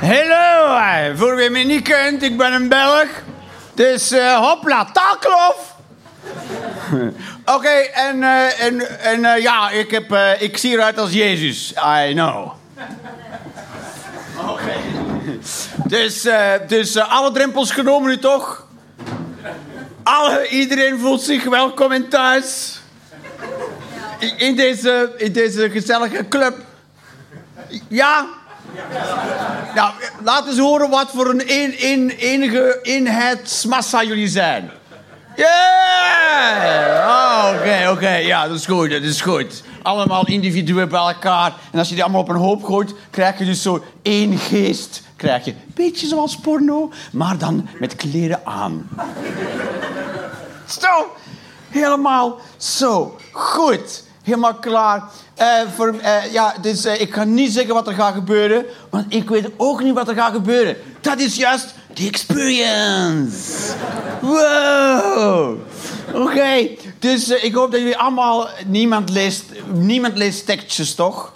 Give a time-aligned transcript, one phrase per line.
[0.00, 3.08] Hallo, voor wie me niet kent, ik ben een Belg.
[3.74, 5.74] Dus eh hopla, taklof.
[7.56, 11.72] Oké, en, eh, en, en eh, ja, ik, heb, ik zie eruit als Jezus.
[12.06, 12.52] I know.
[14.50, 14.72] Oké.
[15.86, 16.26] Dus,
[16.68, 18.66] dus alle drempels genomen nu toch?
[20.02, 22.80] Alle, iedereen voelt zich welkom in thuis.
[24.36, 26.56] In deze, in deze gezellige club.
[27.88, 28.37] Ja?
[29.74, 29.92] Nou,
[30.24, 34.70] laat eens horen wat voor een, een, een enige eenheidsmassa jullie zijn.
[35.36, 37.08] Yeah!
[37.08, 39.62] Oh, Oké, oké, ja, dat is goed, dat is goed.
[39.82, 41.54] Allemaal individuen bij elkaar.
[41.72, 45.02] En als je die allemaal op een hoop gooit, krijg je dus zo één geest.
[45.16, 45.54] Krijg je.
[45.74, 48.88] Beetje zoals porno, maar dan met kleren aan.
[50.66, 51.16] Zo,
[51.68, 53.16] helemaal zo.
[53.32, 55.02] Goed, helemaal klaar.
[55.38, 59.04] Eh, voor, eh, ja, dus eh, ik ga niet zeggen wat er gaat gebeuren, want
[59.08, 60.76] ik weet ook niet wat er gaat gebeuren.
[61.00, 63.72] Dat is juist de experience.
[64.20, 65.56] Wow.
[66.14, 68.48] Oké, dus ik hoop dat jullie allemaal...
[68.66, 71.32] Niemand leest, niemand leest tekstjes, toch?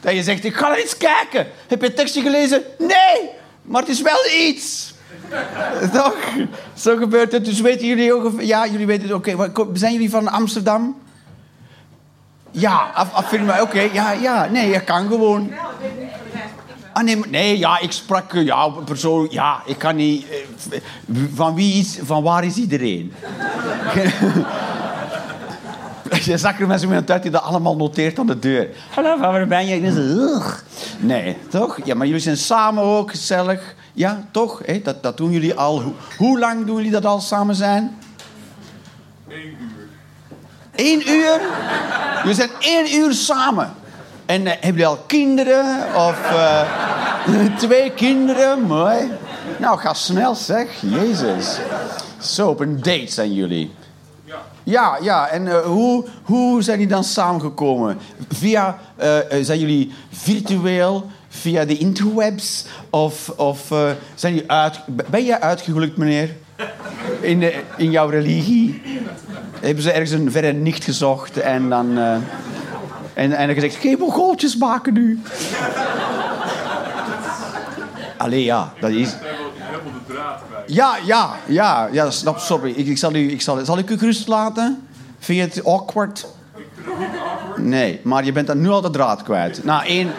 [0.00, 1.46] Dat je zegt, ik ga eens kijken.
[1.66, 2.62] Heb je het tekstje gelezen?
[2.78, 3.30] Nee,
[3.62, 4.94] maar het is wel iets.
[5.92, 6.16] Toch?
[6.74, 7.44] Zo gebeurt het.
[7.44, 8.40] Dus weten jullie ook...
[8.40, 9.12] Ja, jullie weten het.
[9.16, 10.96] Oké, kom- zijn jullie van Amsterdam?
[12.58, 14.48] Ja, af, affirma- Oké, ja, ja.
[14.50, 15.50] Nee, je kan gewoon.
[16.92, 18.34] Ah, nee, maar- nee, ja, ik sprak...
[18.34, 19.26] eh, Ja, een persoon...
[19.30, 20.26] Ja, ik kan niet...
[20.70, 20.80] eh,
[21.34, 21.98] Van wie is...
[22.02, 23.12] Van waar is iedereen?
[26.24, 28.68] Je zag er mensen met uit die dat allemaal noteert aan de deur.
[28.94, 29.80] Hallo, waar ben je?
[30.98, 31.78] Nee, toch?
[31.84, 33.74] Ja, maar jullie zijn samen ook gezellig.
[33.92, 34.62] Ja, toch?
[34.64, 35.82] Hé, dat, dat doen jullie al.
[35.82, 37.96] Hoe, hoe lang doen jullie dat al samen zijn?
[39.28, 39.75] Eén uur.
[40.76, 41.40] Eén uur?
[42.20, 43.74] Jullie zijn één uur samen.
[44.26, 45.94] En eh, hebben jullie al kinderen?
[45.94, 46.62] Of eh,
[47.58, 48.60] twee kinderen?
[48.60, 49.10] Mooi.
[49.58, 50.68] Nou, ga snel zeg.
[50.80, 51.58] Jezus.
[52.20, 53.74] Zo, op een date zijn jullie.
[54.62, 55.28] Ja, ja.
[55.28, 57.98] En eh, hoe, hoe zijn jullie dan samengekomen?
[58.28, 58.78] Via,
[59.40, 62.66] zijn jullie virtueel, via de interwebs?
[62.90, 63.66] Of, of
[64.14, 64.80] zijn jullie uit...
[64.86, 66.34] Ben jij uitgehuwelijkt, meneer?
[67.20, 68.82] In, de, in jouw religie?
[69.60, 71.98] Hebben ze ergens een verre nicht gezocht en dan...
[71.98, 72.14] eh,
[73.14, 75.20] en, en dan gezegd, geen mongooltjes maken nu.
[78.16, 79.16] Allee, ja, dat is...
[80.66, 82.70] Ja, ja, ja, ja, snap, sorry.
[82.70, 84.86] Ik, ik zal, u, ik zal, zal ik u gerust laten?
[85.18, 86.26] Vind je het awkward?
[87.56, 89.64] Nee, maar je bent dan nu al de draad kwijt.
[89.64, 90.12] Na één,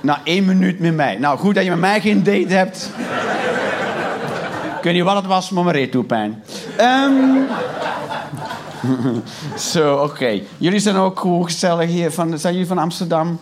[0.00, 1.16] na één minuut met mij.
[1.18, 2.90] Nou, goed dat je met mij geen date hebt.
[4.86, 6.42] Ik weet niet wat het was, maar mijn reet doet pijn.
[6.76, 7.12] Ehm,
[9.72, 10.40] Zo, oké.
[10.58, 12.12] Jullie zijn ook goed gezellig hier.
[12.12, 13.38] Van, zijn jullie van Amsterdam?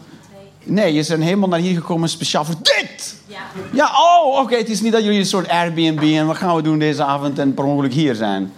[0.62, 3.16] Nee, je zijn helemaal naar hier gekomen speciaal voor dit.
[3.26, 3.38] Ja.
[3.72, 4.56] Ja, oh, oké.
[4.56, 7.38] Het is niet dat jullie een soort Airbnb en wat gaan we doen deze avond
[7.38, 8.52] en per ongeluk hier zijn.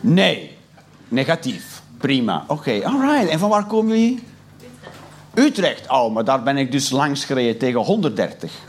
[0.00, 0.56] Nee,
[1.08, 1.82] negatief.
[1.98, 2.44] Prima.
[2.46, 3.28] Oké, alright.
[3.28, 4.22] En van waar komen jullie?
[5.34, 5.90] Utrecht.
[5.90, 8.52] Oh, maar daar ben ik dus langs gereden tegen 130.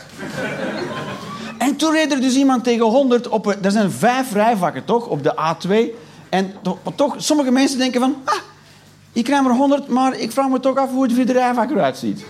[1.81, 3.45] en toen reed er dus iemand tegen 100 op...
[3.45, 5.07] een- Er zijn vijf rijvakken, toch?
[5.07, 5.95] Op de A2.
[6.29, 6.53] En
[6.95, 8.15] toch, sommige mensen denken van...
[8.25, 8.33] Ah,
[9.13, 11.97] ik krijg maar 100, maar ik vraag me toch af hoe het vierde rijvak eruit
[11.97, 12.23] ziet.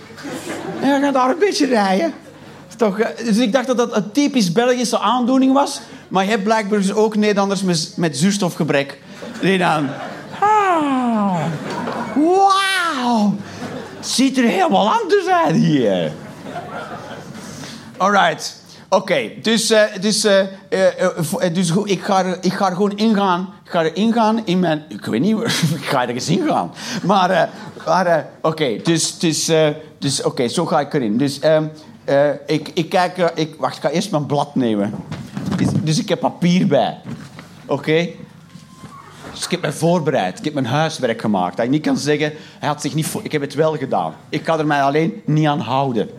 [0.80, 2.12] En dan gaat daar een beetje rijden.
[2.76, 5.80] Toch, eh, dus ik dacht dat dat een typisch Belgische aandoening was.
[6.08, 7.62] Maar je hebt blijkbaar dus ook Nederlanders
[7.96, 8.98] met, zuurstofgebrek.
[9.40, 9.88] Die dan...
[10.40, 11.44] Ah,
[12.14, 13.34] wauw.
[14.00, 16.12] Ziet er helemaal anders uit hier.
[17.96, 18.61] Alright.
[18.94, 23.48] Oké, dus, eh, dus, eh, eh, dus ik, ga er, ik ga er gewoon ingaan.
[23.64, 24.84] Ik ga er ingaan in mijn...
[24.88, 25.36] Ik weet niet,
[25.80, 26.72] ik ga er eens ingaan.
[27.02, 27.50] Maar,
[27.84, 29.50] maar oké, dus, dus,
[29.98, 31.16] dus oké, zo ga ik erin.
[31.16, 31.64] Dus ehm,
[32.04, 33.32] eh, ik, ik kijk...
[33.34, 34.94] ik, wacht, ik ga eerst mijn blad nemen.
[35.82, 36.98] Dus, ik heb papier bij.
[37.66, 38.08] Oké?
[39.32, 40.38] Dus ik heb me voorbereid.
[40.38, 41.56] Ik heb mijn huiswerk gemaakt.
[41.56, 43.14] Dat je niet kan zeggen, hij had zich niet.
[43.22, 44.14] Ik heb het wel gedaan.
[44.28, 46.10] Ik kan er mij alleen niet aan houden.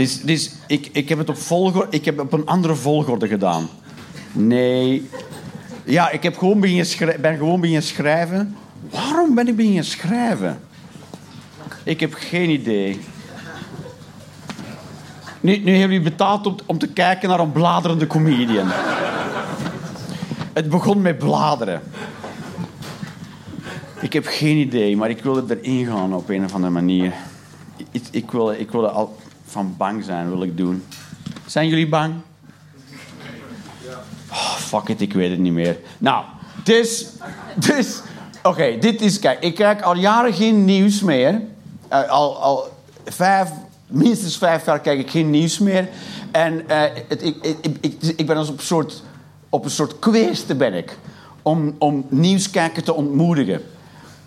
[0.00, 1.86] Dus, ik, ik heb het op volgorde...
[1.90, 3.68] Ik heb op een andere volgorde gedaan.
[4.32, 5.08] Nee.
[5.84, 8.56] Ja, ik heb gewoon schrij- ben gewoon beginnen schrijven.
[8.90, 10.60] Waarom ben ik beginnen schrijven?
[11.84, 13.00] Ik heb geen idee.
[15.40, 18.68] Nu, nu hebben jullie betaald om, om te kijken naar een bladerende comedian.
[20.52, 21.82] Het begon met bladeren.
[24.00, 27.12] Ik heb geen idee, maar ik wilde erin gaan op een of andere manier.
[27.90, 29.16] Ik, ik, wilde, ik wilde al
[29.50, 30.84] van bang zijn, wil ik doen.
[31.46, 32.14] Zijn jullie bang?
[34.30, 35.78] Oh, fuck it, ik weet het niet meer.
[35.98, 36.24] Nou,
[36.64, 37.06] dus...
[37.56, 38.02] dus
[38.42, 39.18] Oké, dit is...
[39.18, 41.42] Kijk, ik kijk al jaren geen nieuws meer.
[41.88, 42.68] Eh, al, al
[43.04, 43.50] vijf,
[43.86, 45.88] minstens vijf jaar kijk ik geen nieuws meer.
[46.30, 49.02] En eh, het, ik, ik, ik, ik ben als op een soort,
[49.48, 50.98] op een soort kweeste ben ik.
[51.42, 53.62] Om, om nieuwskijkers te ontmoedigen.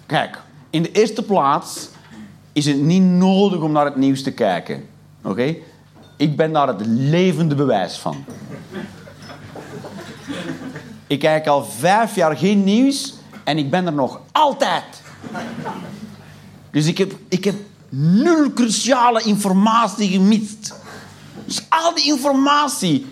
[0.06, 1.90] Kijk, in de eerste plaats
[2.52, 4.84] is het niet nodig om naar het nieuws te kijken.
[5.24, 5.56] Oké?
[6.18, 8.26] Ik ben daar het levende bewijs van.
[11.08, 15.02] Ik kijk al vijf jaar geen nieuws en ik ben er nog altijd.
[16.72, 17.56] Dus ik heb, ik heb
[17.90, 20.74] nul cruciale informatie gemist.
[21.46, 23.06] Dus al die informatie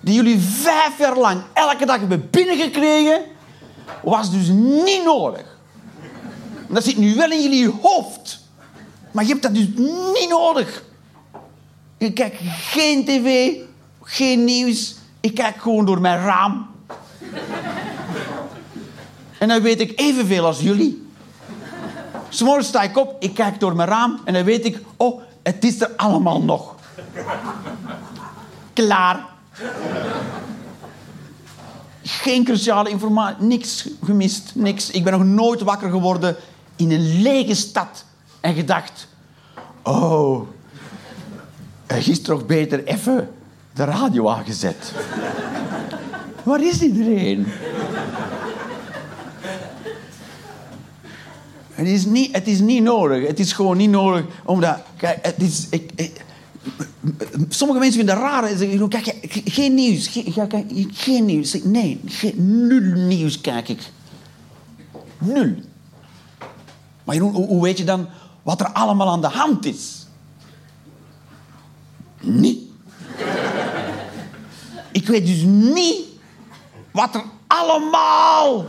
[0.00, 3.20] die jullie vijf jaar lang elke dag hebben binnengekregen,
[4.02, 4.48] was dus
[4.84, 5.56] niet nodig.
[6.68, 8.40] Dat zit nu wel in jullie hoofd.
[9.10, 9.66] Maar je hebt dat dus
[10.14, 10.82] niet nodig.
[11.98, 13.54] Ik kijk geen tv,
[14.02, 14.96] geen nieuws.
[15.20, 16.66] Ik kijk gewoon door mijn raam.
[19.38, 21.06] En dan weet ik evenveel als jullie.
[22.28, 24.80] S'morgens sta ik op, ik kijk door mijn raam en dan weet ik...
[24.96, 26.74] Oh, het is er allemaal nog.
[28.72, 29.26] Klaar.
[32.02, 34.90] Geen cruciale informatie, niks gemist, niks.
[34.90, 36.36] Ik ben nog nooit wakker geworden
[36.76, 38.04] in een lege stad
[38.40, 39.08] en gedacht...
[39.82, 40.48] Oh,
[41.88, 43.28] er is toch beter even
[43.74, 44.92] de radio aangezet.
[46.42, 47.46] Waar is iedereen?
[51.72, 53.26] Het is, niet, het is niet nodig.
[53.26, 54.24] Het is gewoon niet nodig.
[54.44, 56.22] Omdat, kijk, het is, ik,
[57.48, 58.48] sommige mensen vinden het raar.
[58.48, 60.06] Ze zeggen, kijk, geen nieuws.
[60.06, 61.62] Geen, geen nieuws.
[61.64, 63.80] Nee, geen, nul nieuws kijk ik.
[65.18, 65.54] Nul.
[67.04, 68.06] Maar hoe weet je dan
[68.42, 70.06] wat er allemaal aan de hand is?
[72.20, 72.70] Niet.
[74.92, 76.06] Ik weet dus niet
[76.92, 78.66] wat er allemaal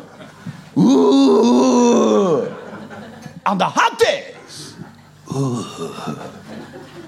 [0.75, 2.48] oeh,
[3.44, 4.38] aan de hand is.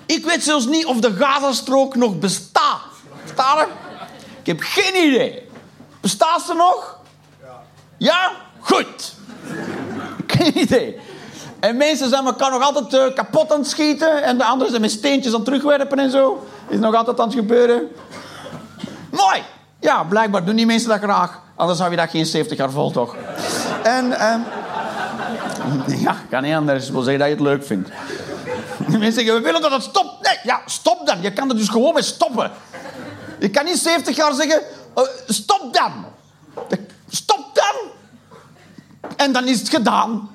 [0.06, 2.82] Ik weet zelfs niet of de Gazastrook nog bestaat.
[3.24, 3.68] Bestaat er?
[4.40, 5.50] Ik heb geen idee.
[6.02, 7.00] Bestaat ze nog?
[7.42, 7.62] Ja.
[7.98, 8.32] Ja?
[8.60, 9.16] Goed.
[10.28, 11.00] Geen idee.
[11.62, 14.24] En mensen zijn elkaar nog altijd uh, kapot aan schieten.
[14.24, 16.48] En de anderen zijn met steentjes aan terugwerpen en zo.
[16.68, 17.92] Is nog altijd aan het gebeuren.
[19.10, 19.44] Mooi.
[19.80, 21.40] Ja, blijkbaar doen die mensen dat graag.
[21.56, 23.16] Anders zou je dat geen 70 jaar vol, toch?
[23.84, 24.44] En, um,
[26.06, 26.88] ja, kan niet anders.
[26.88, 27.90] Ik wil zeggen dat je het leuk vindt.
[28.88, 30.22] Mensen zeggen, we willen dat het stopt.
[30.22, 31.22] Nee, ja, stop dan.
[31.22, 32.52] Je kan er dus gewoon mee stoppen.
[33.40, 34.62] Je kan niet 70 jaar zeggen,
[34.98, 36.06] uh, stop dan.
[37.10, 37.92] Stop dan.
[39.16, 40.30] En dan is het gedaan.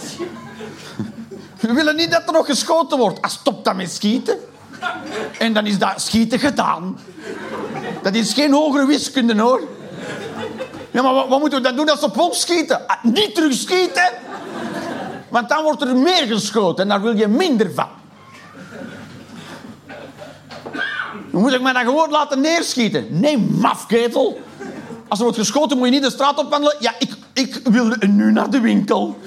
[1.60, 3.22] We willen niet dat er nog geschoten wordt.
[3.22, 4.38] Ah, stop dan met schieten.
[5.38, 6.98] En dan is dat schieten gedaan.
[8.02, 9.60] Dat is geen hogere wiskunde, hoor.
[10.90, 12.86] Ja, maar wat, wat moeten we dan doen als ze op ons schieten?
[12.86, 14.10] Ah, niet terug schieten.
[15.28, 17.88] Want dan wordt er meer geschoten en daar wil je minder van.
[21.30, 23.20] Dan moet ik mij dan gewoon laten neerschieten.
[23.20, 24.40] Nee, mafketel.
[25.08, 26.76] Als er wordt geschoten, moet je niet de straat opwandelen.
[26.80, 29.18] Ja, ik, ik wil nu naar de winkel.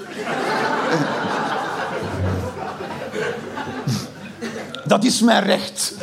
[4.86, 5.94] Dat is mijn recht.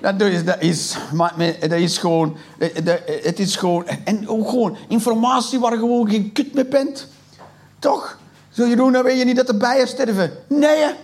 [0.00, 2.36] Dat is, dat is, maar, dat is gewoon,
[2.84, 7.08] dat, het is gewoon, en ook gewoon informatie waar je gewoon geen kut mee bent.
[7.78, 8.18] Toch?
[8.50, 10.32] Zul je doen, dan weet je niet dat de bijen sterven.
[10.48, 10.94] Nee,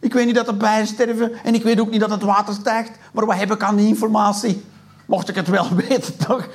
[0.00, 2.54] ik weet niet dat de bijen sterven en ik weet ook niet dat het water
[2.54, 2.90] stijgt.
[3.12, 4.64] Maar wat heb ik aan die informatie?
[5.10, 6.48] Mocht ik het wel weten, toch?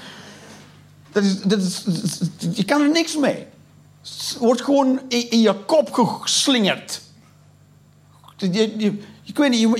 [1.11, 2.19] Dat is, is,
[2.53, 3.45] je kan er niks mee.
[4.39, 7.01] Wordt gewoon in, in je kop geslingerd.
[8.37, 9.77] Je, ik weet niet,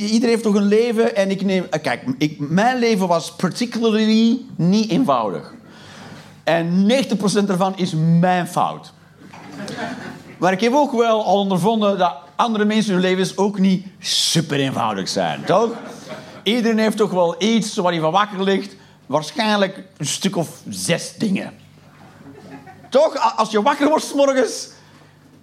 [0.00, 1.66] iedereen heeft toch een leven en ik neem...
[1.70, 5.54] Eh, kijk, ik, mijn leven was particularly niet eenvoudig.
[6.44, 6.90] En
[7.44, 8.92] 90% ervan is mijn fout.
[10.38, 14.58] Maar ik heb ook wel al ondervonden dat andere mensen hun levens ook niet super
[14.58, 15.70] eenvoudig zijn, toch?
[16.44, 18.76] Iedereen heeft toch wel iets waar hij van wakker ligt.
[19.06, 21.52] Waarschijnlijk een stuk of zes dingen.
[22.90, 23.36] Toch?
[23.36, 24.68] Als je wakker wordt morgens,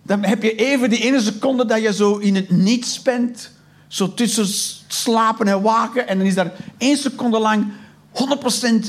[0.03, 3.51] dan heb je even die ene seconde dat je zo in het niets bent.
[3.88, 4.48] Zo tussen
[4.88, 6.08] slapen en waken.
[6.08, 7.72] En dan is daar één seconde lang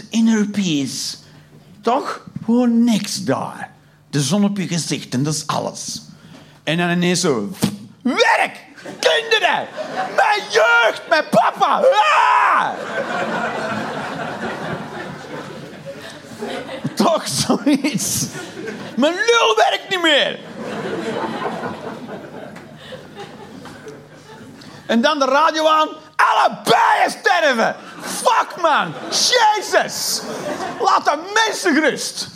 [0.05, 1.17] 100% inner peace.
[1.81, 2.27] Toch?
[2.45, 3.71] Gewoon niks daar.
[4.11, 6.03] De zon op je gezicht en dat is alles.
[6.65, 7.51] En dan ineens zo...
[8.03, 8.71] Werk!
[8.83, 9.69] Kinderen!
[10.17, 11.03] Mijn jeugd!
[11.09, 11.85] Mijn papa!
[16.95, 18.27] Toch zoiets.
[18.97, 20.39] Mijn lul werkt niet meer.
[24.87, 25.89] En dan de radio aan.
[26.17, 27.77] Alle bijen sterven.
[28.01, 28.95] Fuck man.
[29.11, 30.21] Jezus.
[30.81, 32.29] Laat de mensen gerust.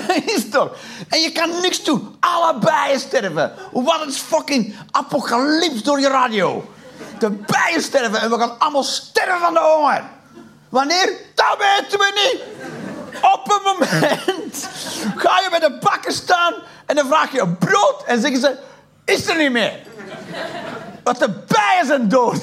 [0.36, 0.76] is toch?
[1.08, 2.16] En je kan niks doen.
[2.20, 3.52] Alle bijen sterven.
[3.72, 6.72] Wat is fucking apocalyps door je radio.
[7.18, 10.04] De bijen sterven en we gaan allemaal sterven van de honger.
[10.68, 11.12] Wanneer?
[11.34, 12.42] Dat weten we niet.
[13.22, 14.68] Op een moment
[15.22, 16.54] ga je bij de bakken staan
[16.86, 18.58] en dan vraag je brood en zeggen ze,
[19.04, 19.80] is er niet meer.
[21.02, 22.42] Want de bijen zijn dood.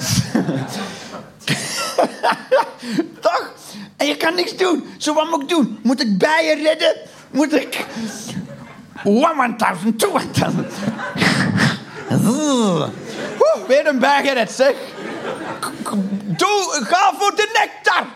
[3.20, 3.50] Toch?
[3.96, 4.94] En je kan niks doen.
[4.98, 5.78] Zo wat moet ik doen?
[5.82, 6.96] Moet ik bijen redden?
[7.30, 7.86] Moet ik...
[9.04, 10.72] 1000, 2000.
[12.26, 12.88] Oeh,
[13.66, 14.74] Weer een bij gered, zeg.
[16.24, 18.06] Doe, ga voor de nectar.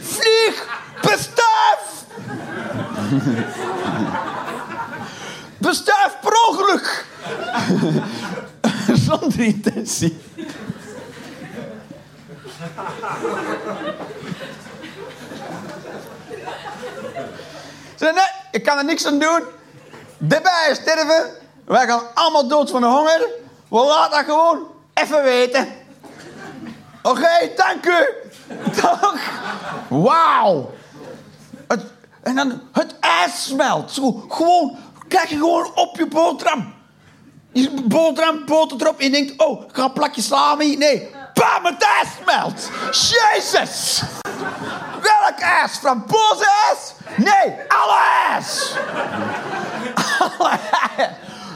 [0.00, 0.66] Vlieg,
[1.02, 2.04] bestuif.
[5.58, 7.06] Bestuif per ongeluk.
[9.06, 10.18] Zonder intentie.
[17.98, 19.42] Ze nee, ik kan er niks aan doen.
[20.18, 21.30] De bijen sterven.
[21.64, 23.28] Wij gaan allemaal dood van de honger.
[23.68, 25.68] We laten dat gewoon even weten.
[27.02, 28.06] Oké, dank u.
[28.80, 29.16] Toch?
[29.88, 30.70] Wauw.
[32.22, 33.90] En dan het ijs smelt.
[33.90, 34.76] Zo, gewoon,
[35.08, 36.74] krijg je gewoon op je boterham.
[37.52, 38.98] Je boterham, boter erop.
[38.98, 40.76] En je denkt, oh, ik ga een plakje salami.
[40.76, 41.86] Nee, bam, het
[42.22, 42.70] smelt.
[42.90, 44.02] Jezus.
[45.00, 45.76] Welk ijs?
[45.78, 46.92] Frambozen ijs?
[47.16, 47.98] Nee, alle
[48.30, 48.72] ijs.
[50.38, 50.58] Alle.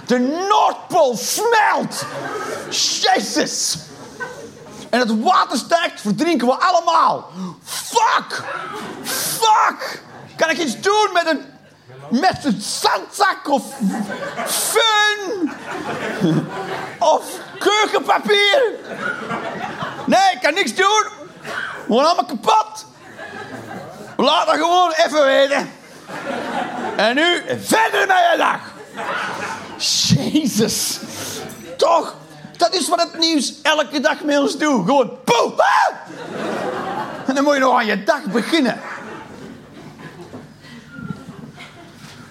[0.06, 2.04] De Noordpool smelt.
[3.00, 3.76] Jezus.
[4.90, 7.30] En het water stijgt, verdrinken we allemaal.
[7.64, 8.44] Fuck!
[9.02, 10.02] Fuck!
[10.36, 11.44] Kan ik iets doen met een,
[12.10, 13.62] met een zandzak of
[14.46, 15.52] fun?
[16.98, 17.24] Of
[17.58, 18.62] keukenpapier?
[20.06, 21.06] Nee, ik kan niks doen.
[21.42, 21.48] We
[21.86, 22.86] worden allemaal kapot.
[24.16, 25.70] Laat dat gewoon even weten.
[26.96, 28.60] En nu verder met je dag.
[29.78, 30.98] Jezus.
[31.76, 32.14] Toch?
[32.56, 34.84] Dat is wat het nieuws elke dag met ons doet.
[34.86, 35.52] Gewoon poe.
[35.56, 35.94] ah!
[37.26, 38.80] En dan moet je nog aan je dag beginnen.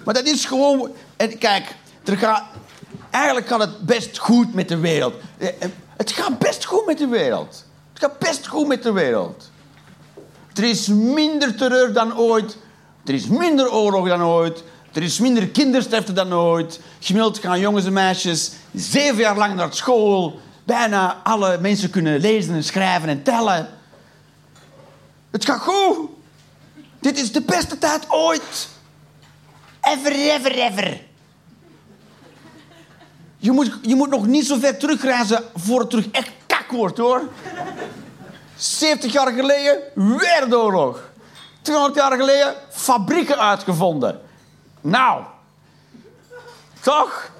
[0.08, 0.90] Maar dat is gewoon...
[1.38, 1.74] Kijk,
[2.04, 2.42] er gaat,
[3.10, 5.14] eigenlijk gaat het best goed met de wereld.
[5.38, 7.64] Eh, eh, Het gaat best goed met de wereld.
[7.92, 9.50] Het gaat best goed met de wereld.
[10.54, 12.56] Er is minder terreur dan ooit.
[13.04, 14.64] Er is minder oorlog dan ooit.
[14.92, 16.80] Er is minder kindersterfte dan ooit.
[17.00, 20.40] Gemiddeld gaan jongens en meisjes zeven jaar lang naar school.
[20.64, 23.68] Bijna alle mensen kunnen lezen en schrijven en tellen.
[25.30, 25.96] Het gaat goed.
[27.00, 28.76] Dit is de beste tijd ooit.
[29.92, 31.00] Ever, ever, ever.
[33.38, 36.98] Je moet, je moet nog niet zo ver terugreizen voor het terug echt kak wordt,
[36.98, 37.22] hoor.
[38.56, 41.10] 70 jaar geleden, wereldoorlog.
[41.62, 44.20] 200 jaar geleden, fabrieken uitgevonden.
[44.80, 45.22] Nou,
[46.80, 47.30] toch?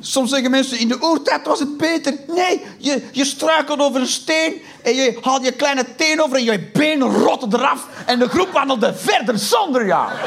[0.00, 2.14] Soms zeggen mensen, in de oertijd was het beter.
[2.26, 6.44] Nee, je, je struikelt over een steen en je haalt je kleine teen over en
[6.44, 10.10] je been rotte eraf en de groep wandelde verder zonder jou.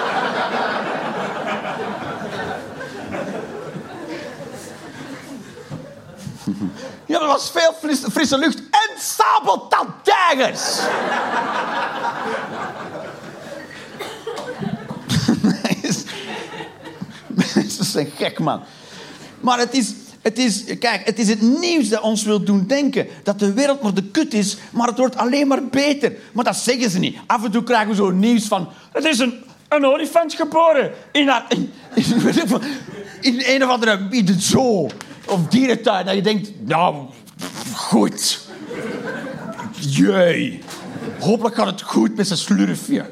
[7.05, 7.73] Ja, er was veel
[8.11, 10.79] frisse, lucht en sabeltandtijgers.
[17.55, 18.63] Mensen zijn gek, man.
[19.39, 19.93] Maar het is,
[20.27, 23.81] het is, kijk, het is het nieuws dat ons wil doen denken dat de wereld
[23.81, 26.13] maar de kut is, maar het wordt alleen maar beter.
[26.31, 27.17] Maar dat zeggen ze niet.
[27.25, 29.33] Af en toe krijgen we zo'n nieuws van, het is een,
[29.69, 31.71] een olifant geboren in, in,
[33.21, 34.89] in, een of andere in zoo
[35.25, 36.05] of dierentuin.
[36.05, 36.95] Dat je denkt, nou,
[37.73, 38.39] goed.
[39.79, 40.59] Jee.
[41.19, 43.05] Hopelijk gaat het goed met zijn slurfje.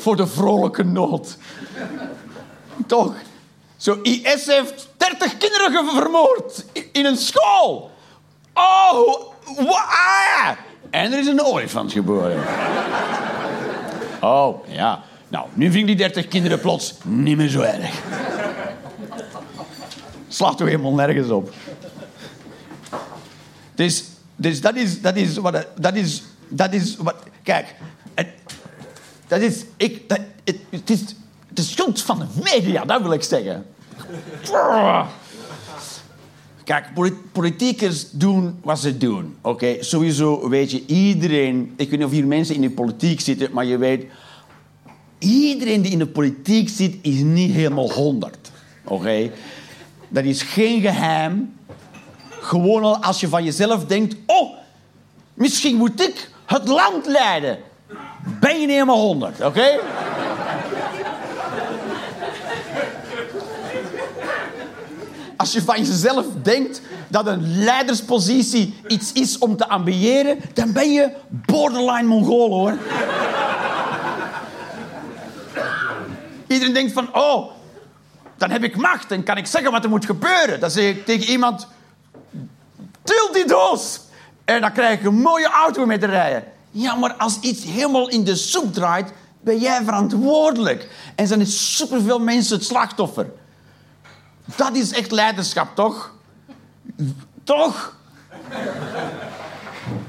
[0.00, 1.36] Voor de vrolijke nood.
[2.86, 3.14] Toch?
[3.76, 7.90] Zo, IS heeft 30 kinderen vermoord in een school.
[8.54, 9.24] Oh,
[9.56, 10.50] wa- ah.
[10.90, 12.42] En er is een olifant geboren.
[14.20, 15.02] Oh, ja.
[15.28, 18.02] Nou, nu vind ik die 30 kinderen plots niet meer zo erg.
[20.28, 21.52] Slaat toch helemaal nergens op.
[23.74, 24.04] Dus,
[24.36, 27.74] dus dat is, dat is wat, dat is, dat is wat, kijk,
[29.30, 31.00] dat is, ik, dat, het, het is
[31.48, 33.66] de schuld van de media, dat wil ik zeggen.
[36.64, 39.36] Kijk, poli- politiekers doen wat ze doen.
[39.40, 41.72] Oké, sowieso weet je, iedereen...
[41.76, 44.04] Ik weet niet of hier mensen in de politiek zitten, maar je weet...
[45.18, 48.50] Iedereen die in de politiek zit, is niet helemaal honderd.
[48.84, 49.30] Oké?
[50.08, 51.54] Dat is geen geheim.
[52.28, 54.16] Gewoon al als je van jezelf denkt...
[54.26, 54.58] Oh,
[55.34, 57.58] Misschien moet ik het land leiden.
[58.24, 59.78] Ben je niet helemaal honderd, oké?
[65.36, 70.92] Als je van jezelf denkt dat een leiderspositie iets is om te ambiëren, dan ben
[70.92, 72.76] je borderline Mongool hoor.
[76.46, 77.50] Iedereen denkt van, oh,
[78.36, 80.60] dan heb ik macht en kan ik zeggen wat er moet gebeuren.
[80.60, 81.66] Dan zeg ik tegen iemand,
[83.02, 84.00] tilt die doos.
[84.44, 86.44] En dan krijg ik een mooie auto mee te rijden.
[86.70, 90.88] Ja, maar als iets helemaal in de soep draait, ben jij verantwoordelijk.
[91.14, 93.30] En zijn er superveel mensen het slachtoffer.
[94.56, 96.12] Dat is echt leiderschap, toch?
[97.44, 97.96] Toch?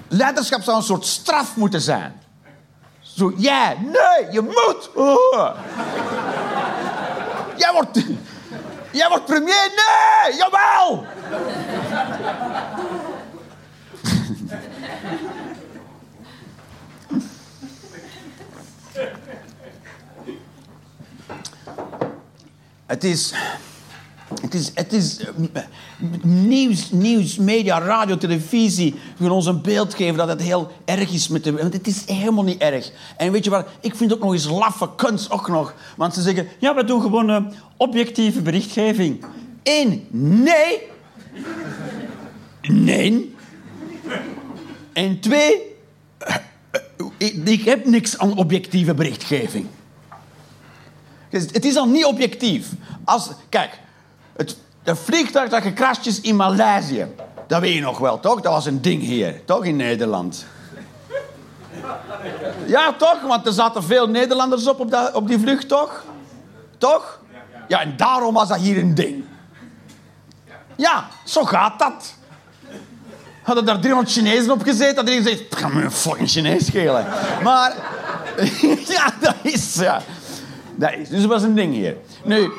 [0.08, 2.22] Leiderschap zou een soort straf moeten zijn.
[3.00, 4.90] Zo, jij, nee, je moet.
[7.58, 8.04] Jij wordt,
[9.00, 11.06] jij wordt premier, nee, jawel.
[22.86, 23.34] Het is...
[24.42, 25.20] Het is, het is
[25.54, 25.62] eh,
[26.24, 31.28] nieuws, nieuws, media, radio, televisie gaan ons een beeld geven dat het heel erg is
[31.28, 31.52] met de...
[31.52, 32.92] Want het is helemaal niet erg.
[33.18, 33.68] En weet je wat?
[33.80, 35.74] Ik vind het ook nog eens laffe kunst ook nog.
[35.98, 37.38] Want ze zeggen, ja, we doen gewoon uh,
[37.78, 39.26] objectieve berichtgeving.
[39.64, 40.82] Eén, nee.
[42.62, 43.36] Nee.
[44.94, 45.62] En twee,
[47.18, 49.68] ik, heb niks aan objectieve berichtgeving.
[51.30, 52.70] Het is al niet objectief.
[53.04, 53.80] Als, kijk,
[54.36, 57.08] het, vliegtuig dat gecrashed is in Maleisië.
[57.48, 58.42] Dat weet je nog wel, toch?
[58.42, 59.66] Dat was een ding hier, toch?
[59.66, 60.46] In Nederland.
[62.66, 63.22] Ja, toch?
[63.22, 66.04] Want er zaten veel Nederlanders op, op die vlucht, toch?
[66.78, 67.20] Toch?
[67.68, 69.26] Ja, en daarom was dat hier een ding.
[70.76, 72.14] Ja, zo gaat dat.
[73.42, 77.06] Hadden daar 300 Chinezen op gezeten, dat iedereen zegt, ga me een fucking Chinees schelen.
[77.44, 77.76] Maar,
[78.96, 80.02] ja, dat is, ja.
[80.76, 81.98] Dat is, dus dat was een ding hier.
[82.24, 82.52] Nu,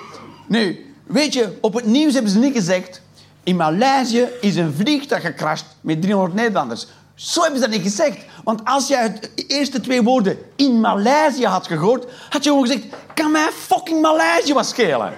[0.46, 3.00] nu, Weet je, op het nieuws hebben ze niet gezegd...
[3.44, 6.86] In Maleisië is een vliegtuig gecrashed met 300 Nederlanders.
[7.14, 8.18] Zo hebben ze dat niet gezegd.
[8.44, 12.06] Want als jij de eerste twee woorden in Maleisië had gehoord...
[12.28, 12.84] had je gewoon gezegd...
[13.14, 15.12] Kan mij fucking Maleisië wat schelen?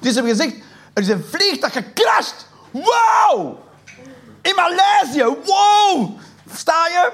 [0.00, 0.54] Dus ze hebben gezegd...
[0.92, 2.46] Er is een vliegtuig gecrashed.
[2.70, 3.58] Wow!
[4.42, 5.36] In Maleisië.
[5.44, 6.10] Wow!
[6.54, 7.12] Sta je?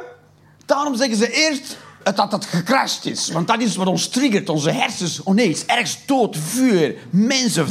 [0.67, 1.77] Daarom zeggen ze eerst
[2.15, 3.31] dat het gecrashed is.
[3.31, 5.23] Want dat is wat ons triggert, onze hersens.
[5.23, 7.69] Oh nee, het is ergens dood, vuur, mensen.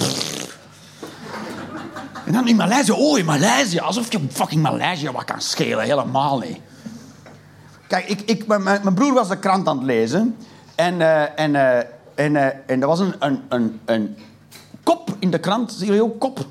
[2.25, 5.83] En dan in Maleisië, oh in Maleisië, alsof je fucking Maleisië wat kan schelen.
[5.83, 6.57] Helemaal niet.
[7.87, 10.37] Kijk, ik, ik, mijn, mijn broer was de krant aan het lezen.
[10.75, 11.77] En, uh, en, uh,
[12.15, 14.17] en, uh, en er was een, een, een, een
[14.83, 15.71] kop in de krant.
[15.71, 16.45] Zie je ook kop?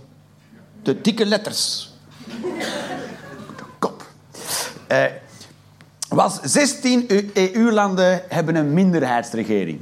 [0.82, 1.90] De dikke letters.
[3.78, 4.04] Kop
[6.08, 9.80] was 16 EU-landen hebben een minderheidsregering.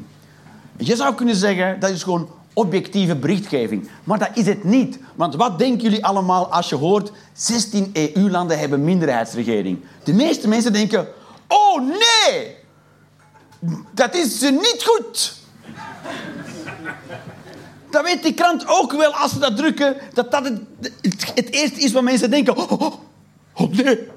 [0.77, 3.89] Je zou kunnen zeggen dat is gewoon objectieve berichtgeving.
[4.05, 4.99] Maar dat is het niet.
[5.15, 9.79] Want wat denken jullie allemaal als je hoort 16 EU-landen hebben minderheidsregering?
[10.05, 11.09] De meeste mensen denken,
[11.49, 12.57] oh nee,
[13.91, 15.43] dat is niet goed.
[17.95, 20.61] Dat weet die krant ook wel als ze dat drukken, dat dat het,
[21.35, 22.57] het, eerste is wat mensen denken.
[22.57, 22.95] Oh, oh,
[23.55, 24.09] oh nee,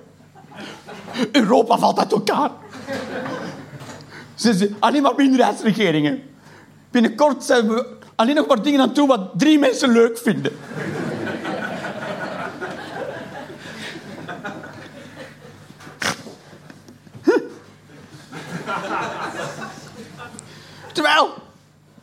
[1.32, 2.52] Europa valt uit elkaar.
[4.80, 6.24] Alleen maar minderheidsregeringen.
[6.92, 10.58] Binnenkort zijn we alleen nog maar dingen aan toe wat drie mensen leuk vinden.
[20.94, 21.34] Terwijl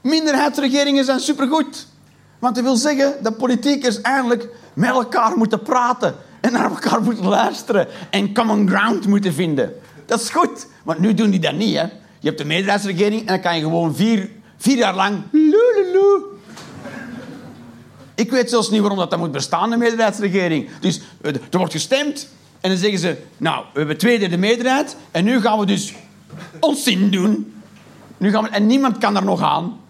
[0.05, 1.87] minderheidsregeringen zijn supergoed.
[2.39, 7.25] Want dat wil zeggen dat politiekers eigenlijk met elkaar moeten praten en naar elkaar moeten
[7.25, 9.73] luisteren en common ground moeten vinden.
[10.07, 11.77] Dat is goed, want nu doen die dat niet.
[11.77, 11.83] Hè?
[12.21, 15.23] Je hebt de meerderheidsregering en dan kan je gewoon vier, vier jaar lang...
[18.15, 20.69] Ik weet zelfs niet waarom dat, dat moet bestaan, de meerderheidsregering.
[20.81, 22.29] Dus eh, er wordt gestemd
[22.61, 23.17] en dan zeggen ze...
[23.37, 25.95] Nou, we hebben twee derde meerderheid en nu gaan we dus
[26.61, 27.55] ons zin doen.
[28.17, 29.83] Nu gaan we, en niemand kan daar nog aan.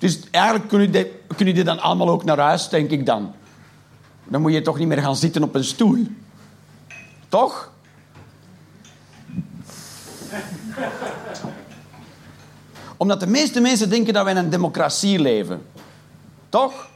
[0.00, 3.34] Dus eigenlijk kunnen die, dan allemaal ook naar huis, denk ik dan.
[4.24, 6.06] Dan moet je toch niet meer gaan zitten op een stoel.
[7.28, 7.72] Toch?
[12.96, 15.66] Omdat de meeste mensen denken dat wij in een democratie leven.
[16.48, 16.88] Toch?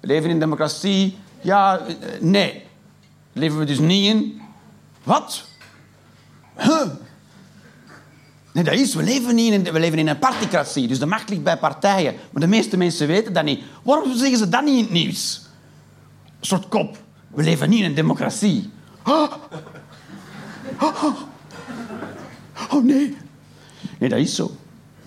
[0.00, 1.18] We leven in een democratie.
[1.40, 2.66] Ja, eh, nee.
[3.32, 4.40] Leven we dus niet in.
[5.02, 5.44] Wat?
[6.56, 6.86] Huh?
[8.52, 8.94] Nee, dat is.
[8.94, 10.88] We leven, niet in, we leven in een particratie.
[10.88, 12.14] Dus de macht ligt bij partijen.
[12.30, 13.62] Maar de meeste mensen weten dat niet.
[13.82, 15.42] Waarom zeggen ze dat niet in het nieuws?
[16.24, 16.96] Een soort kop.
[17.28, 18.70] We leven niet in een democratie.
[19.06, 19.32] Oh,
[22.70, 23.16] oh nee.
[23.98, 24.50] Nee, dat is zo.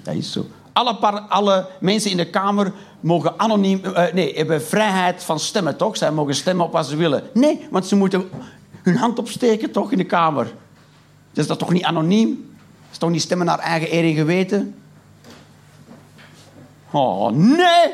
[0.01, 0.45] Dat is zo.
[0.73, 0.97] Alle,
[1.29, 3.81] alle mensen in de Kamer mogen anoniem...
[3.83, 5.97] Uh, nee, hebben vrijheid van stemmen, toch?
[5.97, 7.23] Zij mogen stemmen op wat ze willen.
[7.33, 8.29] Nee, want ze moeten
[8.81, 10.53] hun hand opsteken, toch, in de Kamer.
[11.31, 12.52] Dus dat is toch niet anoniem?
[13.03, 14.75] Toch niet stemmen naar eigen eer en geweten?
[16.91, 17.91] Oh, nee!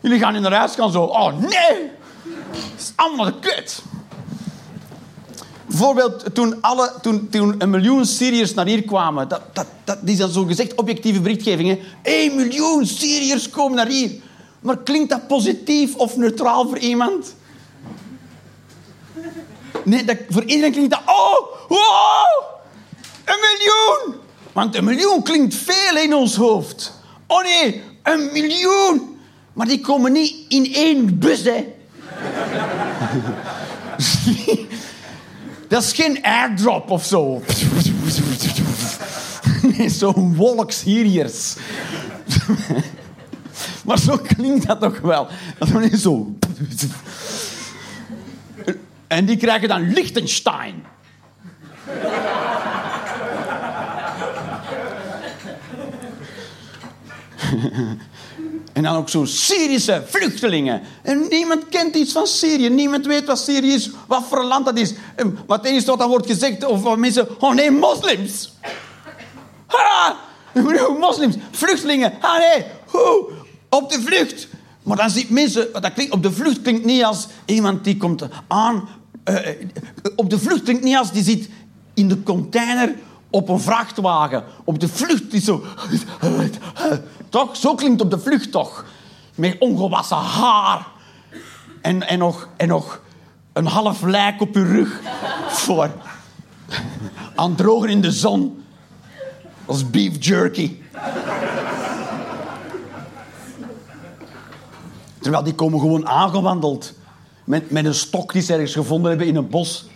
[0.00, 1.02] Jullie gaan in de huis gaan zo.
[1.02, 1.90] Oh, nee!
[2.22, 3.82] Dat is allemaal kut.
[5.66, 9.28] Bijvoorbeeld toen, alle, toen, toen een miljoen Syriërs naar hier kwamen.
[9.28, 11.78] Dat, dat, dat is dan zo gezegd objectieve berichtgeving.
[12.02, 14.12] 1 miljoen Syriërs komen naar hier.
[14.60, 17.34] Maar klinkt dat positief of neutraal voor iemand?
[19.84, 21.02] Nee, dat, voor iedereen klinkt dat...
[21.06, 21.76] Oh,
[23.24, 24.22] een miljoen!
[24.54, 26.92] Want een miljoen klinkt veel in ons hoofd.
[27.26, 29.18] Oh nee, een miljoen!
[29.52, 31.66] Maar die komen niet in één bus, hè.
[35.68, 37.42] Dat is geen airdrop of zo.
[39.76, 41.54] Nee, zo'n wolk Syriërs.
[43.84, 45.28] Maar zo klinkt dat toch wel.
[45.58, 46.36] Dat is zo.
[49.06, 50.84] En die krijgen dan Liechtenstein.
[58.74, 60.82] En dan ook zo Syrische vluchtelingen.
[61.02, 62.68] En niemand kent iets van Syrië.
[62.68, 64.94] Niemand weet wat Syrië is, wat voor land dat is.
[65.14, 67.40] En wat enige wat dan wordt gezegd over mensen...
[67.40, 68.52] Oh nee, moslims.
[69.66, 70.16] Ha!
[70.98, 72.12] Moslims, vluchtelingen.
[72.20, 73.30] Ah nee, Hoe?
[73.68, 74.48] op de vlucht.
[74.82, 75.72] Maar dan ziet mensen...
[75.72, 78.88] Dat klinkt, op de vlucht klinkt niet als iemand die komt aan...
[79.30, 79.38] Uh,
[80.16, 81.48] op de vlucht klinkt niet als die zit
[81.94, 82.94] in de container
[83.30, 84.44] op een vrachtwagen.
[84.64, 85.64] Op de vlucht is zo...
[87.34, 87.56] Toch?
[87.56, 88.84] Zo klinkt op de vlucht toch.
[89.34, 90.86] Met ongewassen haar.
[91.80, 93.00] En, en, nog, en nog
[93.52, 95.00] een half lijk op je rug.
[95.48, 95.90] Voor.
[97.34, 98.64] Aan drogen in de zon.
[99.66, 100.76] Als beef jerky.
[105.20, 106.92] Terwijl die komen gewoon aangewandeld.
[107.44, 109.86] Met, met een stok die ze ergens gevonden hebben in een bos.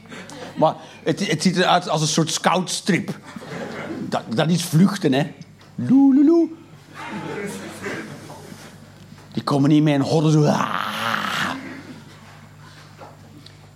[0.57, 3.18] Maar het, het ziet eruit als een soort scoutstrip.
[4.09, 5.33] Dat, dat is vluchten, hè.
[5.74, 6.48] Loe,
[9.38, 10.46] Die komen niet meer in horden.
[10.46, 11.51] Ah.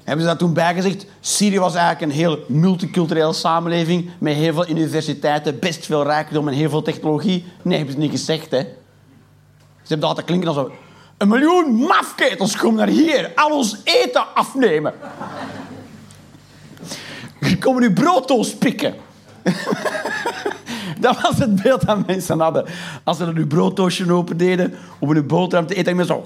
[0.04, 1.06] Hebben ze dat toen bijgezegd?
[1.20, 6.54] Syrië was eigenlijk een heel multiculturele samenleving met heel veel universiteiten, best veel rijkdom en
[6.54, 7.46] heel veel technologie.
[7.62, 8.58] Nee, hebben ze niet gezegd, hè.
[8.58, 10.70] Ze hebben dat te klinken als.
[11.16, 13.32] Een miljoen mafketels komen naar hier.
[13.34, 14.94] Al ons eten afnemen.
[17.40, 18.94] Die komen nu broodtoos pikken.
[21.00, 22.64] dat was het beeld dat mensen hadden.
[23.04, 26.24] Als ze dan hun broodtoosje open deden om hun boterham te eten, en zo...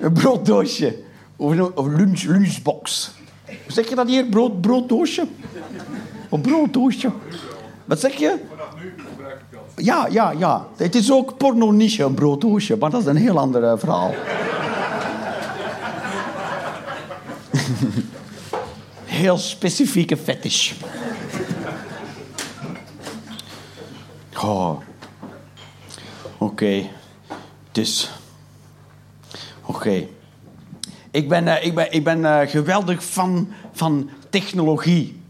[0.00, 0.98] Een brooddoosje.
[1.36, 3.12] Of een, lunch, lunchbox.
[3.44, 4.24] Hoe zeg je dat hier?
[4.24, 5.26] Brood, brooddoosje?
[6.30, 7.10] Een brooddoosje.
[7.84, 8.38] Wat zeg je?
[9.76, 10.66] Ja, ja, ja.
[10.76, 12.76] Het is ook porno-niche, een brooddoosje.
[12.76, 14.14] Maar dat is een heel ander eh, verhaal.
[19.04, 20.72] heel specifieke fetish.
[24.42, 24.80] Oh.
[26.38, 26.88] Oké.
[27.72, 28.10] Dus.
[29.64, 30.06] Oké.
[31.10, 35.20] Ik ben, uh, ik ben, ik ben uh, geweldig fan van technologie.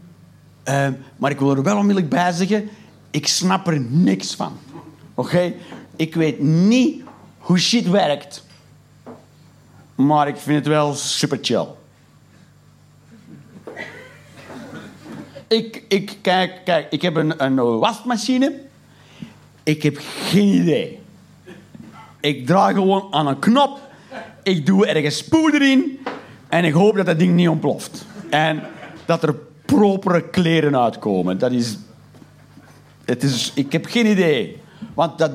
[0.65, 2.69] Uh, maar ik wil er wel onmiddellijk bij zeggen,
[3.11, 4.57] ik snap er niks van.
[5.13, 5.53] Oké?
[5.95, 7.03] Ik weet niet
[7.37, 8.45] hoe shit werkt.
[9.95, 11.67] Maar ik vind het wel super chill.
[15.53, 18.61] Ik, ik, kijk, kijk, ik heb een, een wasmachine.
[19.63, 20.99] Ik heb geen idee.
[22.19, 23.79] Ik draai gewoon aan een knop.
[24.43, 25.99] Ik doe ergens poeder in.
[26.49, 28.05] En ik hoop dat dat ding niet ontploft.
[28.29, 28.63] En
[29.05, 29.35] dat er
[29.65, 31.37] propere kleren uitkomen.
[31.37, 31.77] Dat is...
[33.05, 33.51] Het is...
[33.55, 34.61] Ik heb geen idee.
[34.93, 35.31] Want dat,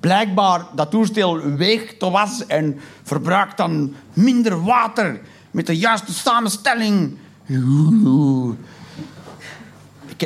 [0.00, 7.16] blijkbaar, dat toestel weegt te was en verbruikt dan minder water met de juiste samenstelling.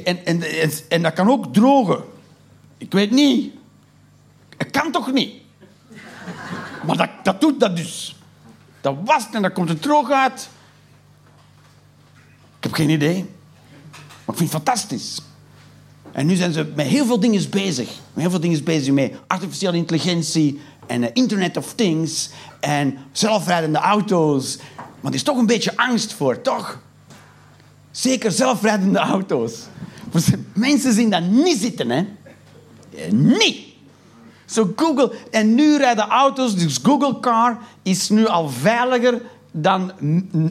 [0.02, 2.04] En, en, en, en dat kan ook drogen.
[2.78, 3.54] Ik weet niet.
[4.56, 5.32] Het kan toch niet?
[6.86, 8.16] Maar dat, dat doet dat dus.
[8.80, 10.48] Dat wast en dan komt het droog uit.
[12.56, 13.30] Ik heb geen idee.
[14.24, 15.20] Maar ik vind het fantastisch.
[16.12, 17.86] En nu zijn ze met heel veel dingen bezig.
[17.86, 22.30] Met heel veel dingen bezig met artificiële intelligentie en uh, Internet of Things
[22.60, 24.58] en zelfrijdende auto's.
[24.76, 26.80] Maar er is toch een beetje angst voor, toch?
[27.96, 29.66] Zeker zelfrijdende auto's.
[30.52, 32.06] Mensen zien dat niet zitten, hè?
[32.96, 33.58] Eh, niet.
[34.44, 35.12] Zo Google.
[35.30, 39.92] En nu rijden auto's, dus Google Car is nu al veiliger dan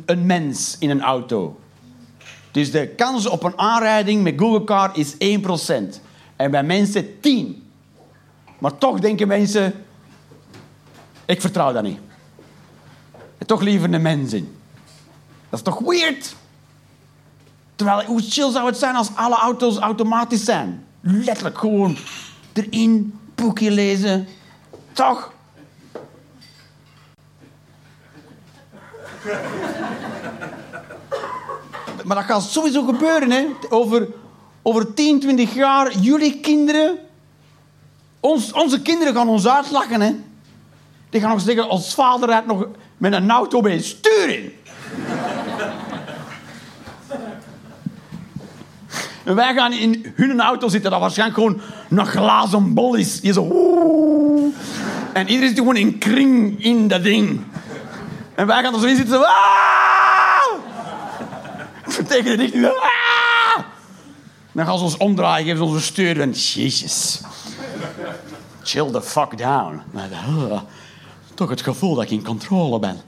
[0.05, 1.59] een mens in een auto.
[2.51, 6.01] Dus de kans op een aanrijding met Google Car is 1%.
[6.35, 7.63] En bij mensen 10.
[8.59, 9.73] Maar toch denken mensen,
[11.25, 11.99] ik vertrouw dat niet.
[13.37, 14.55] En toch liever een mens in.
[15.49, 16.35] Dat is toch weird?
[17.75, 20.85] Terwijl, hoe chill zou het zijn als alle auto's automatisch zijn?
[21.01, 21.97] Letterlijk gewoon
[22.53, 24.27] erin, boekje lezen.
[24.93, 25.33] Toch?
[32.05, 33.45] maar dat gaat sowieso gebeuren, hè?
[33.69, 34.07] Over,
[34.61, 36.97] over 10, 20 jaar, jullie kinderen.
[38.19, 40.15] Ons, onze kinderen gaan ons uitlachen, hè?
[41.09, 44.51] Die gaan nog zeggen: ons vader rijdt nog met een auto bij sturing.
[49.25, 53.19] En wij gaan in hun auto zitten, dat waarschijnlijk gewoon een glazen bol is.
[53.21, 53.47] Je zo...
[55.13, 57.41] En iedereen zit gewoon in kring in dat ding.
[58.35, 59.15] En wij gaan er zo in zitten.
[59.15, 59.23] Zo,
[62.07, 62.93] Tegen de.
[64.51, 66.21] Dan gaan ze ons omdraaien, geven ze ons een.
[66.21, 67.21] En jezus.
[68.63, 69.81] Chill the fuck down.
[71.33, 73.01] Toch het gevoel dat ik in controle ben.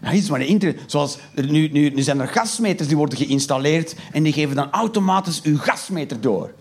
[0.00, 0.80] Dat is maar internet.
[0.86, 5.42] Zoals, nu, nu, nu zijn er gasmeters die worden geïnstalleerd en die geven dan automatisch
[5.42, 6.52] uw gasmeter door.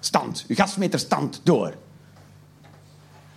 [0.00, 1.74] Stand, uw gasmeterstand door.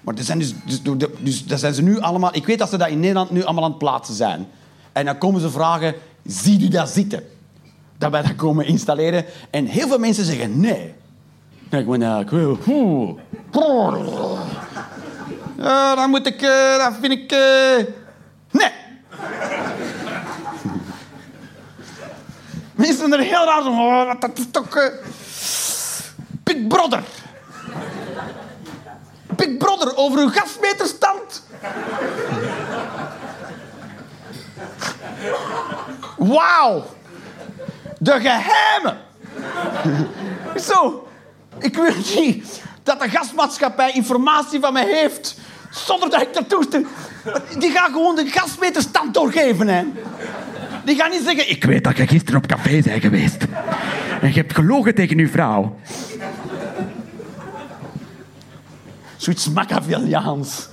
[0.02, 0.82] Maar dat zijn dus, dus,
[1.20, 2.36] dus dat zijn ze nu allemaal...
[2.36, 4.48] Ik weet dat ze dat in Nederland nu allemaal aan het plaatsen zijn.
[4.92, 7.24] En dan komen ze vragen, zie u dat zitten?
[7.98, 9.26] Dat wij dat komen installeren.
[9.50, 10.94] En heel veel mensen zeggen nee.
[11.70, 12.58] Ik ben, uh, ik wil...
[15.96, 16.42] Dan moet ik...
[16.42, 17.32] Uh, dan vind ik...
[17.32, 17.86] Uh,
[18.52, 18.72] nee.
[22.76, 23.80] Mensen er heel raar van.
[23.80, 24.78] Oh, dat is toch...
[24.78, 24.84] Uh,
[26.44, 27.04] Big Brother.
[29.36, 31.44] Big Brother over uw gasmeterstand.
[36.18, 36.86] Wauw.
[38.00, 38.98] De geheimen.
[40.56, 41.08] Zo.
[41.58, 45.36] Ik wil niet dat de gasmaatschappij informatie van mij heeft
[45.70, 46.88] zonder dat ik dat toestem.
[47.58, 49.84] Die gaan gewoon de gasmeterstand doorgeven, hè.
[50.84, 51.50] Die gaan niet zeggen...
[51.50, 53.44] Ik weet dat je gisteren op café bent geweest.
[54.22, 55.80] En je hebt gelogen tegen uw vrouw.
[59.18, 60.68] Zoiets Machiavelliaans.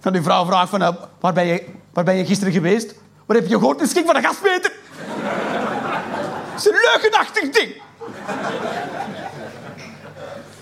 [0.00, 0.96] Dan die vrouw vraagt van...
[1.20, 2.94] Waar ben, je, waar ben je gisteren geweest?
[3.26, 3.80] Wat heb je gehoord?
[3.80, 4.72] Is van de gasmeter.
[6.52, 7.82] Het is een leugenachtig ding.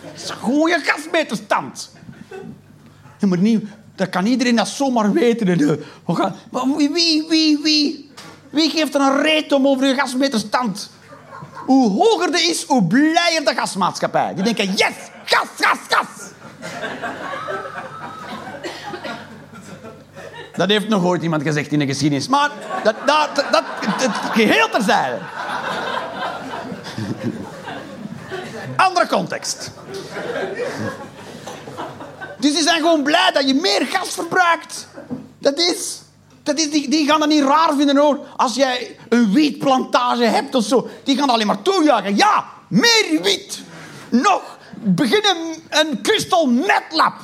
[0.04, 1.90] Het is een goede gasmeterstand.
[3.20, 5.46] Maar niet, dat kan iedereen dat zomaar weten.
[6.06, 6.36] We gaan,
[6.76, 8.10] wie, wie, wie, wie?
[8.50, 10.90] Wie geeft er een reet om over je gasmeterstand?
[11.66, 14.34] Hoe hoger de is, hoe blijer de gasmaatschappij.
[14.34, 16.06] Die denken, yes, gas, gas, gas.
[20.52, 22.28] Dat heeft nog ooit iemand gezegd in de geschiedenis.
[22.28, 22.50] Maar
[22.82, 23.64] dat, dat, dat,
[23.98, 25.18] dat geheel terzijde.
[28.76, 29.70] Andere context.
[32.40, 34.86] Dus die zijn gewoon blij dat je meer gas verbruikt.
[35.38, 36.00] Dat is.
[36.42, 38.18] Dat is die, die gaan dat niet raar vinden hoor.
[38.36, 40.88] Als jij een wietplantage hebt of zo.
[41.04, 42.16] Die gaan alleen maar toejuichen.
[42.16, 43.60] Ja, meer wiet.
[44.08, 44.58] Nog.
[44.74, 47.14] Begin een, een crystal metlab.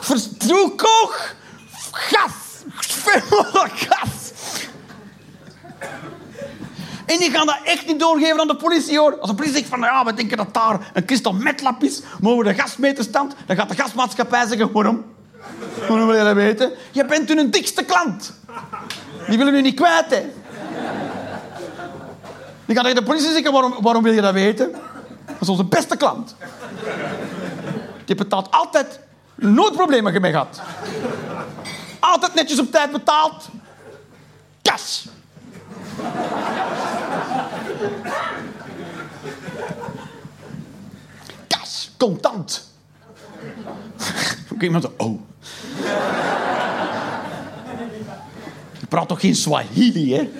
[0.00, 1.34] Verstoekoog.
[1.90, 2.32] Gas.
[2.78, 3.22] Veel
[3.74, 4.32] gas.
[7.08, 9.18] En die gaan dat echt niet doorgeven aan de politie, hoor.
[9.18, 12.44] Als de politie zegt van, ja, we denken dat daar een kristal metlap is, mogen
[12.44, 15.04] we de gasmeterstand, dan gaat de gasmaatschappij zeggen, waarom?
[15.88, 16.72] Waarom wil je dat weten?
[16.90, 18.32] Je bent hun dikste klant.
[19.28, 20.30] Die willen u niet kwijt, hè.
[22.66, 24.72] Die gaan tegen de politie zeggen, waarom, waarom wil je dat weten?
[25.26, 26.34] Dat is onze beste klant.
[28.04, 29.00] Die betaalt altijd,
[29.34, 30.60] nooit problemen mee gehad.
[31.98, 33.48] Altijd netjes op tijd betaald.
[34.62, 35.06] Kas.
[41.46, 42.70] Kas, contant.
[44.52, 45.20] Ook iemand oh.
[48.80, 50.30] Je praat toch geen Swahili, hè?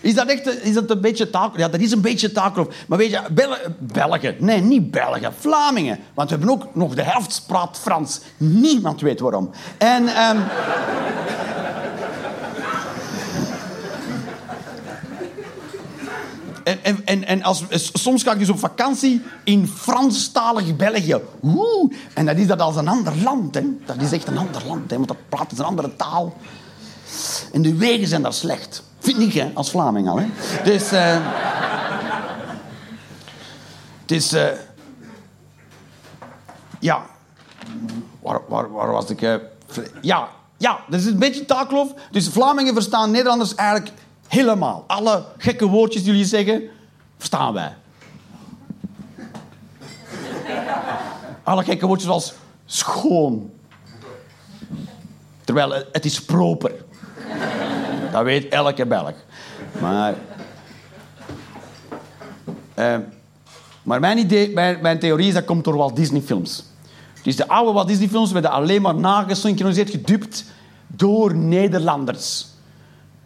[0.00, 1.56] Is dat echt is dat een beetje taak?
[1.56, 2.74] Ja, dat is een beetje taakloop.
[2.86, 5.98] Maar weet je, Bel Belgen, nee, niet Belgen, Vlamingen.
[6.14, 8.20] Want we hebben ook nog de helft praat Frans.
[8.36, 9.50] Niemand weet waarom.
[9.78, 10.02] En...
[10.02, 10.42] Um,
[16.64, 21.20] En, en, en, en als, soms ga ik dus op vakantie in Franstalig België.
[21.42, 23.54] Oeh, en dat is dat als een ander land.
[23.54, 23.62] Hè.
[23.84, 26.36] Dat is echt een ander land, hè, want dat praat een andere taal.
[27.52, 28.82] En de wegen zijn daar slecht.
[28.98, 30.18] Vind ik, hè, als Vlaming al.
[30.18, 30.26] Hè.
[30.64, 30.92] Dus...
[30.92, 31.16] Uh...
[34.00, 34.34] Het is...
[36.80, 37.06] ja.
[38.20, 39.22] Waar, was ik?
[39.22, 39.34] eh?
[40.00, 41.94] ja, ja, dat is een beetje taalkloof.
[42.10, 43.90] Dus Vlamingen verstaan Nederlanders eigenlijk
[44.28, 44.84] helemaal.
[44.86, 46.62] Alle gekke woordjes die jullie zeggen,
[47.16, 47.74] verstaan wij.
[51.42, 52.34] Alle gekke woordjes als
[52.66, 53.50] schoon.
[55.44, 56.72] Terwijl het- is proper.
[58.12, 59.12] Dat weet elke Belg.
[59.80, 60.14] Maar...
[62.74, 62.96] eh,
[63.82, 66.64] maar mijn, idee, mijn, theorie is dat komt door Walt Disney films.
[67.22, 70.44] Dus de oude Walt Disney films werden alleen maar nagesynchroniseerd, gedubt
[70.86, 72.46] door Nederlanders.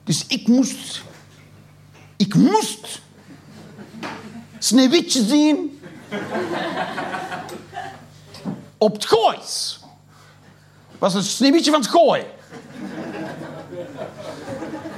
[0.08, 1.02] Dus ik moest...
[2.16, 3.00] Ik moest...
[4.58, 5.80] Sneeuwwitje zien...
[8.78, 9.80] op het goois.
[10.98, 12.24] was een sneeuwwitje van het gooi.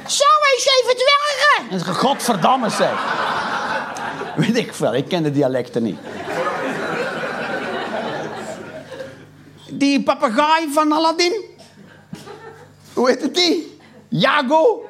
[0.07, 1.71] Zou eens even dwergen?
[1.71, 2.99] En ze godverdamme zeg.
[4.37, 5.99] Weet ik veel, ik ken de dialecten niet.
[9.71, 11.45] Die papegaai van Aladdin.
[12.93, 13.79] Hoe heet het die?
[14.09, 14.90] Jago.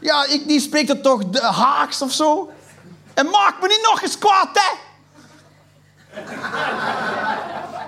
[0.00, 2.50] Ja, ik, die spreekt het toch de Haags of zo?
[3.14, 4.86] En maak me niet nog eens kwaad, hè?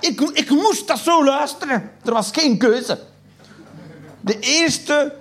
[0.00, 1.90] Ik, ik moest dat zo luisteren.
[2.04, 3.00] Er was geen keuze.
[4.20, 5.18] De eerste...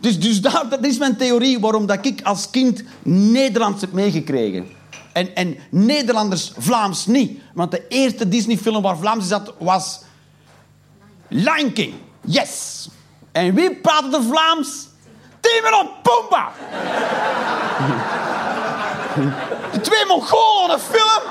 [0.00, 4.68] Dus, dus daar, dat is mijn theorie waarom dat ik als kind Nederlands heb meegekregen.
[5.12, 7.40] En, en Nederlanders Vlaams niet.
[7.54, 10.00] Want de eerste Disney-film waar Vlaams zat was...
[11.28, 11.94] Lion King.
[12.20, 12.88] Yes.
[13.32, 14.88] En wie praatte er Vlaams?
[15.42, 16.52] Timon Pumba.
[19.72, 21.22] De twee Mongolen in een film.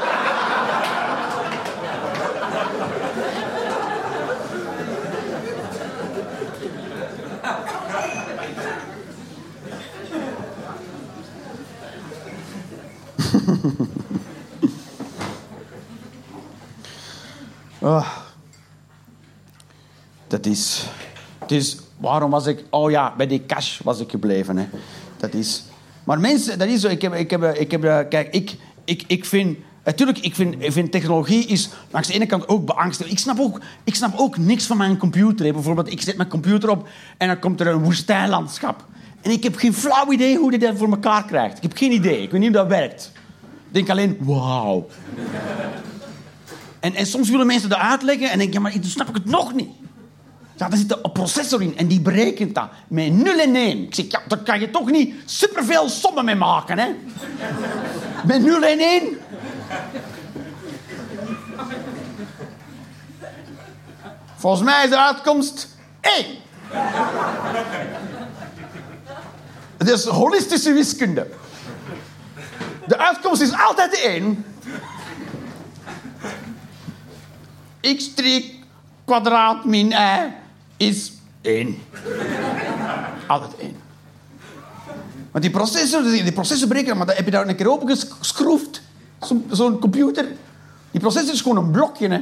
[17.81, 18.07] Ah.
[20.27, 20.85] Dat is...
[21.47, 22.63] Dus waarom was ik...
[22.69, 24.57] Oh ja, bij die cash was ik gebleven.
[24.57, 24.67] Hè.
[25.17, 25.63] Dat is...
[26.03, 26.87] Maar mensen, dat is zo.
[26.87, 27.13] Ik heb...
[27.13, 29.57] Ik heb, ik heb eh, kijk, ik, ik, ik vind...
[29.83, 33.13] Natuurlijk, ik vind, ik vind technologie is langs de ene kant ook beangstigend.
[33.13, 35.53] Ik snap ook, ik snap ook niks van mijn computer.
[35.53, 36.87] Bijvoorbeeld, ik zet mijn computer op
[37.17, 38.85] en dan komt er een woestijnlandschap.
[39.21, 41.57] En ik heb geen flauw idee hoe hij dat voor elkaar krijgt.
[41.57, 42.21] Ik heb geen idee.
[42.21, 43.11] Ik weet niet hoe dat werkt.
[43.67, 44.87] Ik denk alleen, wauw.
[46.79, 49.25] En, en soms willen mensen dat uitleggen en denk ja, maar dan snap ik het
[49.25, 49.69] nog niet.
[50.61, 53.83] Ja, daar zit een processor in en die berekent dat met 0 en 1.
[53.83, 56.95] Ik zeg, ja, daar kan je toch niet superveel sommen mee maken, hè?
[58.25, 59.19] Met 0 en 1.
[64.35, 66.25] Volgens mij is de uitkomst 1.
[69.77, 71.27] Het is holistische wiskunde.
[72.87, 74.45] De uitkomst is altijd 1.
[77.81, 78.11] x
[79.05, 80.39] kwadraat min y
[80.81, 81.77] is 1.
[83.27, 83.75] Altijd 1.
[85.31, 88.81] Want die processor, die die processorberekener, maar dat heb je daar een keer opengeschroefd.
[89.49, 90.25] Zo'n computer.
[90.91, 92.19] Die processor is gewoon een blokje, hè.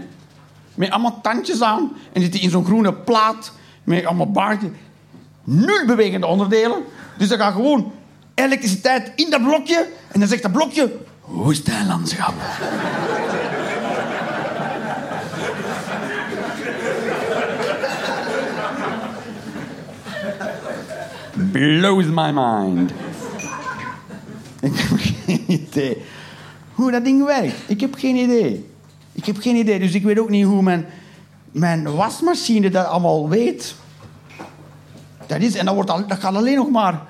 [0.75, 1.91] Met allemaal tandjes aan.
[2.13, 3.51] En zit die in zo'n groene plaat.
[3.83, 4.71] Met allemaal baardjes.
[5.43, 6.83] Nul bewegende onderdelen.
[7.17, 7.91] Dus dat gaat gewoon
[8.33, 9.87] elektriciteit in dat blokje.
[10.11, 10.97] En dan zegt dat blokje...
[11.25, 12.33] Woestijnlandschap.
[21.51, 22.91] Blows my mind.
[24.61, 26.01] Ik heb geen idee
[26.73, 27.55] hoe dat ding werkt.
[27.67, 28.69] Ik heb geen idee.
[29.11, 30.85] Ik heb geen idee, dus ik weet ook niet hoe mijn,
[31.51, 33.75] mijn wasmachine dat allemaal weet.
[35.25, 37.01] Dat is, en dat, wordt dat gaat alleen nog maar...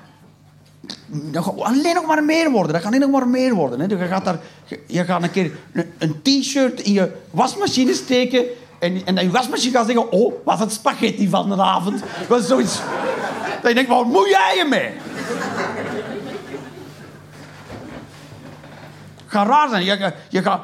[1.06, 2.72] Dat gaat alleen nog maar meer worden.
[2.72, 3.80] Dat gaat alleen nog maar meer worden.
[3.80, 3.86] Hè.
[3.86, 4.38] Dus Je, gaat daar,
[4.86, 8.44] je- gaat een keer een, een t-shirt in je wasmachine steken...
[8.78, 10.12] En, en dan je wasmachine gaat zeggen...
[10.12, 12.02] Oh, was het spaghetti van de avond?
[12.28, 12.80] Dat is zoiets...
[13.60, 14.92] Dat je denkt, wat moet jij ermee?
[19.30, 19.84] gaat raar zijn.
[19.84, 20.62] Je, je, gaat,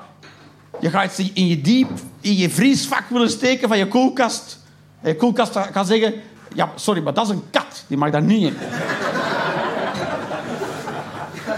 [0.81, 1.91] je gaat iets in je diep,
[2.21, 4.59] in je vriesvak willen steken van je koelkast.
[5.01, 6.15] En je koelkast gaat zeggen...
[6.55, 7.85] Ja, sorry, maar dat is een kat.
[7.87, 8.57] Die mag daar niet in.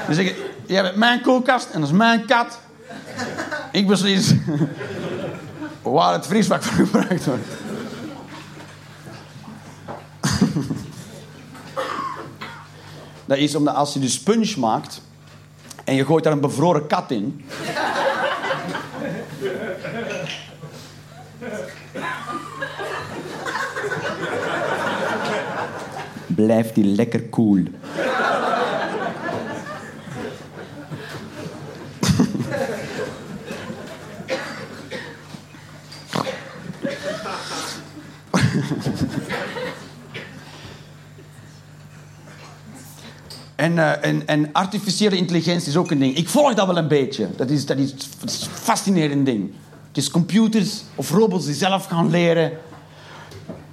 [0.06, 0.46] Dan zeg je...
[0.66, 2.60] Jij bent mijn koelkast en dat is mijn kat.
[3.72, 4.34] Ik beslis
[5.82, 7.46] waar het vriesvak voor gebruikt wordt.
[13.28, 15.02] Dat is omdat als je dus punch maakt
[15.84, 17.44] en je gooit daar een bevroren kat in.
[26.26, 27.62] blijft die lekker cool.
[43.58, 46.16] En, eh, en, en artificiële intelligentie is ook een ding.
[46.16, 47.28] Ik volg dat wel een beetje.
[47.36, 49.52] Dat is, dat is, een fascinerend ding.
[49.88, 52.52] Het is computers of robots die zelf gaan leren.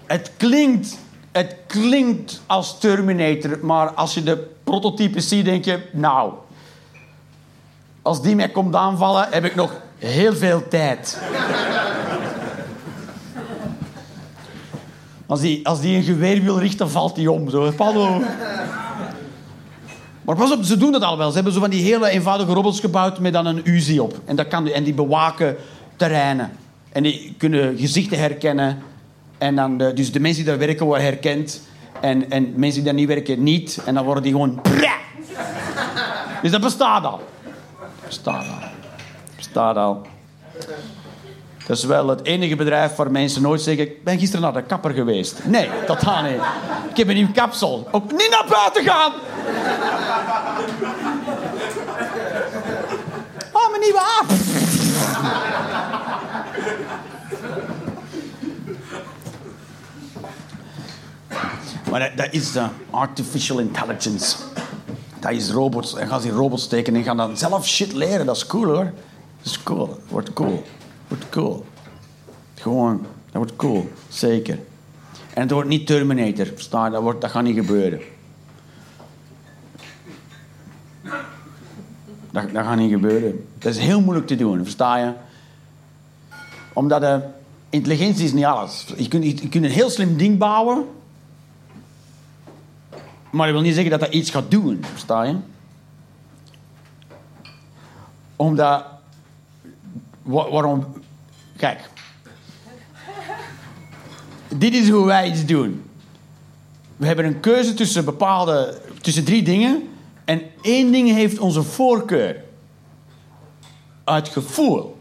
[0.05, 0.97] Het klinkt,
[1.31, 5.89] het klinkt als Terminator, maar als je de prototypes ziet, denk je...
[5.91, 6.33] Nou,
[8.01, 11.19] als die mij komt aanvallen, heb ik nog heel veel tijd.
[15.25, 17.49] Als die, als die een geweer wil richten, valt die om.
[17.49, 17.71] Zo.
[20.25, 21.29] Maar pas op, ze doen dat al wel.
[21.29, 24.19] Ze hebben zo van die hele eenvoudige robots gebouwd met dan een Uzi op.
[24.25, 25.55] En, dat kan, en die bewaken
[25.95, 26.51] terreinen.
[26.91, 28.81] En die kunnen gezichten herkennen.
[29.37, 31.61] En dan de, dus de mensen die daar werken worden herkend.
[32.01, 33.81] En, en mensen die daar niet werken niet.
[33.85, 34.61] En dan worden die gewoon...
[36.41, 37.21] Dus dat bestaat al.
[38.05, 38.69] Bestaat al.
[39.35, 40.01] Bestaat al.
[41.65, 43.85] Dat is wel het enige bedrijf waar mensen nooit zeggen...
[43.85, 45.45] Ik ben gisteren naar de kapper geweest.
[45.45, 46.41] Nee, dat gaat niet.
[46.89, 47.87] Ik heb een nieuw kapsel.
[47.91, 49.13] Ook niet naar buiten gaan!
[53.51, 54.25] Oh, mijn nieuwe aap.
[61.89, 64.35] Maar dat, dat is de artificial intelligence.
[65.19, 65.95] Dat is robots.
[65.95, 68.25] En gaan ze robots tekenen en gaan dan zelf shit leren.
[68.25, 68.83] Dat is cool hoor.
[69.41, 69.99] Dat is cool.
[70.07, 70.63] Wordt cool.
[71.07, 71.65] Wordt cool.
[72.55, 73.91] Gewoon, dat wordt cool.
[74.09, 74.59] Zeker.
[75.33, 76.45] En het wordt niet Terminator.
[76.45, 76.91] Versta je?
[76.91, 78.01] Dat, wordt, dat gaat niet gebeuren.
[82.31, 83.47] Dat, dat gaat niet gebeuren.
[83.57, 85.13] Dat is heel moeilijk te doen, versta je?
[86.73, 87.21] Omdat de
[87.69, 88.85] intelligentie is niet alles.
[88.97, 90.85] Je kunt, je kunt een heel slim ding bouwen.
[93.29, 95.35] Maar dat wil niet zeggen dat dat iets gaat doen, versta je?
[98.35, 98.85] Omdat...
[100.25, 100.85] waarom...
[101.57, 101.89] Kijk.
[104.47, 105.83] Dit is hoe wij iets doen.
[106.95, 108.81] We hebben een keuze tussen bepaalde...
[109.01, 109.89] Tussen drie dingen.
[110.25, 112.43] En één ding heeft onze voorkeur.
[114.03, 114.97] Uit gevoel.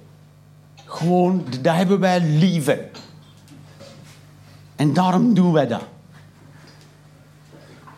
[0.85, 2.79] Gewoon, dat hebben wij liever.
[4.77, 5.83] En daarom doen wij dat.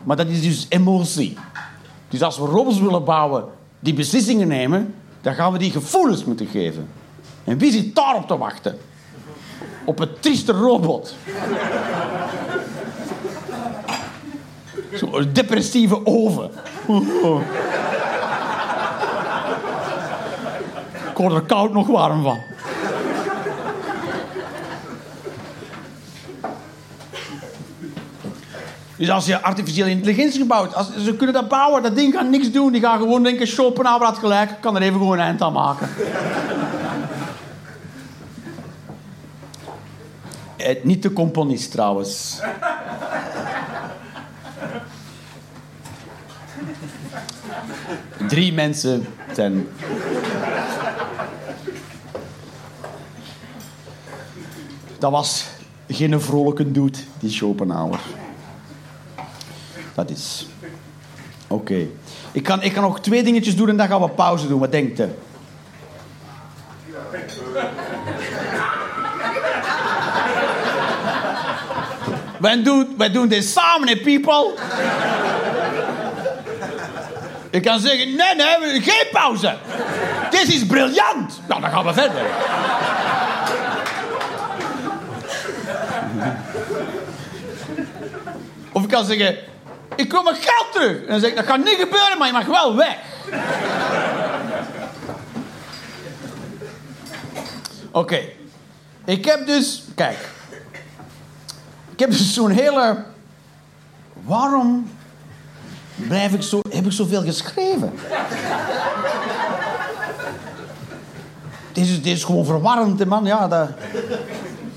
[0.03, 1.37] Maar dat is dus emotie.
[2.09, 3.45] Dus als we robots willen bouwen
[3.79, 6.87] die beslissingen nemen, dan gaan we die gevoelens moeten geven.
[7.47, 8.77] En wie zit daarop te wachten?
[9.85, 11.15] Op een trieste robot.
[14.93, 16.51] Zo'n depressieve oven.
[21.09, 22.39] Ik word er koud nog warm van.
[28.97, 32.51] Dus als je artificiële intelligentie gebouwd, als, ze kunnen dat bouwen, dat ding gaat niks
[32.51, 32.71] doen.
[32.71, 35.89] Die gaan gewoon denken, Schopenhauer had gelijk, kan er even gewoon een eind aan maken.
[40.57, 42.39] Eh, niet de componist trouwens.
[48.27, 49.69] Drie mensen ten.
[54.99, 55.45] Dat was
[55.87, 57.99] geen vrolijke doet, die Schopenhauer.
[59.93, 60.47] Dat is.
[61.47, 61.87] Oké.
[62.31, 64.59] Ik, kan, ik kan nog twee dingetjes doen en dan gaan we pauze doen.
[64.59, 65.05] Wat denkt u?
[72.39, 74.53] Wij doen, doen dit samen, hè, people.
[77.49, 79.55] Ik kan zeggen, nee, nee, geen pauze.
[80.29, 81.41] Dit is briljant.
[81.47, 82.21] Nou, dan gaan we verder.
[88.71, 89.37] Of ik kan zeggen,
[89.95, 91.01] ik kom mijn geld terug.
[91.01, 92.97] En dan zeg ik, dat gaat niet gebeuren, maar je mag wel weg.
[97.91, 98.19] Oké.
[99.05, 100.17] Ik heb dus, kijk.
[101.97, 103.03] Ik heb dus zo'n hele...
[104.23, 104.87] Waarom
[105.95, 107.91] blijf ik zo, heb ik zoveel geschreven?
[111.71, 113.25] dit, is, is gewoon verwarrend, man.
[113.25, 113.69] Ja, dat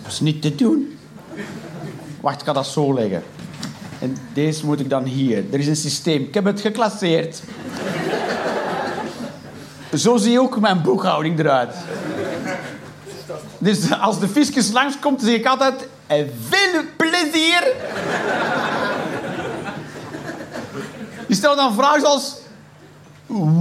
[0.06, 0.98] is niet te doen.
[2.20, 3.22] Wacht, ik ga dat zo leggen.
[3.98, 5.44] En deze moet ik dan hier.
[5.52, 6.22] Er is een systeem.
[6.22, 7.42] Ik heb het geclasseerd.
[9.94, 11.74] Zo zie ook mijn boekhouding eruit.
[13.58, 15.88] Dus als de fiscus langskomt, zeg ik altijd...
[16.48, 16.82] Veel
[17.20, 17.74] plezier!
[21.26, 22.38] Die stelt dan vragen zoals...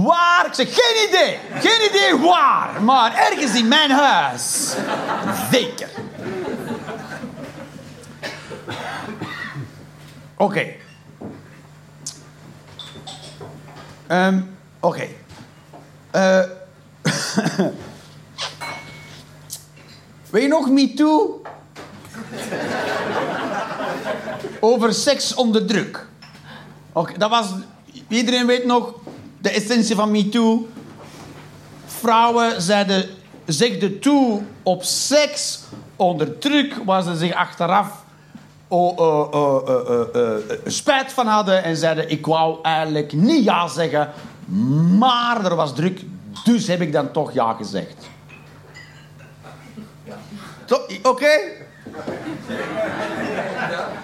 [0.02, 0.46] Waar?
[0.46, 1.38] Ik zeg, geen idee.
[1.60, 2.82] Geen idee waar.
[2.82, 4.74] Maar ergens in mijn huis.
[5.50, 5.88] Zeker.
[10.36, 10.66] Oké.
[14.06, 14.40] Ehm,
[14.80, 15.06] oké.
[16.10, 16.40] Eh,
[20.30, 21.39] weet je nog Me Too?
[24.60, 26.06] Over seks onder druk.
[26.92, 27.46] Oké, dat was...
[28.08, 28.94] Iedereen weet nog
[29.40, 30.68] de essentie van MeToo.
[31.86, 33.08] Vrouwen zeiden,
[33.46, 35.60] zegden toe op seks
[35.96, 38.04] onder druk, waar ze zich achteraf
[38.70, 44.10] oh, oh, oh, oh, spijt van hadden en zeiden: Ik wou eigenlijk niet ja zeggen,
[44.98, 46.04] maar er was druk,
[46.44, 48.08] dus heb ik dan toch ja gezegd.
[51.02, 51.30] Oké?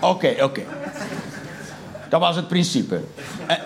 [0.00, 0.62] Oké, oké.
[2.08, 3.00] Dat was het principe.
[3.46, 3.56] Eh,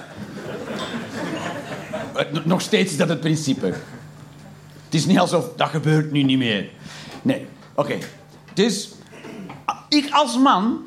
[2.14, 3.66] eh, nog steeds is dat het principe.
[4.84, 6.70] Het is niet alsof dat gebeurt nu niet meer.
[7.22, 7.98] Nee, oké.
[8.54, 8.90] Dus
[9.88, 10.86] ik als man,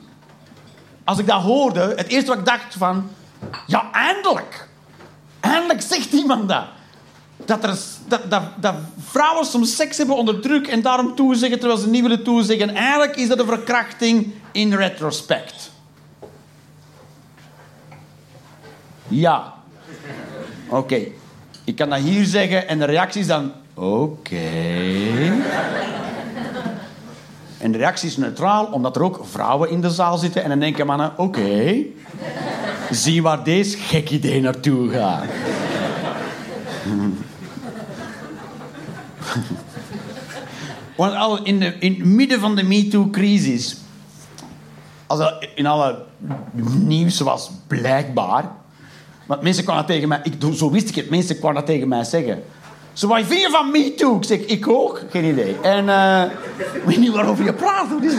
[1.04, 3.10] als ik dat hoorde, het eerste wat ik dacht van...
[3.68, 4.68] Ja, eindelijk.
[5.40, 6.66] Eindelijk zegt iemand dat.
[7.46, 7.78] Dat, er,
[8.08, 12.24] dat, dat, vrouwen soms seks hebben onder druk en daarom toezeggen terwijl ze niet willen
[12.24, 12.76] toezeggen.
[12.76, 15.72] Eigenlijk is dat een verkrachting in retrospect.
[19.08, 19.54] Ja.
[20.70, 21.00] Oké.
[21.64, 23.52] Ik kan dat hier zeggen en de reactie is dan...
[23.74, 24.52] Oké.
[27.58, 30.44] En de reactie is neutraal, omdat er ook vrouwen in de zaal zitten.
[30.44, 31.76] En dan denken mannen, oké.
[32.92, 35.24] Zie waar deze gek idee naartoe gaat.
[40.98, 43.78] Want al in, de, in het midden van de MeToo-crisis...
[45.08, 46.04] Als dat in alle
[46.64, 48.52] nieuws was, blijkbaar...
[49.26, 50.20] Want mensen kwamen tegen mij...
[50.24, 51.10] Ik, zo wist ik het.
[51.10, 52.44] Mensen kwamen dat tegen mij zeggen.
[52.94, 54.18] Zo, wat vind je van MeToo?
[54.18, 55.02] Ik zeg, ik ook.
[55.10, 55.60] Geen idee.
[55.62, 56.24] En uh,
[56.74, 57.90] ik weet niet waarover je praat.
[57.90, 58.18] Het?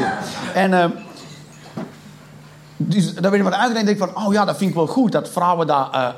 [0.55, 0.71] En...
[0.71, 0.85] Uh,
[2.77, 4.87] dus dan ben ik maar uitgelegd en denk van, oh ja, dat vind ik wel
[4.87, 6.09] goed, dat vrouwen dat uh,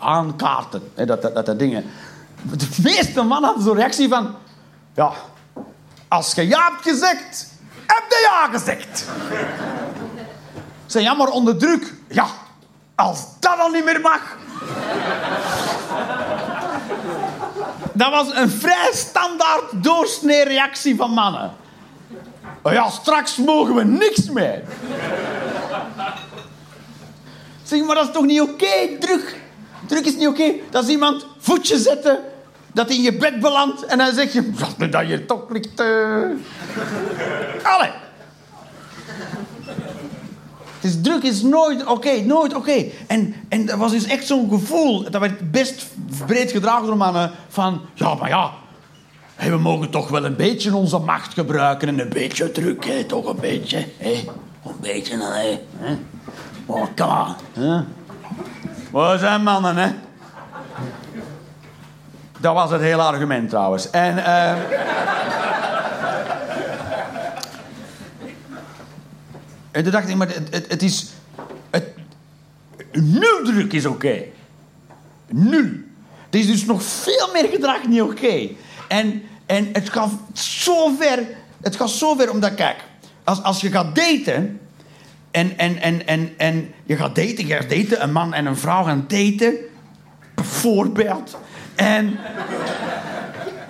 [0.00, 0.82] aankaarten.
[0.94, 1.84] Hè, dat, dat, dat, dingen.
[2.42, 4.34] De meeste mannen hadden zo'n reactie van,
[4.94, 5.12] ja,
[6.08, 7.46] als je ja hebt gezegd,
[7.86, 9.04] heb je ja gezegd.
[10.86, 11.94] Zeg, ja, maar onder druk.
[12.08, 12.26] Ja,
[12.94, 14.36] als dat dan niet meer mag.
[17.92, 21.52] Dat was een vrij standaard doorsnee reactie van mannen.
[22.62, 24.62] Oh ja, straks mogen we niks meer.
[27.62, 28.98] Zeg, maar dat is toch niet oké?
[28.98, 29.40] Druk.
[29.86, 30.52] Druk is niet oké.
[30.70, 32.18] Dat is iemand voetje zetten,
[32.78, 34.50] dat in je bed belandt en dan zeg je
[34.90, 35.80] dat je toch ligt.
[35.80, 36.30] Uh...
[37.62, 37.90] Allee.
[40.74, 42.84] Het is druk, is nooit oké, nooit oké.
[43.06, 45.86] En, en dat was dus echt zo'n gevoel, dat werd best
[46.26, 48.52] breed gedragen door mannen, van ja, maar ja,
[49.36, 53.40] we mogen toch wel een beetje onze macht gebruiken en een beetje druk, toch een
[53.40, 53.86] beetje.
[53.96, 54.24] Hè?
[54.64, 55.58] Een beetje, hè.
[56.66, 57.34] Oh, come on.
[57.52, 57.82] Hè?
[58.92, 59.90] We zijn mannen, hè.
[62.40, 63.90] Dat was het hele argument trouwens.
[63.90, 64.16] En...
[64.16, 64.52] Uh...
[69.70, 71.06] En toen dacht ik, maar het, het, het is...
[71.70, 71.84] Het,
[72.92, 74.22] nul druk is oké.
[75.28, 75.70] Nul.
[76.30, 78.48] Er is dus nog veel meer gedrag niet oké.
[78.88, 81.26] En, en het gaat zo ver...
[81.60, 82.76] Het gaat zo ver omdat, kijk...
[83.24, 84.60] Als, als je gaat daten...
[85.30, 88.56] En, en, en, en, en je gaat daten, je gaat daten, een man en een
[88.56, 89.54] vrouw gaan daten.
[90.34, 91.36] Bijvoorbeeld.
[91.78, 92.18] En,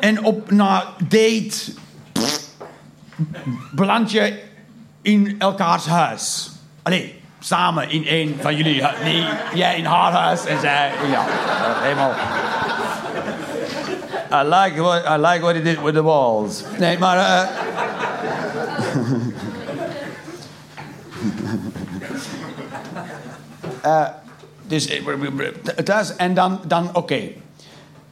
[0.01, 1.73] en op na date...
[3.73, 4.43] beland je
[5.03, 6.51] in elkaars huis.
[6.83, 10.93] Allee, samen in één van jullie Nee, jij in haar huis en zij...
[11.11, 11.25] Ja,
[11.81, 12.13] helemaal...
[14.31, 16.65] I like what, I like what he did with the balls.
[16.79, 17.17] Nee, maar...
[17.17, 17.49] Uh...
[23.85, 24.07] uh,
[24.67, 25.01] dus
[25.85, 27.21] thuis en dan, dan oké.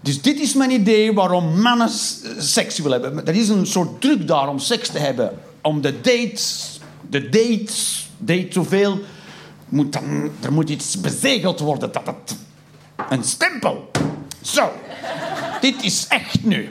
[0.06, 1.90] Dus dit is mijn idee waarom mannen
[2.38, 3.26] seks willen hebben.
[3.26, 5.38] Er is een soort druk daar om seks te hebben.
[5.62, 6.76] Om de dates
[7.10, 9.00] de dates, date zoveel,
[9.68, 11.92] moet dan, er moet iets bezegeld worden.
[11.92, 12.36] Dat
[13.10, 13.90] een stempel.
[14.42, 14.72] Zo,
[15.60, 16.70] dit is echt nu.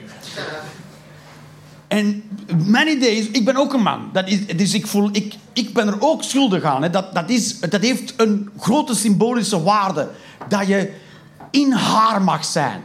[1.88, 2.22] En
[2.64, 4.10] mijn idee is, ik ben ook een man.
[4.12, 6.82] Dat is, dus ik voel, ik, ik ben er ook schuldig aan.
[6.82, 6.90] Hè.
[6.90, 10.08] Dat, dat, is, dat heeft een grote symbolische waarde.
[10.48, 10.92] Dat je
[11.50, 12.82] in haar mag zijn.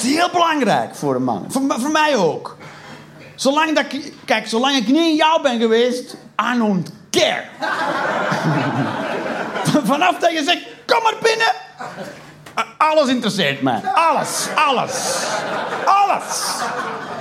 [0.00, 1.44] Dat is heel belangrijk voor een man.
[1.48, 2.56] Voor, voor mij ook.
[3.34, 6.16] Zolang dat ik, kijk, zolang ik niet in jou ben geweest,
[6.54, 7.44] I don't care.
[9.92, 11.52] Vanaf dat je zegt, kom maar binnen.
[12.78, 13.80] Alles interesseert mij.
[13.94, 15.24] Alles, alles.
[15.84, 16.54] Alles.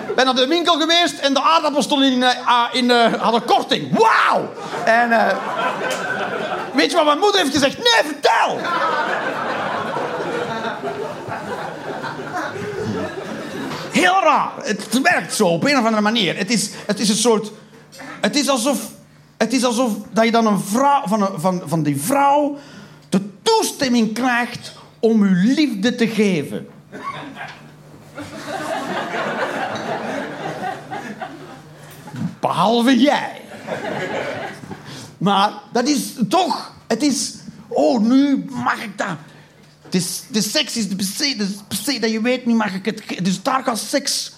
[0.08, 2.30] Ik ben naar de winkel geweest en de aardappels stonden in, uh,
[2.72, 3.98] in uh, hadden korting.
[3.98, 4.54] Wauw!
[4.86, 5.28] En uh,
[6.74, 7.78] weet je wat mijn moeder heeft gezegd?
[7.78, 8.60] Nee, vertel!
[14.00, 14.52] Heel raar.
[14.62, 16.38] Het werkt zo op een of andere manier.
[16.38, 17.52] Het is, het is een soort.
[18.22, 18.92] Het is alsof.
[19.38, 22.58] Het is alsof dat je dan een vrouw, van, van, van die vrouw
[23.10, 26.68] de toestemming krijgt om uw liefde te geven.
[32.40, 33.42] Behalve jij.
[35.18, 37.36] Maar dat is toch, het is,
[37.68, 39.18] oh nu mag ik dat.
[39.90, 43.04] De, seks is de PC, dat je weet, nu mag ik het.
[43.24, 44.32] Dus daar gaat seks,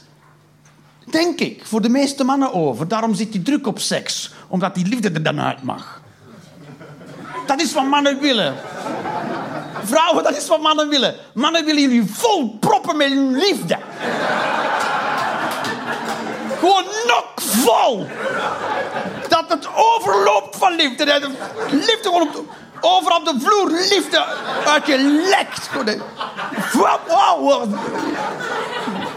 [1.09, 2.87] denk ik, voor de meeste mannen over.
[2.87, 6.01] Daarom zit die druk op seks, omdat die liefde er dan uit mag.
[7.45, 8.55] Dat is wat mannen willen.
[9.83, 11.15] Vrouwen, dat is wat mannen willen.
[11.33, 13.77] Mannen willen jullie vol proppen met hun liefde.
[16.59, 16.83] Gewoon
[17.41, 18.07] vol.
[19.27, 21.05] Dat het overloopt van liefde.
[21.05, 21.29] Dat
[21.71, 22.45] liefde gewoon op
[22.81, 24.25] de, overal op de vloer liefde
[24.65, 24.97] uit je
[25.29, 25.69] lekt.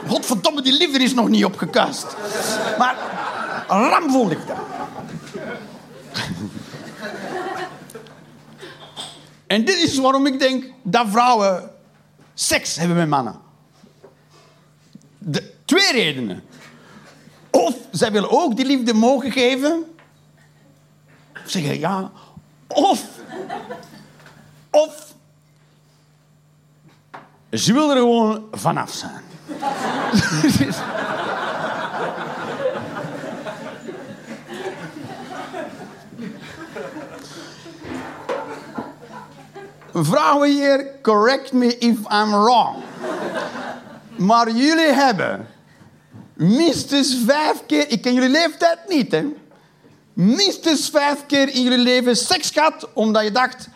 [0.09, 2.07] Godverdomme, die liefde is nog niet opgekast.
[2.79, 2.97] Maar
[3.69, 4.55] ramvol liefde.
[9.47, 11.71] En dit is waarom ik denk dat vrouwen
[12.35, 13.41] seks hebben met mannen.
[15.19, 16.45] De, twee redenen.
[17.51, 19.85] Of zij willen ook die liefde mogen geven.
[21.33, 22.11] Of zeggen ja.
[22.69, 23.14] Of.
[24.71, 25.13] Of.
[27.51, 29.23] Ze wil er gewoon vanaf zijn.
[39.93, 42.77] Vrouwen hier, correct me if I'm wrong.
[44.17, 45.47] Maar jullie hebben
[46.35, 49.27] minstens vijf keer, ik ken jullie leeftijd niet, hè?
[50.15, 53.69] Minstens vijf keer in jullie leven seks gehad, omdat je dacht,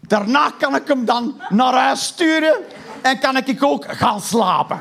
[0.00, 2.56] daarna kan ik hem dan naar huis sturen
[3.02, 4.80] en kan ik ook gaan slapen.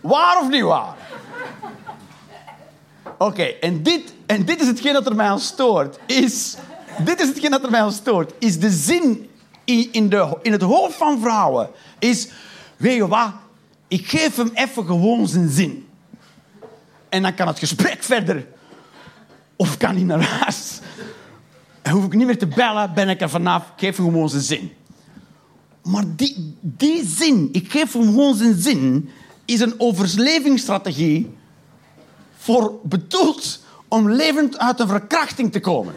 [0.00, 0.96] Waar of niet waar?
[3.18, 5.98] Oké, en, dit, en dit is hetgeen dat er mij aan stoort.
[6.06, 6.56] Is,
[6.98, 8.32] dit is hetgeen dat er mij aan stoort.
[8.38, 9.30] Is de zin
[9.64, 11.70] in, in, de, in het hoofd van vrouwen.
[11.98, 12.28] Is,
[12.76, 13.30] weet je wat?
[13.88, 15.89] Ik geef hem even gewoon zijn zin.
[17.10, 18.46] En dan kan het gesprek verder.
[19.56, 20.78] Of kan hij naar huis.
[21.82, 23.72] En hoef ik niet meer te bellen, ben ik er vanaf.
[23.76, 24.72] Geef hem gewoon zijn zin.
[25.82, 29.10] Maar die, die zin, ik geef hem gewoon zijn zin,
[29.44, 31.30] is een overlevingsstrategie
[32.36, 35.94] voor bedoeld om levend uit een verkrachting te komen.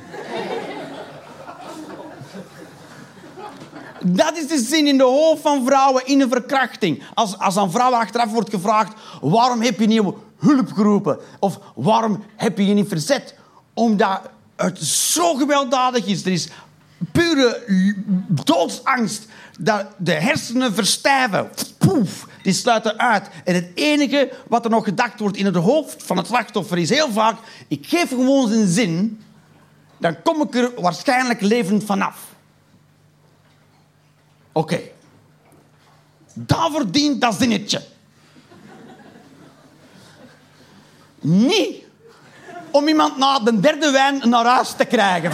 [4.06, 7.04] Dat is de zin in de hoofd van vrouwen in een verkrachting.
[7.14, 8.94] Als, als aan vrouwen achteraf wordt gevraagd...
[9.22, 10.04] waarom heb je niet
[10.38, 11.20] hulp geroepen?
[11.40, 13.36] Of waarom heb je je niet verzet?
[13.74, 14.22] Omdat
[14.56, 16.26] het zo gewelddadig is.
[16.26, 16.48] Er is
[17.12, 17.64] pure
[18.28, 19.28] doodsangst.
[19.60, 21.50] Dat de hersenen verstijven.
[21.78, 23.30] Poef, die sluiten uit.
[23.44, 26.90] En het enige wat er nog gedacht wordt in het hoofd van het slachtoffer is
[26.90, 27.36] heel vaak...
[27.68, 29.22] ik geef gewoon zijn zin,
[29.98, 32.33] dan kom ik er waarschijnlijk levend vanaf.
[34.54, 34.80] Oké.
[36.34, 37.82] Daarvoor dient dat zinnetje.
[41.20, 41.84] Niet
[42.72, 45.32] om iemand na de derde wijn naar huis te krijgen.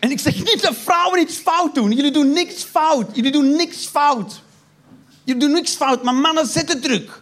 [0.00, 1.92] En ik zeg niet dat vrouwen iets fout doen.
[1.92, 3.16] Jullie doen niks fout.
[3.16, 4.42] Jullie doen niks fout.
[5.24, 7.20] Jullie doen niks fout, maar mannen zetten druk.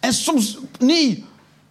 [0.00, 1.24] En soms niet.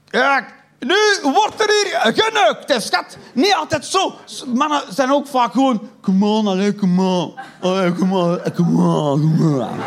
[0.09, 0.47] Ja,
[0.79, 3.17] nu wordt er hier geneukt, hè, schat.
[3.33, 4.15] Niet altijd zo.
[4.45, 5.89] Mannen zijn ook vaak gewoon...
[6.01, 7.33] Come on, allee, come on.
[7.61, 9.79] Come on, come on, come on.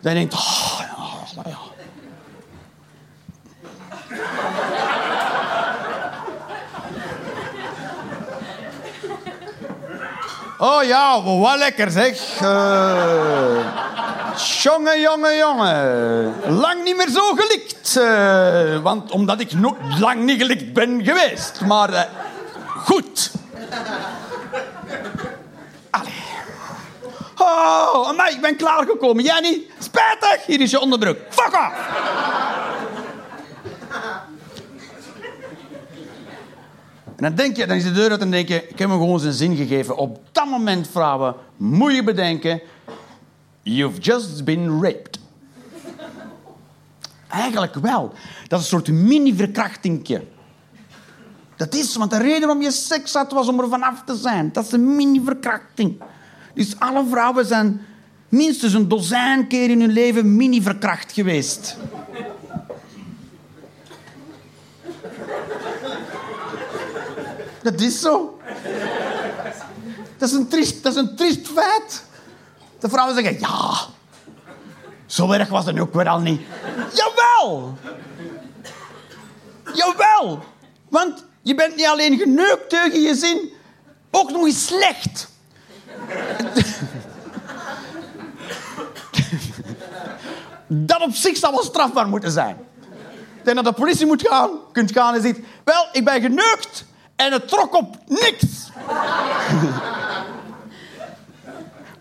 [0.00, 0.34] Dan denkt
[1.36, 1.58] ja, ja.
[10.58, 12.40] Oh ja, wat lekker zeg.
[12.42, 13.58] Uh,
[14.62, 16.34] jongen, jongen, jongen.
[16.58, 17.96] Lang niet meer zo gelikt.
[17.98, 21.60] Uh, want omdat ik no lang niet gelikt ben geweest.
[21.60, 22.00] Maar uh,
[22.84, 23.30] goed.
[25.90, 26.24] Allee.
[27.36, 29.42] Oh, ik ben klaargekomen.
[29.42, 29.70] Niet?
[29.78, 30.46] Spijtig.
[30.46, 31.18] Hier is je onderbroek.
[31.30, 32.65] Fuck off.
[37.16, 38.98] En dan denk je, dan is de deur uit en denk je, ik heb hem
[38.98, 39.96] gewoon zijn zin gegeven.
[39.96, 42.60] Op dat moment, vrouwen, moet je bedenken,
[43.62, 45.18] you've just been raped.
[47.28, 48.12] Eigenlijk wel.
[48.48, 50.24] Dat is een soort mini-verkrachtingje.
[51.56, 54.52] Dat is, want de reden waarom je seks had, was om er vanaf te zijn.
[54.52, 56.02] Dat is een mini-verkrachting.
[56.54, 57.80] Dus alle vrouwen zijn
[58.28, 61.76] minstens een dozijn keer in hun leven mini-verkracht geweest.
[67.66, 68.38] Dat is zo.
[70.18, 72.04] Dat is een triest, dat is een triest feit.
[72.78, 73.74] De vrouwen zeggen, ja.
[75.06, 76.40] Zo erg was het ook weer al niet.
[76.94, 77.78] Jawel!
[79.74, 80.44] Jawel!
[80.88, 83.52] Want je bent niet alleen geneukt tegen je zin,
[84.10, 85.28] ook nog eens slecht.
[90.66, 92.56] Dat op zich zou wel strafbaar moeten zijn.
[93.38, 95.38] Ik denk dat de politie moet gaan, kunt gaan en zegt...
[95.64, 96.84] Wel, ik ben geneukt
[97.16, 98.44] en het trok op niks.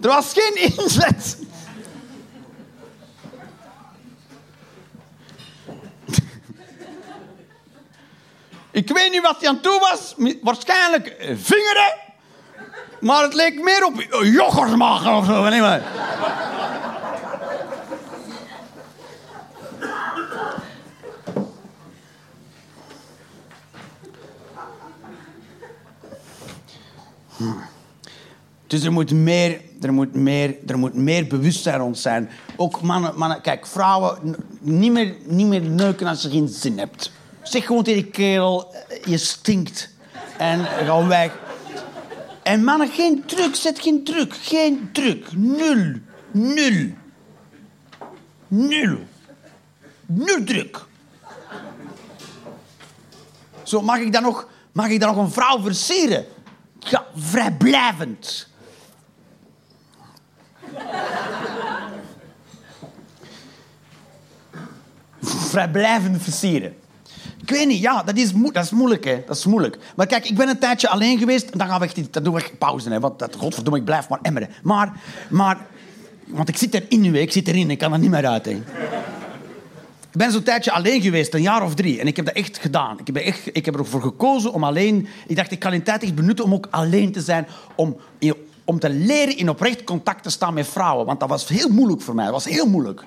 [0.02, 1.38] er was geen inzet.
[8.72, 10.14] Ik weet niet wat hij aan toe was.
[10.42, 11.96] Waarschijnlijk vingeren.
[13.00, 15.44] Maar het leek meer op yoghurt maken of zo.
[15.50, 15.84] Niet meer.
[28.68, 32.30] Dus er moet, meer, er, moet meer, er moet meer bewustzijn rond zijn.
[32.56, 37.12] Ook mannen, mannen kijk, vrouwen, niet meer, niet meer neuken als je geen zin hebt.
[37.44, 39.90] Zeg gewoon tegen die kerel, eh, je stinkt.
[40.38, 41.40] En ga weg.
[42.44, 44.36] En mannen, geen druk, zet geen druk.
[44.36, 45.28] Geen druk.
[45.36, 45.94] Nul.
[46.32, 46.90] Nul.
[48.48, 48.98] Nul.
[50.06, 50.86] Nul druk.
[53.64, 56.26] Zo, mag ik dan nog, mag ik dan nog een vrouw versieren?
[56.90, 58.48] Ja, vrijblijvend.
[65.22, 66.76] Vrijblijvend versieren.
[67.42, 69.24] Ik weet niet, ja, dat is, dat is moeilijk, hè.
[69.26, 69.78] Dat is moeilijk.
[69.96, 71.50] Maar kijk, ik ben een tijdje alleen geweest.
[71.50, 73.00] En dan gaan we echt, dan doen we echt pauze, hè.
[73.00, 74.50] Want dat, godverdomme, ik blijf maar emmeren.
[74.64, 74.92] Maar,
[75.30, 75.58] maar,
[76.26, 77.72] want ik zit erin nu, ik zit erin.
[77.72, 78.62] Ik kan er niet meer uit, hè.
[80.16, 82.00] Ik ben zo'n tijdje alleen geweest, een jaar of drie.
[82.00, 83.00] En ik heb dat echt gedaan.
[83.00, 85.08] Ik heb, echt, ik heb ervoor gekozen om alleen...
[85.28, 87.48] Ik dacht, ik kan die tijd echt benutten om ook alleen te zijn.
[87.76, 87.98] Om,
[88.66, 91.06] om te leren in oprecht contact te staan met vrouwen.
[91.06, 92.26] Want dat was heel moeilijk voor mij.
[92.26, 93.04] Dat was heel moeilijk.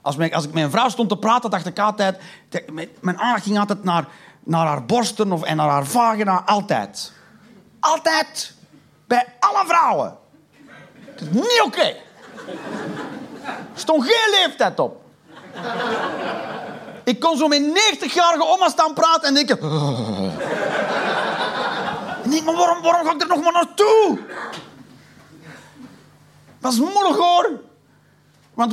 [0.00, 2.18] Als, mijn, als ik met een vrouw stond te praten, dacht ik altijd...
[3.00, 4.08] Mijn aandacht ging altijd naar,
[4.44, 6.42] naar haar borsten of, en naar haar vagina.
[6.46, 7.12] Altijd.
[7.80, 8.52] Altijd.
[9.06, 10.16] Bij alle vrouwen.
[11.16, 11.94] Dat is niet oké.
[13.46, 15.08] Er stond geen leeftijd op.
[17.04, 19.58] Ik kon zo met 90-jarige oma staan praten en denken...
[22.22, 24.18] En denk, maar waarom, waarom ga ik er nog maar naartoe?
[26.60, 27.50] Dat is moeilijk hoor.
[28.54, 28.72] Want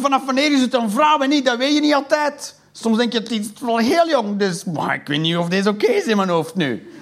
[0.00, 2.58] vanaf wanneer is het een vrouw en niet, dat weet je niet altijd.
[2.72, 5.86] Soms denk je, het is wel heel jong, dus ik weet niet of deze oké
[5.86, 6.92] is in mijn hoofd nu.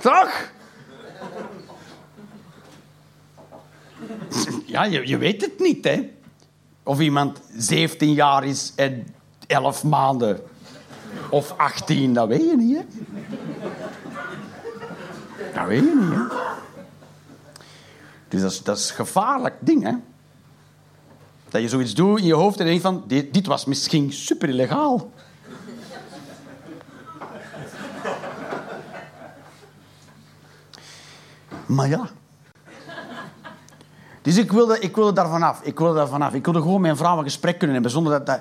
[0.00, 0.30] Toch?
[4.66, 6.10] Ja, je, je weet het niet, hè.
[6.88, 9.06] Of iemand 17 jaar is en
[9.46, 10.40] 11 maanden.
[11.30, 12.84] Of 18, dat weet je niet, hè.
[15.54, 16.22] Dat weet je niet, hè.
[18.28, 19.92] Dus dat is, dat is een gevaarlijk ding, hè.
[21.48, 23.04] Dat je zoiets doet in je hoofd en denkt van...
[23.06, 25.10] Dit, dit was misschien super illegaal.
[31.66, 32.10] Maar ja.
[34.28, 35.60] Dus ik wilde, ik wilde daar vanaf.
[35.62, 36.34] Ik wilde daar vanaf.
[36.34, 38.40] Ik wilde gewoon met een vrouw een gesprek kunnen hebben zonder dat...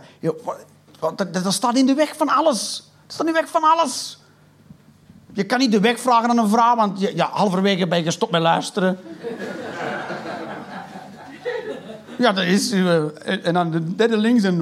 [1.00, 2.92] Dat, dat, dat staat in de weg van alles.
[3.06, 4.20] Dat staat in de weg van alles.
[5.34, 8.32] Je kan niet de weg vragen aan een vrouw, want ja, halverwege ben je gestopt
[8.32, 9.00] met luisteren.
[12.18, 12.72] Ja, dat is...
[12.72, 14.58] Uh, en dan de derde links en...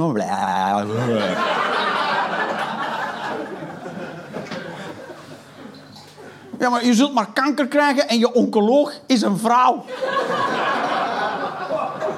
[6.59, 9.86] Ja, maar je zult maar kanker krijgen en je oncoloog is een vrouw.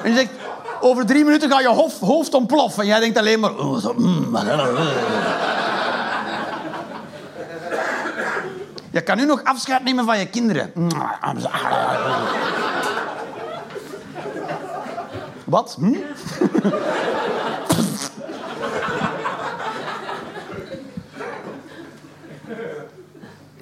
[0.03, 0.29] En je zegt,
[0.79, 2.81] over drie minuten ga je hoofd, ontploffen.
[2.81, 3.51] En jij denkt alleen maar...
[3.95, 4.37] Mm,
[8.91, 10.71] je kan nu nog afscheid nemen van je kinderen.
[15.45, 15.77] Wat?
[15.79, 15.95] Hm?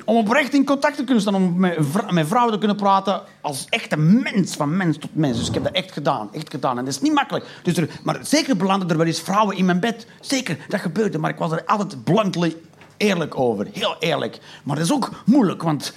[0.06, 3.98] Om oprecht in contact te kunnen staan, om met, vrouwen te kunnen praten als echte
[3.98, 5.38] mens, van mens tot mens.
[5.38, 6.78] Dus ik heb dat echt gedaan, echt gedaan.
[6.78, 7.46] En dat is niet makkelijk.
[7.64, 10.08] Dus er, maar zeker belanden er wel eens vrouwen in mijn bed.
[10.22, 11.18] Zeker, dat gebeurde.
[11.18, 12.56] Maar ik was er altijd bluntly
[12.98, 13.68] eerlijk over.
[13.72, 14.40] Heel eerlijk.
[14.64, 15.94] Maar dat is ook moeilijk, want,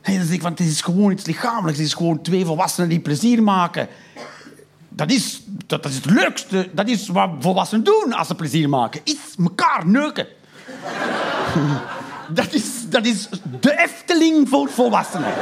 [0.00, 1.78] hey, want het is gewoon iets lichamelijks.
[1.78, 3.88] Het is gewoon twee volwassenen die plezier maken.
[4.88, 6.70] Dat is, dat, is het leukste.
[6.72, 9.00] Dat is wat volwassenen doen als ze plezier maken.
[9.04, 10.26] Iets elkaar neuken.
[12.28, 13.28] Dat is, dat is
[13.60, 15.32] de Efteling voor volwassenen.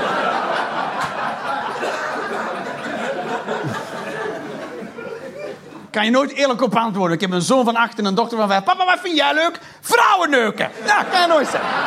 [5.90, 7.14] Kan je nooit eerlijk op antwoorden.
[7.14, 8.64] Ik heb een zoon van acht en een dochter van vijf.
[8.64, 9.58] Papa, wat vind jij leuk?
[9.80, 10.70] Vrouwen neuken.
[10.84, 11.70] Ja, kan je nooit zeggen.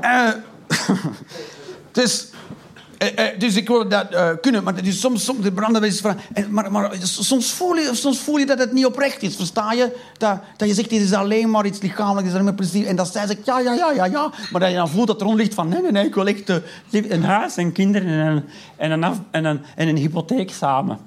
[0.00, 0.28] Uh,
[1.92, 2.28] Dus,
[3.02, 6.16] eh, eh, dus ik wil dat eh, kunnen, maar soms, soms de branden is van,
[6.32, 9.72] en, maar, maar soms, voel je, soms voel je dat het niet oprecht is, versta
[9.72, 9.96] je?
[10.18, 12.86] Dat, dat je zegt, dit is alleen maar iets lichamelijks, is alleen maar plezier.
[12.86, 14.32] En dat zij zegt, ja, ja, ja, ja, ja.
[14.50, 16.48] Maar dat je dan voelt dat er ligt van, nee, nee, nee, ik wil echt
[16.48, 16.56] eh,
[16.90, 18.44] een huis en kinderen en een,
[18.76, 20.98] en een, af, en een, en een hypotheek samen.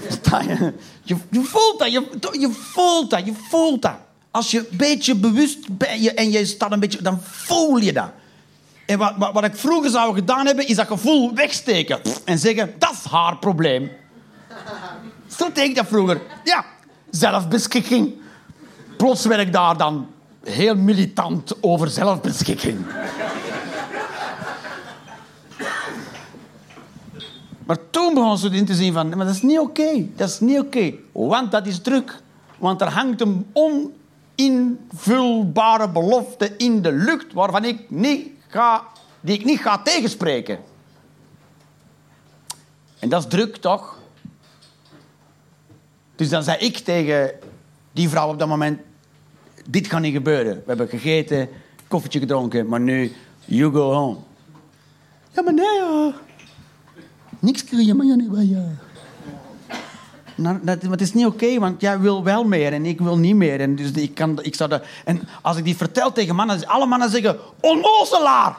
[0.00, 0.72] Versta je?
[1.02, 2.08] Je, je voelt dat, je,
[2.38, 3.96] je voelt dat, je voelt dat.
[4.30, 8.10] Als je een beetje bewust bent en je staat een beetje, dan voel je dat.
[8.86, 12.00] En wat, wat, wat ik vroeger zou gedaan hebben, is dat gevoel wegsteken.
[12.24, 13.90] En zeggen, dat is haar probleem.
[15.26, 16.20] Zo deed ik dat vroeger.
[16.44, 16.64] Ja,
[17.10, 18.14] zelfbeschikking.
[18.96, 20.06] Plots werd ik daar dan
[20.44, 22.86] heel militant over zelfbeschikking.
[27.66, 30.06] Maar toen begon ze in te zien van, maar dat is niet oké.
[30.16, 30.92] Dat is niet oké.
[31.12, 32.22] Want dat is druk.
[32.58, 33.46] Want er hangt een
[34.36, 38.84] oninvulbare belofte in de lucht waarvan ik niet ga,
[39.20, 40.58] die ik niet ga tegenspreken.
[42.98, 43.98] En dat is druk, toch?
[46.16, 47.32] Dus dan zei ik tegen
[47.92, 48.80] die vrouw op dat moment:
[49.68, 50.54] Dit kan niet gebeuren.
[50.54, 51.48] We hebben gegeten,
[51.88, 53.12] koffietje gedronken, maar nu,
[53.44, 54.18] you go home.
[55.30, 56.14] Ja, maar nee, ja.
[57.38, 58.78] Niks kun je, maar niet bij.
[60.36, 63.60] Nou, het is niet oké, want jij wil wel meer en ik wil niet meer.
[63.60, 66.86] En, dus ik kan, ik zou dat, en als ik die vertel tegen mannen, alle
[66.86, 67.38] mannen zeggen...
[67.60, 68.56] Onnozelaar!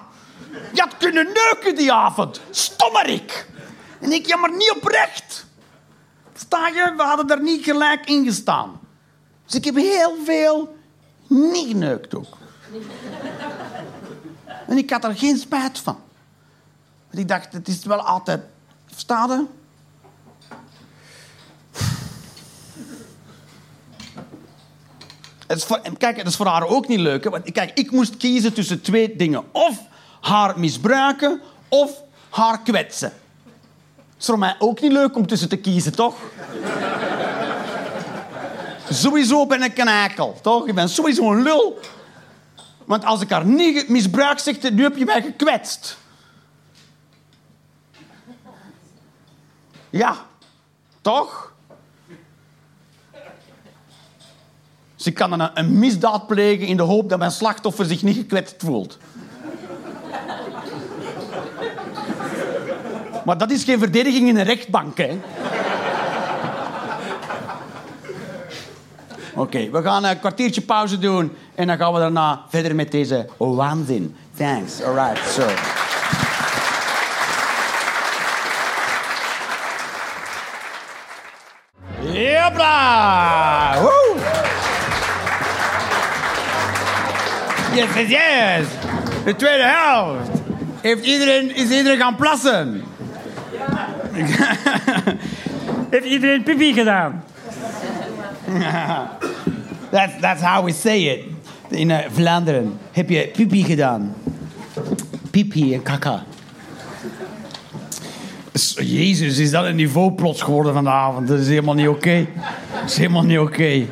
[0.74, 2.42] Je had kunnen neuken die avond.
[2.50, 3.50] Stommerik!
[4.00, 5.46] En ik, ja, maar niet oprecht.
[6.34, 6.94] Sta je?
[6.98, 8.80] We hadden er niet gelijk in gestaan.
[9.46, 10.76] Dus ik heb heel veel
[11.28, 12.38] niet geneukt ook.
[14.68, 15.98] En ik had er geen spijt van.
[17.08, 18.42] Want ik dacht, het is wel altijd...
[18.86, 19.46] Versta
[25.48, 27.24] Het is voor, kijk, dat is voor haar ook niet leuk.
[27.24, 27.30] Hè?
[27.30, 29.44] Want kijk, ik moest kiezen tussen twee dingen.
[29.52, 29.82] Of
[30.22, 31.92] haar misbruiken, of
[32.30, 33.14] haar kwetsen.
[33.96, 36.16] Het is voor mij ook niet leuk om tussen te kiezen, toch?
[38.90, 40.68] sowieso ben ik een eikel, toch?
[40.68, 41.80] Ik ben sowieso een lul.
[42.86, 45.98] Want als ik haar niet misbruik, zegt ze, nu heb je mij gekwetst.
[49.90, 50.16] Ja,
[51.02, 51.54] toch?
[55.06, 58.56] Ik kan een, een misdaad plegen in de hoop dat mijn slachtoffer zich niet gekwetst
[58.58, 58.98] voelt.
[63.26, 65.20] Maar dat is geen verdediging in een rechtbank, hè?
[69.36, 73.30] Oké, we gaan een kwartiertje pauze doen en dan gaan we daarna verder met deze
[73.38, 74.16] waanzin.
[74.38, 74.82] Thanks.
[74.82, 75.48] All right, so.
[82.12, 84.04] Jopla!
[87.76, 88.68] Yes, yes, yes.
[89.26, 90.30] De tweede helft.
[90.82, 92.84] Heeft iedereen, is iedereen gaan plassen?
[95.90, 97.24] Heeft iedereen pipi gedaan?
[99.92, 101.24] that's, that's how we say it.
[101.70, 102.80] In uh, Vlaanderen.
[102.92, 104.16] Heb je pipi gedaan?
[105.32, 106.24] Pipi en kaka.
[108.76, 111.28] Jezus, is dat een niveau plots geworden vanavond?
[111.28, 112.28] Dat is helemaal niet oké.
[112.74, 113.86] Dat is helemaal niet oké.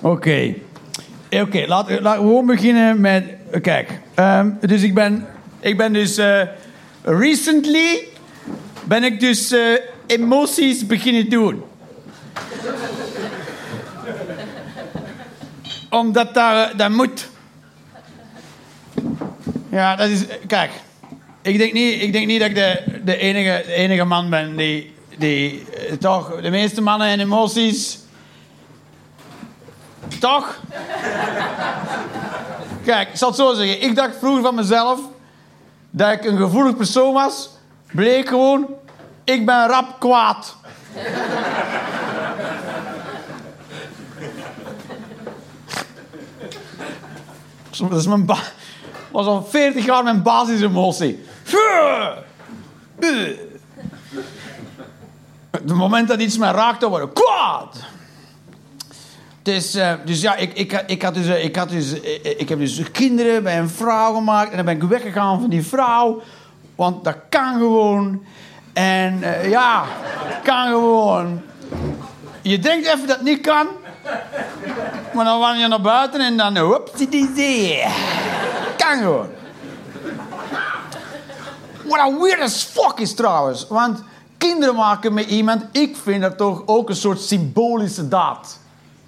[0.00, 0.54] Oké.
[1.40, 3.24] Oké, laten we gewoon beginnen met...
[3.62, 5.26] Kijk, um, dus ik ben,
[5.60, 6.20] ik ben dus...
[7.02, 8.04] Recently
[8.84, 9.54] ben ik dus
[10.06, 11.62] emoties beginnen doen.
[15.90, 17.28] Omdat daar, dat moet.
[19.70, 20.24] Ja, dat is...
[20.46, 20.70] Kijk,
[21.42, 24.56] ik denk niet, ik denk niet dat ik de, de, enige, de enige man ben
[24.56, 24.94] die...
[25.18, 25.64] die
[26.00, 27.98] toch, de meeste mannen en emoties...
[30.22, 30.60] Toch?
[32.84, 33.82] Kijk, ik zal het zo zeggen.
[33.82, 35.00] Ik dacht vroeger van mezelf
[35.90, 37.50] dat ik een gevoelig persoon was.
[37.92, 38.66] Bleek gewoon,
[39.24, 40.56] ik ben rap kwaad.
[47.88, 48.26] Dat is mijn
[49.10, 51.24] was al 40 jaar mijn basisemotie.
[55.50, 57.76] Het moment dat iets mij raakte, word ik kwaad.
[59.42, 62.40] Dus, uh, dus ja, ik, ik, ik, had dus, eh, ik, had dus, ik, eh,
[62.40, 64.50] ik heb dus kinderen bij een vrouw gemaakt.
[64.50, 66.22] En dan ben ik weggegaan van die vrouw.
[66.76, 68.22] Want dat kan gewoon.
[68.72, 69.84] En ja,
[70.42, 71.40] kan gewoon.
[72.42, 73.66] Je denkt even dat het niet kan.
[75.14, 76.58] Maar dan wanneer je naar buiten en dan...
[76.58, 77.28] Hop, die
[78.76, 79.28] Kan gewoon.
[81.84, 83.66] What a weird as fuck is trouwens.
[83.68, 84.02] Want
[84.38, 85.64] kinderen maken met iemand...
[85.72, 88.60] Ik vind dat toch ook een soort symbolische daad.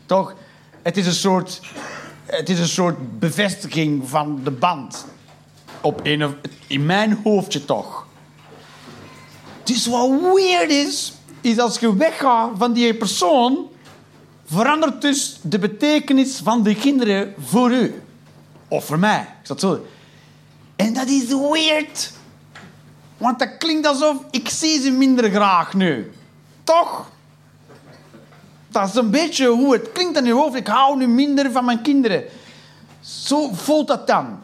[0.06, 0.34] Toch?
[0.82, 1.60] Het is een soort,
[2.26, 5.06] het is een soort bevestiging van de band.
[5.80, 6.06] Op
[6.66, 8.06] in mijn hoofdje toch.
[9.62, 13.68] Dus wat weird is, is als je weggaat van die persoon,
[14.44, 18.02] verandert dus de betekenis van de kinderen voor u.
[18.68, 19.26] Of voor mij.
[19.42, 19.86] Is dat zo?
[20.76, 22.12] En dat is weird.
[23.18, 26.12] Want dat klinkt alsof ik zie ze minder graag nu.
[26.64, 27.10] Toch?
[28.74, 30.54] Dat is een beetje hoe het klinkt in je hoofd.
[30.54, 32.24] Ik hou nu minder van mijn kinderen.
[33.00, 34.38] Zo voelt dat dan.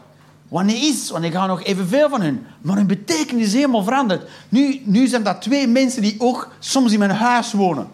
[0.47, 2.45] Wanneer is, want ik hou nog evenveel van hun.
[2.61, 4.29] Maar hun betekenis is helemaal veranderd.
[4.49, 7.87] Nu, nu zijn dat twee mensen die ook soms in mijn huis wonen.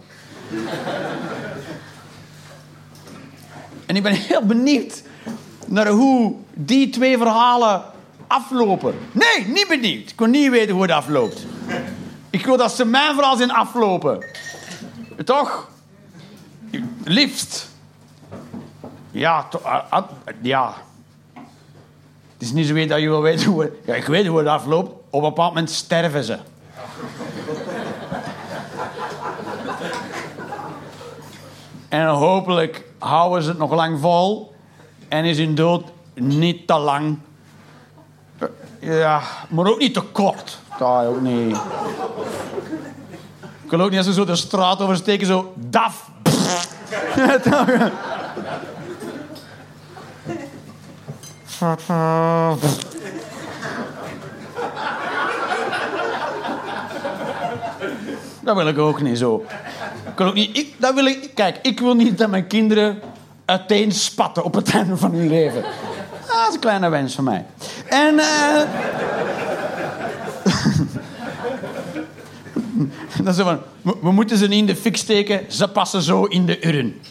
[3.86, 5.04] en ik ben heel benieuwd
[5.66, 7.84] naar hoe die twee verhalen
[8.28, 8.96] aflopen.
[9.12, 10.10] Nee, niet benieuwd.
[10.10, 11.46] Ik wil niet weten hoe het afloopt.
[12.30, 14.26] Ik wil dat ze mijn verhaal zijn aflopen.
[15.24, 15.76] Toch?
[17.08, 17.70] Liefst.
[19.12, 20.00] Ja, to, uh, uh,
[20.42, 20.74] ja.
[22.34, 23.74] Het is niet zo dat je wil weten hoe het...
[23.86, 24.90] Ja, ik weet hoe het afloopt.
[24.90, 26.38] Op een bepaald moment sterven ze.
[31.90, 34.54] en hopelijk houden ze het nog lang vol.
[35.08, 35.84] En is hun dood
[36.14, 37.18] niet te lang.
[38.80, 40.60] Ja, maar ook niet te kort.
[40.80, 41.58] Dat ook niet.
[43.64, 46.10] Ik wil ook niet als ze zo de straat oversteken, zo daf.
[58.42, 59.46] Dat wil ik ook niet zo.
[60.16, 63.00] Wil ook niet, ik, dat wil ik, kijk, ik wil niet dat mijn kinderen
[63.46, 65.62] uiteen spatten op het einde van hun leven.
[65.62, 67.46] Dat is een kleine wens van mij.
[67.86, 68.16] En...
[68.16, 68.62] Uh...
[73.24, 73.60] Dat is van,
[74.02, 77.02] we moeten ze niet in de fik steken, ze passen zo in de urn.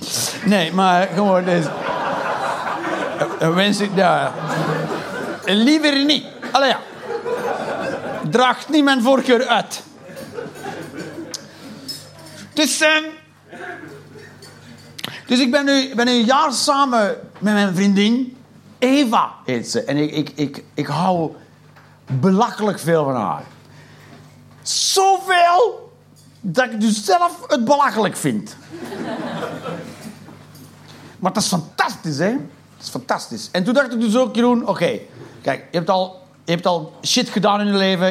[0.44, 1.44] Nee, maar gewoon...
[1.44, 1.64] Dus,
[3.38, 3.90] wens ik...
[3.94, 4.32] Ja.
[5.44, 6.24] Liever niet.
[6.52, 6.80] Allee ja.
[8.30, 9.82] Draagt niet mijn voorkeur uit.
[12.52, 12.82] Dus...
[12.82, 12.88] Uh,
[15.26, 18.36] dus ik ben nu, ben een jaar samen met mijn vriendin.
[18.78, 19.84] Eva heet ze.
[19.84, 21.32] En ik, ik, ik, ik hou
[22.06, 23.42] belachelijk veel van haar.
[24.62, 25.85] Zoveel
[26.40, 28.56] dat ik dus zelf het belachelijk vind.
[31.18, 32.30] maar dat is fantastisch, hè?
[32.30, 33.48] Dat is fantastisch.
[33.52, 34.98] En toen dacht ik dus ook, Jeroen, oké,
[35.42, 38.06] kijk, je hebt, al, je hebt al shit gedaan in je leven.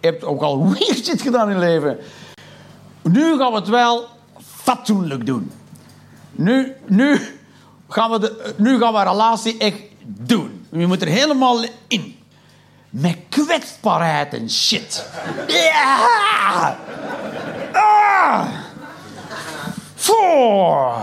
[0.00, 1.98] Je hebt ook al weird shit gedaan in je leven.
[3.02, 4.06] Nu gaan we het wel
[4.62, 5.52] fatsoenlijk doen.
[6.32, 7.20] Nu, nu,
[7.88, 10.66] gaan we de, nu gaan we relatie echt doen.
[10.70, 12.16] Je moet er helemaal in.
[12.90, 15.06] Met kwetsbaarheid en shit.
[15.46, 16.76] Ja!
[17.76, 18.46] Ah!
[19.94, 20.94] Voor!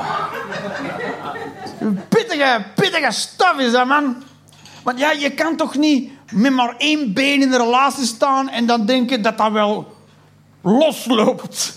[2.09, 4.23] Pittige, pittige staf is dat, man.
[4.83, 8.65] Want ja, je kan toch niet met maar één been in de relatie staan en
[8.65, 9.95] dan denken dat dat wel
[10.61, 11.75] losloopt.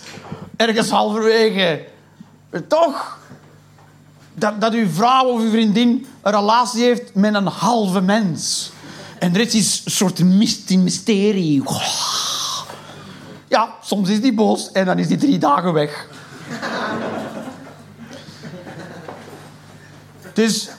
[0.55, 1.85] Ergens halverwege.
[2.67, 3.19] Toch?
[4.33, 8.71] Dat, dat uw vrouw of uw vriendin een relatie heeft met een halve mens.
[9.19, 10.23] En er is een soort
[10.69, 11.63] mysterie.
[13.47, 16.07] Ja, soms is die boos en dan is die drie dagen weg.
[20.33, 20.69] dus,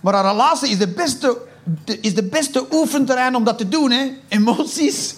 [0.00, 1.38] maar een relatie is de beste,
[1.84, 3.90] is de beste oefenterrein om dat te doen.
[3.90, 4.10] Hè?
[4.28, 5.14] Emoties.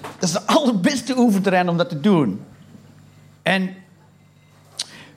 [0.00, 2.44] Dat is de allerbeste oefenterrein om dat te doen.
[3.42, 3.74] En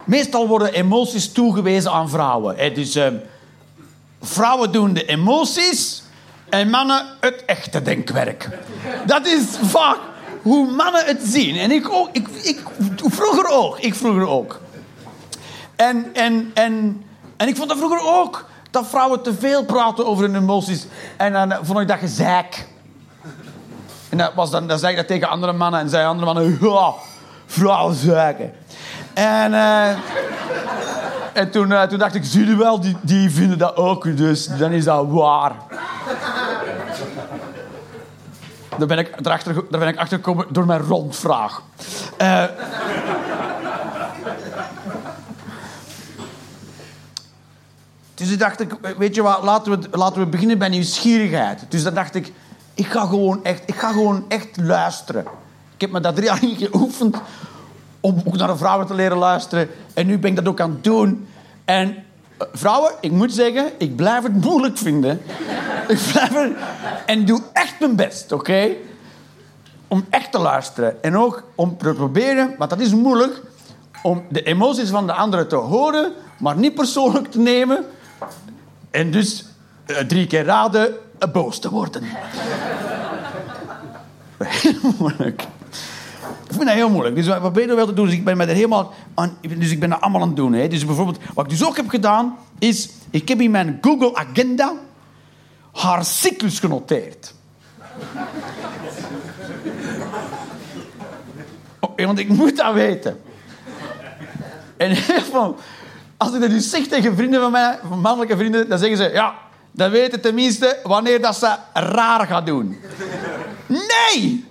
[0.04, 2.58] meestal worden emoties toegewezen aan vrouwen.
[2.58, 2.72] Hè?
[2.72, 3.08] Dus uh,
[4.22, 6.04] vrouwen doen de emoties
[6.50, 8.50] en mannen het echte denkwerk.
[9.06, 9.98] Dat is vaak
[10.42, 11.56] hoe mannen het zien.
[11.56, 12.10] En ik ook.
[12.12, 12.62] Ik, ik,
[13.06, 13.80] vroeger ook.
[13.80, 14.60] Ik vroeger ook.
[15.76, 17.04] En, en, en,
[17.38, 18.46] en ik vond dat vroeger ook.
[18.72, 20.86] Dat vrouwen te veel praten over hun emoties.
[21.18, 22.68] En dan vond ik dat gezeik.
[24.10, 25.80] En dat was dan, dan zei ik dat tegen andere mannen.
[25.80, 26.58] En zei andere mannen...
[26.62, 26.94] Ja,
[27.46, 28.54] vrouwen zeiken.
[29.16, 29.52] En...
[29.52, 29.90] Uh,
[31.34, 34.46] en toen, uh, toen dacht ik, zie je wel, die, die vinden dat ook, dus
[34.46, 35.52] dan is dat waar.
[38.78, 41.62] Daar ben ik, erachter, daar ben ik achter gekomen door mijn rondvraag.
[42.22, 42.44] Uh,
[48.14, 51.66] dus ik dacht, ik, weet je wat, laten we, laten we beginnen bij nieuwsgierigheid.
[51.70, 52.34] Dus dan dacht ik,
[52.74, 55.26] ik ga gewoon echt, ik ga gewoon echt luisteren.
[55.76, 57.18] Ik heb me dat drie jaar niet geoefend
[58.06, 59.70] om ook naar de vrouwen te leren luisteren.
[59.94, 61.28] En nu ben ik dat ook aan het doen.
[61.66, 61.96] En
[62.38, 65.22] eh, vrouwen, ik moet zeggen, ik blijf het moeilijk vinden.
[65.88, 66.52] ik blijf het...
[67.06, 68.70] En doe echt mijn best, oké?
[69.88, 71.04] Om echt te luisteren.
[71.04, 73.42] En ook om te proberen, want dat is moeilijk...
[74.04, 77.86] om de emoties van de anderen te horen, maar niet persoonlijk te nemen.
[78.92, 79.46] En dus
[79.86, 80.94] uh, drie keer raden...
[81.32, 82.04] boos te worden.
[84.38, 85.48] Heel moeilijk.
[86.56, 87.16] Ik vind dat heel moeilijk.
[87.16, 88.06] Dus wat wel te doen?
[88.06, 90.54] Dus ik ben er helemaal aan, dus ik ben dat allemaal aan het doen.
[90.54, 90.68] Hè.
[90.68, 92.90] Dus bijvoorbeeld, wat ik dus ook heb gedaan, is...
[93.10, 94.74] Ik heb in mijn Google Agenda
[95.72, 97.34] haar cyclus genoteerd.
[101.80, 103.22] Oh, want ik moet dat weten.
[104.78, 104.96] En
[105.32, 105.58] veel,
[106.18, 109.10] als ik dat dus zeg tegen vrienden van mij, van mannelijke vrienden, dan zeggen ze...
[109.14, 109.34] Ja,
[109.72, 112.78] dan weten tenminste wanneer dat ze raar gaat doen.
[113.68, 114.46] Nee!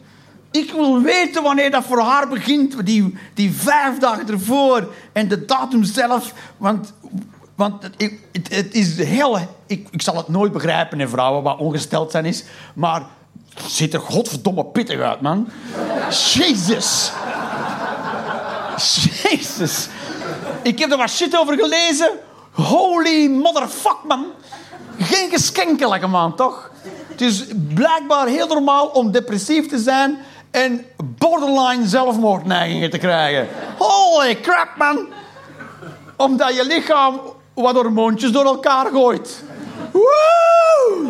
[0.54, 5.44] Ik wil weten wanneer dat voor haar begint, die, die vijf dagen ervoor en de
[5.44, 6.32] datum zelf.
[6.56, 6.92] Want,
[7.54, 7.94] want het,
[8.32, 9.38] het, het is heel.
[9.66, 12.44] Ik, ik zal het nooit begrijpen in vrouwen wat ongesteld zijn is,
[12.74, 13.02] maar
[13.54, 15.48] het ziet er godverdomme pittig uit, man.
[16.32, 17.12] Jezus.
[19.22, 19.88] Jezus.
[20.62, 22.10] Ik heb er wat shit over gelezen.
[22.50, 24.26] Holy motherfuck, man.
[24.98, 26.70] Geen geskenkelijke man, toch?
[27.08, 27.44] Het is
[27.74, 30.18] blijkbaar heel normaal om depressief te zijn
[30.54, 30.84] en
[31.18, 33.48] borderline zelfmoordneigingen te krijgen.
[33.78, 35.08] Holy crap, man.
[36.16, 37.20] Omdat je lichaam
[37.54, 39.42] wat hormoontjes door elkaar gooit.
[39.92, 41.06] Woe!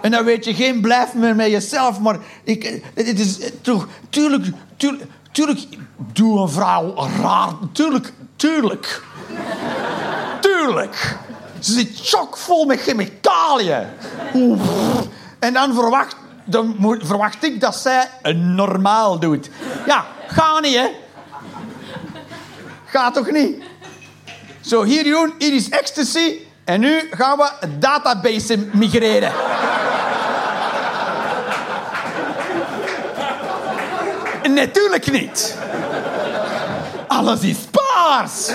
[0.00, 2.00] En dan weet je geen blijf meer met jezelf.
[2.00, 3.88] Maar ik, het is toch...
[4.08, 4.44] Tuurlijk,
[4.76, 5.60] tuurlijk, tuurlijk...
[5.96, 7.52] Doe een vrouw raar.
[7.72, 9.02] Tuurlijk, tuurlijk.
[10.40, 11.16] Tuurlijk.
[11.60, 13.86] Ze zit chockvol met chemicaliën.
[15.38, 19.50] En dan verwacht, dan verwacht ik dat zij een normaal doet.
[19.86, 20.88] Ja, ga niet, hè.
[22.84, 23.62] Gaat toch niet?
[24.60, 26.38] Zo, hier Jeroen, hier is ecstasy.
[26.64, 29.32] En nu gaan we database migreren.
[34.48, 35.56] Natuurlijk niet.
[37.06, 38.50] Alles is paars.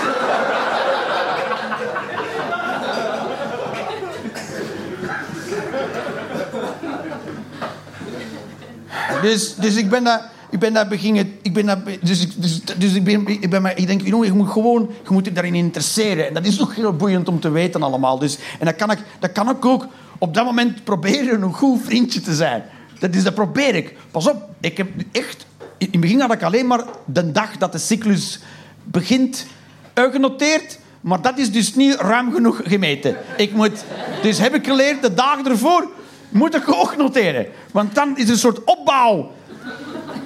[9.22, 10.30] Dus, dus ik ben daar...
[10.51, 11.38] Ik ben daar beginnen...
[11.41, 13.28] Ik ben daar, dus, dus, dus ik ben...
[13.28, 14.89] Ik, ben maar, ik denk, je moet gewoon...
[15.03, 16.28] Je moet je daarin interesseren.
[16.28, 18.20] En dat is nog heel boeiend om te weten allemaal.
[18.20, 19.88] Dus, en dat kan, ik, dat kan ik ook
[20.18, 22.64] op dat moment proberen een goed vriendje te zijn.
[22.99, 23.95] Dat, is, dat probeer ik.
[24.12, 25.45] Pas op, ik heb echt...
[25.78, 28.39] In het begin had ik alleen maar de dag dat de cyclus
[28.84, 29.45] begint
[29.93, 30.80] genoteerd.
[31.01, 33.16] Maar dat is dus niet ruim genoeg gemeten.
[33.38, 33.84] Ik moet,
[34.22, 35.88] dus heb ik geleerd, de dagen ervoor
[36.30, 37.48] moet ik ook noteren.
[37.72, 39.32] Want dan is het een soort opbouw.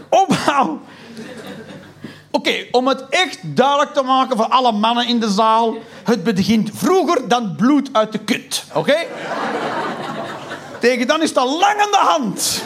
[0.10, 0.82] Opbouw.
[2.32, 5.76] Oké, om het echt duidelijk te maken voor alle mannen in de zaal.
[6.04, 8.66] Het begint vroeger dan bloed uit de kut.
[8.74, 8.96] Oké?
[10.80, 12.64] Tegen dan is het al lang aan de hand.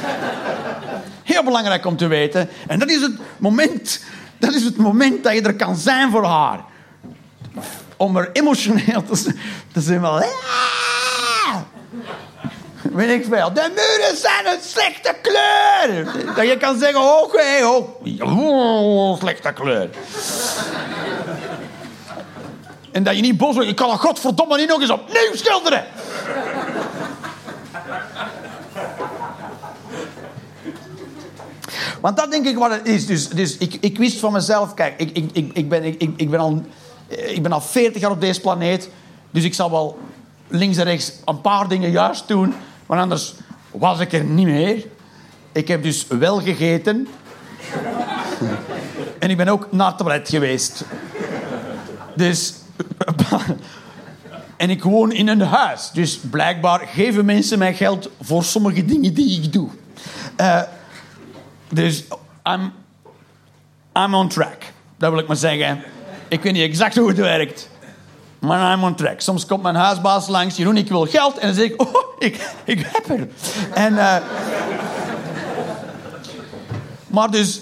[1.24, 2.50] Heel belangrijk om te weten.
[2.68, 4.04] En dat is het moment,
[4.38, 6.60] dat, is het moment dat je er kan zijn voor haar.
[7.98, 9.34] Om er emotioneel te,
[9.74, 10.02] te zijn.
[10.02, 10.24] Wel,
[12.98, 13.54] weet ik veel.
[13.54, 16.06] De muren zijn een slechte kleur.
[16.36, 17.64] Dat je kan zeggen, oké, okay,
[18.22, 19.90] oh, slechte kleur.
[22.92, 23.70] En dat je niet boos wordt.
[23.70, 25.86] Ik kan er godverdomme niet nog eens opnieuw schilderen.
[32.02, 33.06] Want dat denk ik wat het is.
[33.06, 34.74] Dus, dus ik, ik wist van mezelf...
[34.74, 36.62] Kijk, ik, ik, ik, ik, ben, ik, ik, ben al,
[37.08, 38.90] ik ben al 40 jaar op deze planeet.
[39.32, 39.98] Dus ik zal wel
[40.48, 42.54] links en rechts een paar dingen juist doen.
[42.88, 43.34] Want anders
[43.72, 44.86] was ik er niet meer.
[45.52, 47.08] Ik heb dus wel gegeten.
[49.20, 50.86] en ik ben ook naar het toilet geweest.
[52.16, 52.54] Dus...
[54.58, 55.92] en ik woon in een huis.
[55.94, 59.70] Dus blijkbaar geven mensen mij geld voor sommige dingen die ik doe.
[60.42, 60.62] Uh,
[61.70, 62.04] dus
[62.44, 62.74] I'm,
[63.94, 64.64] I'm on track.
[64.98, 65.84] Dat wil ik maar zeggen.
[66.28, 67.70] Ik weet niet exact hoe het werkt.
[68.48, 69.22] Maar I'm on track.
[69.22, 70.56] Soms komt mijn huisbaas langs.
[70.56, 71.38] Jeroen, ik wil geld.
[71.38, 73.28] En dan zeg ik, oh, ik, ik heb er.
[73.74, 74.16] En, uh,
[77.08, 77.62] maar dus,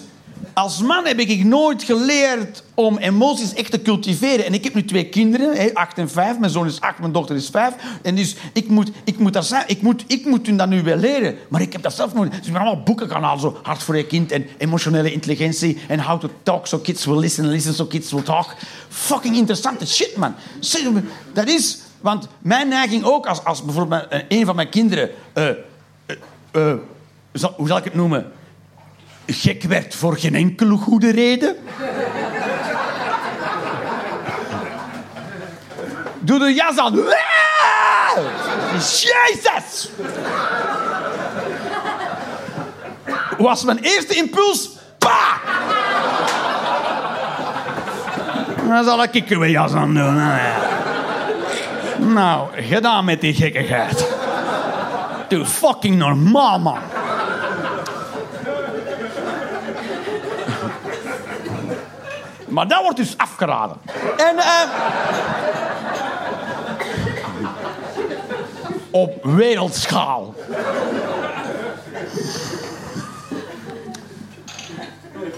[0.56, 4.46] als man heb ik nooit geleerd om emoties echt te cultiveren.
[4.46, 6.40] En ik heb nu twee kinderen, acht en vijf.
[6.40, 7.74] Mijn zoon is acht, mijn dochter is vijf.
[8.02, 10.84] En dus ik moet, ik moet, dat zijn, ik moet, ik moet hun dat nu
[10.84, 11.36] wel leren.
[11.50, 12.32] Maar ik heb dat zelf nooit.
[12.32, 13.40] Dus ik allemaal boeken gaan halen.
[13.40, 15.78] Zo Hart voor je kind en emotionele intelligentie.
[15.88, 18.56] En how to talk so kids will listen, listen so kids will talk.
[18.90, 20.36] Fucking interessante shit, man.
[21.34, 21.80] Dat is...
[22.02, 25.10] Want mijn neiging ook, als, als bijvoorbeeld een van mijn kinderen...
[25.34, 25.50] Uh,
[26.52, 26.74] uh,
[27.56, 28.32] hoe zal ik het noemen?
[29.28, 31.56] Gek werd voor geen enkele goede reden.
[36.20, 36.94] Doe de jas aan.
[38.74, 39.90] Jezus!
[43.38, 44.70] Was mijn eerste impuls...
[44.98, 45.40] Pa!
[48.68, 50.22] Dan zal ik er weer jas aan doen.
[52.14, 54.08] Nou, gedaan met die gekkigheid.
[55.28, 56.80] Doe fucking normaal, man.
[62.56, 63.78] Maar dat wordt dus afgeraden.
[64.18, 64.38] En...
[64.38, 65.74] eh
[68.96, 70.34] op wereldschaal.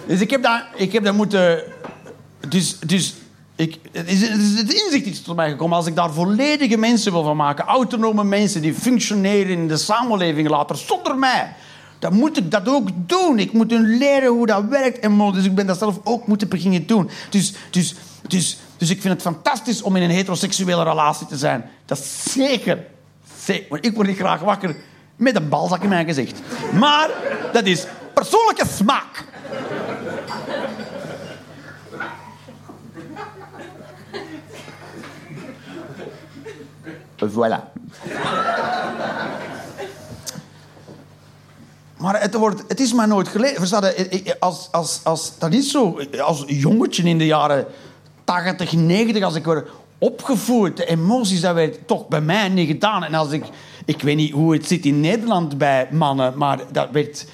[0.07, 1.63] Dus ik heb dat, ik heb dat moeten.
[2.47, 3.15] Dus, dus
[3.55, 5.77] ik, het, is, het, is, het inzicht is tot mij gekomen.
[5.77, 10.49] Als ik daar volledige mensen wil van maken, autonome mensen die functioneren in de samenleving
[10.49, 11.55] later zonder mij,
[11.99, 13.39] dan moet ik dat ook doen.
[13.39, 14.99] Ik moet hun leren hoe dat werkt.
[14.99, 17.09] En dus ik ben dat zelf ook moeten beginnen doen.
[17.29, 17.95] Dus, dus,
[18.27, 21.69] dus, dus ik vind het fantastisch om in een heteroseksuele relatie te zijn.
[21.85, 22.85] Dat is zeker.
[23.39, 23.83] zeker.
[23.83, 24.75] Ik word niet graag wakker
[25.15, 26.41] met een balzak in mijn gezicht.
[26.73, 27.09] Maar
[27.53, 29.25] dat is persoonlijke smaak.
[37.19, 37.76] Voilà.
[42.07, 45.99] Maar het, wordt, het is maar nooit je, als, als, als, dat is zo.
[46.21, 47.65] Als jongetje in de jaren
[48.23, 53.03] 80, 90, als ik word opgevoerd, de emoties, dat werd toch bij mij niet gedaan.
[53.03, 53.43] En als ik,
[53.85, 57.27] ik weet niet hoe het zit in Nederland bij mannen, maar dat werd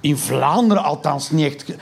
[0.00, 1.74] in Vlaanderen althans niet echt.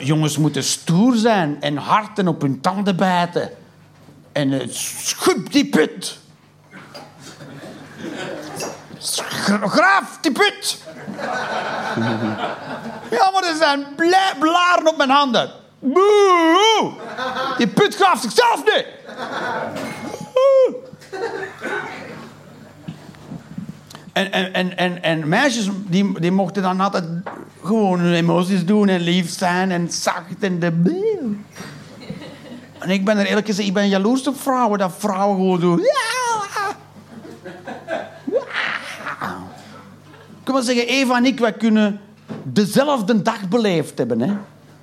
[0.00, 3.50] Jongens moeten stoer zijn en hard en op hun tanden bijten.
[4.32, 6.18] En uh, schub die put.
[9.62, 10.78] Graaf die put.
[13.10, 13.86] Ja, maar er zijn
[14.38, 15.50] blaren op mijn handen.
[15.78, 16.90] Boe!
[17.56, 18.86] Die put graaft zichzelf niet.
[24.12, 27.04] En, en, en, en, en meisjes die, die mochten dan altijd
[27.62, 30.72] gewoon hun emoties doen en lief zijn en zacht en de.
[32.78, 35.78] En ik ben er eerlijk gezegd, ik ben jaloers op vrouwen dat vrouwen gewoon doen.
[35.78, 36.21] Ja!
[40.44, 42.00] Ik wil zeggen, Eva en ik, wij kunnen
[42.42, 44.20] dezelfde dag beleefd hebben.
[44.20, 44.34] Hè?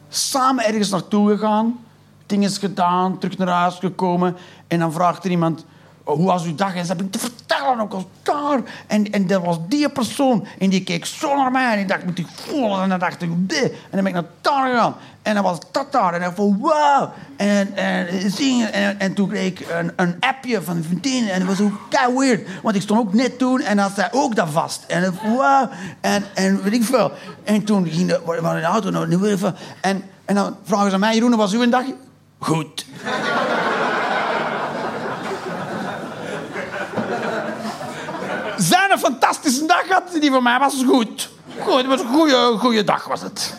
[0.10, 1.80] Samen ergens naartoe gegaan,
[2.26, 4.36] dingen gedaan, terug naar huis gekomen.
[4.68, 5.66] En dan vraagt er iemand,
[6.04, 6.76] hoe was uw dag?
[6.76, 8.62] En ze heb ik te vertellen, ook als daar.
[8.88, 10.48] En, en dat was die persoon.
[10.60, 11.74] En die keek zo naar mij.
[11.74, 12.82] En ik dacht, moet ik voelen?
[12.82, 13.72] En dan dacht ik, dit.
[13.72, 14.96] En dan ben ik naar daar gegaan.
[15.22, 16.14] En dan was dat daar.
[16.14, 17.10] En ik van, wow.
[17.36, 18.74] En, en, zingen.
[18.74, 21.30] En, en toen kreeg ik een, een appje van een vriendin.
[21.30, 22.48] En dat was ook kei weird.
[22.62, 23.62] Want ik stond ook net toen.
[23.62, 24.84] En dan zei ook dat vast.
[24.88, 25.72] En wow.
[26.02, 27.12] En, en weet ik veel.
[27.44, 28.90] En toen ging de, we de auto.
[28.90, 29.56] Nou, nu even.
[29.82, 31.84] En, en dan vragen ze mij, Jeroen, was uw dag?
[32.40, 32.86] Goed.
[38.58, 40.04] zijn een fantastische dag had.
[40.20, 41.30] Die voor mij was goed.
[41.60, 43.56] Goed, het was een goede, goede dag was het.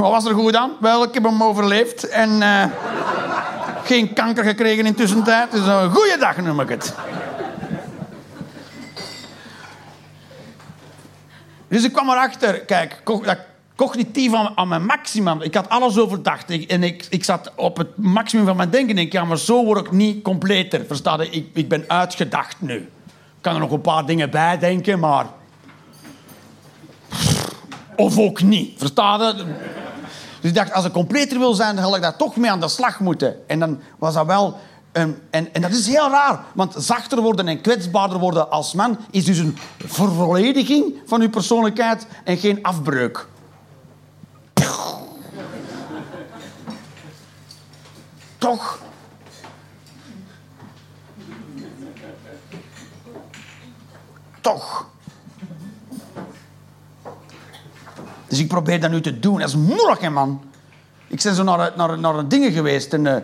[0.00, 0.70] Wat was er goed aan?
[0.80, 2.64] Wel, ik heb hem overleefd en uh,
[3.84, 5.50] geen kanker gekregen in tussentijd.
[5.50, 6.94] Dus een goede dag noem ik het.
[11.68, 13.38] Dus ik kwam erachter, kijk, dat
[13.76, 15.42] cognitief aan, mijn maximum.
[15.42, 16.50] Ik had alles overdacht.
[16.50, 18.96] Ik, en ik, ik zat op het maximum van mijn denken.
[18.96, 20.84] En ik ja, maar zo word ik niet completer.
[20.86, 21.30] Versta je?
[21.30, 22.74] Ik, ik ben uitgedacht nu.
[22.74, 25.26] Ik kan er nog een paar dingen bij denken, maar...
[27.96, 28.78] Of ook niet.
[28.78, 29.44] Versta je?
[30.40, 32.60] Dus ik dacht, als ik completer wil zijn, dan had ik daar toch mee aan
[32.60, 33.48] de slag moeten.
[33.48, 34.58] En dan was dat wel...
[34.92, 38.98] Um, en, en dat is heel raar, want zachter worden en kwetsbaarder worden als man
[39.10, 43.26] is dus een vervollediging van uw persoonlijkheid en geen afbreuk.
[48.38, 48.78] Toch?
[54.40, 54.86] Toch?
[58.30, 59.38] Dus ik probeer dat nu te doen.
[59.38, 60.42] Dat is moeilijk, man.
[61.06, 62.92] Ik ben zo naar, naar, naar een dingen geweest.
[62.92, 63.16] Een uh,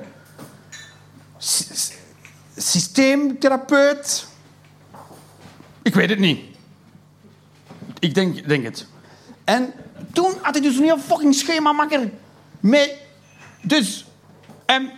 [2.56, 4.26] systeemtherapeut.
[5.82, 6.40] Ik weet het niet.
[7.98, 8.86] Ik denk, denk het.
[9.44, 9.72] En
[10.12, 12.10] toen had ik dus een heel fucking schema makker.
[12.60, 12.96] Met,
[13.62, 14.06] dus,
[14.66, 14.90] um,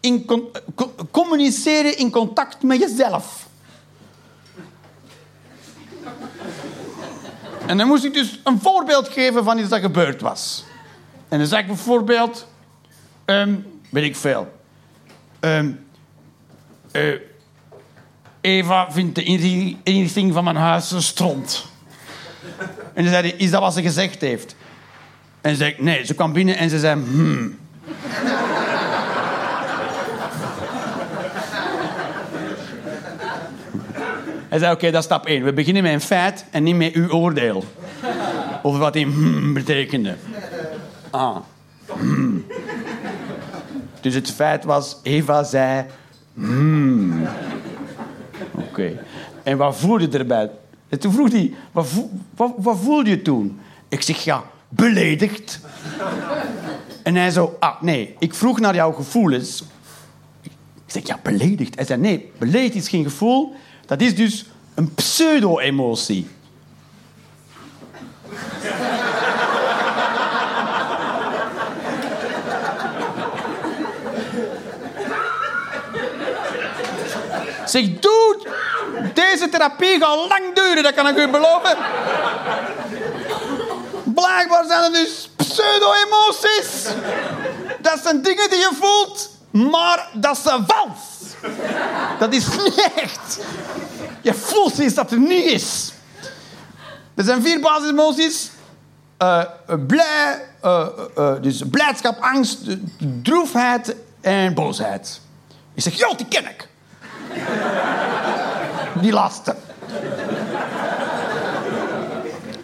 [0.00, 3.48] in con, co, communiceren in contact met jezelf.
[7.70, 10.64] En dan moest ik dus een voorbeeld geven van iets dat gebeurd was.
[11.28, 12.46] En dan zei ik bijvoorbeeld...
[13.26, 14.60] Um, weet ik veel.
[15.40, 15.86] Um,
[16.92, 17.14] uh,
[18.40, 19.24] Eva vindt de
[19.82, 21.66] inrichting van mijn huis een stront.
[22.94, 24.56] En dan zei is dat wat ze gezegd heeft?
[25.40, 26.04] En ze zei nee.
[26.04, 27.58] Ze kwam binnen en ze zei, hmm.
[34.50, 35.44] Hij zei, oké, dat is stap 1.
[35.44, 37.64] We beginnen met een feit en niet met uw oordeel.
[38.62, 40.16] Over wat die hmm betekende.
[41.10, 41.36] Ah.
[41.86, 42.44] Hmm.
[44.00, 45.84] Dus het feit was, Eva zei,
[46.34, 47.28] hmm.
[48.54, 49.04] Oké.
[49.42, 50.50] En wat voel je erbij?
[50.88, 51.86] En toen vroeg hij, wat,
[52.36, 53.60] wat, wat voel je toen?
[53.88, 55.60] Ik zeg, ja, beledigd.
[57.02, 59.64] en hij zo, ah, nee, ik vroeg naar jouw gevoelens.
[60.42, 60.52] Ik
[60.86, 61.74] zeg, ja, beledigd.
[61.74, 63.54] Hij zei, nee, beledigd is geen gevoel.
[63.90, 64.44] Dat is dus
[64.74, 66.30] een pseudo-emotie.
[77.66, 78.48] Zeg, dude,
[79.14, 81.76] deze therapie gaat lang duren, dat kan ik u beloven.
[84.04, 86.84] Blijkbaar zijn er dus pseudo-emoties.
[87.80, 91.19] Dat zijn dingen die je voelt, maar dat zijn vals.
[92.18, 93.40] Dat is niet echt.
[94.20, 95.92] Je voelt iets dat er niet is.
[97.14, 98.50] Er zijn vier basisemoties.
[99.22, 99.42] Uh,
[99.86, 100.86] blij, uh,
[101.18, 102.58] uh, dus blijdschap, angst,
[103.22, 105.20] droefheid en boosheid.
[105.74, 106.68] Ik zeg, ja, die ken ik.
[109.00, 109.56] Die laatste.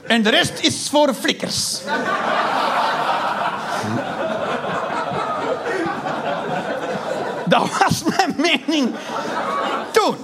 [0.06, 1.80] En de rest is voor flikkers.
[7.54, 8.94] Dat was mijn mening
[9.92, 10.16] toen.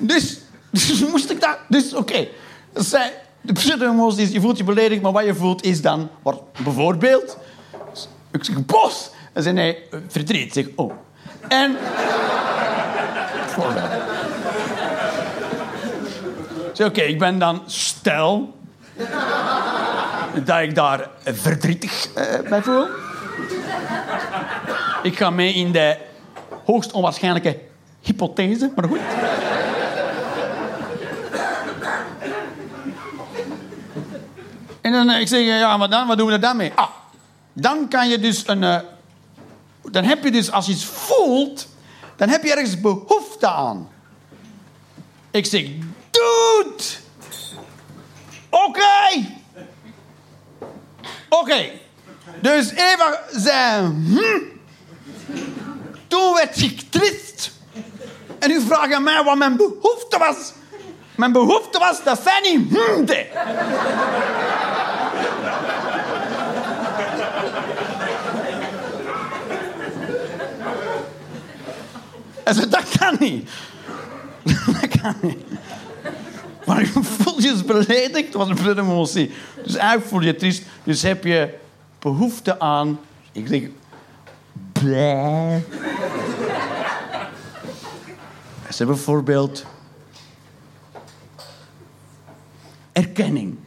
[0.00, 0.38] dus,
[0.70, 1.58] dus moest ik dat...
[1.68, 2.28] Dus oké.
[2.72, 3.12] Okay.
[3.40, 6.10] De pseudo-emotie is, je voelt je beledigd, maar wat je voelt is dan...
[6.64, 7.36] Bijvoorbeeld...
[8.32, 9.10] Ik zeg, bos!
[9.32, 9.78] En zei nee,
[10.08, 10.52] verdriet.
[10.52, 10.92] Zeg, oh.
[11.48, 11.76] En...
[16.72, 18.58] Zeg, oké, ik ben dan stel...
[20.44, 22.86] dat ik daar verdrietig uh, bij voel.
[25.02, 25.96] Ik ga mee in de
[26.64, 27.58] hoogst onwaarschijnlijke
[28.00, 28.98] hypothese, maar goed.
[34.80, 36.70] En dan ik zeg, ja, maar dan, wat doen we er dan?
[36.74, 36.88] Ah,
[37.52, 38.62] dan kan je dus een...
[38.62, 38.78] Uh,
[39.90, 41.68] dan heb je dus, als je iets voelt,
[42.16, 43.88] dan heb je ergens behoefte aan.
[45.30, 45.62] Ik zeg,
[46.10, 46.84] dude!
[48.50, 49.26] Oké!
[51.28, 51.70] Oké.
[52.40, 54.40] Dus Eva zei, hm.
[56.08, 57.52] Toen werd ik trist.
[58.38, 60.52] En nu vraag je mij wat mijn behoefte was.
[61.14, 63.26] Mijn behoefte was dat Fanny hm deed.
[72.44, 73.50] En zei, dat kan niet.
[74.42, 75.49] dat kan niet.
[76.70, 79.30] Maar je voelt je beledigd, was een emotie.
[79.64, 80.62] Dus eigenlijk voel je triest.
[80.84, 81.54] Dus heb je
[81.98, 83.00] behoefte aan...
[83.32, 83.62] Ik zeg...
[84.72, 85.56] Bleh.
[88.70, 89.64] Ze bijvoorbeeld...
[92.92, 93.58] Erkenning.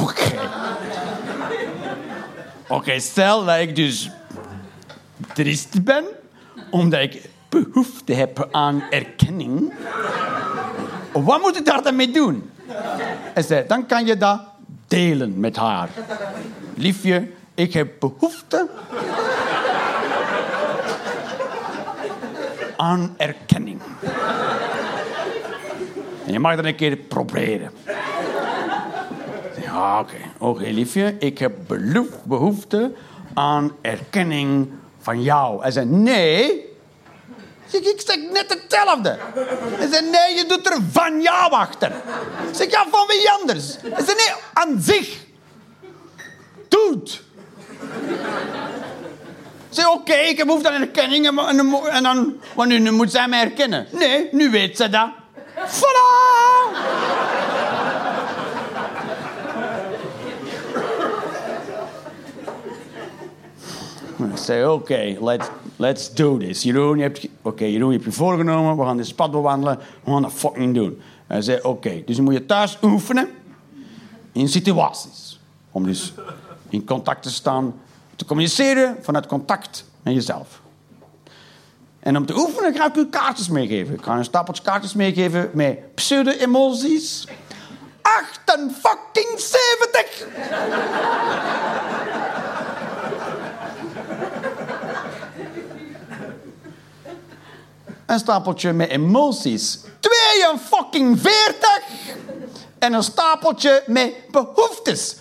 [0.00, 0.40] Oké.
[2.68, 4.10] Oké, stel dat ik dus
[5.34, 6.04] triest ben,
[6.70, 9.72] omdat ik behoefte heb aan erkenning.
[11.12, 12.50] Wat moet ik daar dan mee doen?
[13.34, 14.40] En zei, dan kan je dat
[14.86, 15.88] delen met haar.
[16.74, 18.68] Liefje, ik heb behoefte
[22.76, 23.80] aan erkenning.
[26.26, 27.70] En je mag dat een keer proberen.
[29.62, 30.16] Ja, oké.
[30.38, 31.52] Oké, liefje, ik heb
[32.24, 32.92] behoefte
[33.34, 34.68] aan erkenning
[34.98, 35.62] van jou.
[35.62, 36.69] Hij zei, nee.
[37.72, 39.18] Zeg, ik zeg net hetzelfde.
[39.78, 41.92] Hij zei, nee, je doet er van jou achter.
[42.48, 43.76] Ik zeg, ja, van wie anders?
[43.80, 45.16] Hij zei, nee, aan zich.
[46.68, 47.22] Doet.
[49.68, 51.38] Zei, oké, ik heb behoefte aan erkenning en,
[51.88, 53.86] en, dan, wanneer nu moet zij mij herkennen.
[53.90, 55.08] Nee, nu weet ze dat.
[55.56, 57.29] Voilà!
[64.34, 66.62] Zei, oké, okay, let's, let's do this.
[66.62, 70.32] Jeroen, je hebt, Jeroen, je je voorgenomen, we gaan dit pad bewandelen, we gaan dat
[70.32, 71.00] fucking doen.
[71.26, 73.28] Hij zei, oké, dus dan moet je thuis oefenen
[74.32, 75.40] in situaties.
[75.70, 76.12] Om dus
[76.68, 77.74] in contact te staan,
[78.16, 80.60] te communiceren vanuit contact met jezelf.
[82.00, 83.94] En om te oefenen ga ik u kaartjes meegeven.
[83.94, 87.26] Ik ga een stapeltje kaartjes meegeven met pseudo-emoties.
[88.02, 90.26] 78!
[98.10, 99.78] Een stapeltje met emoties.
[100.00, 101.82] 42
[102.78, 105.16] en een stapeltje met behoeftes.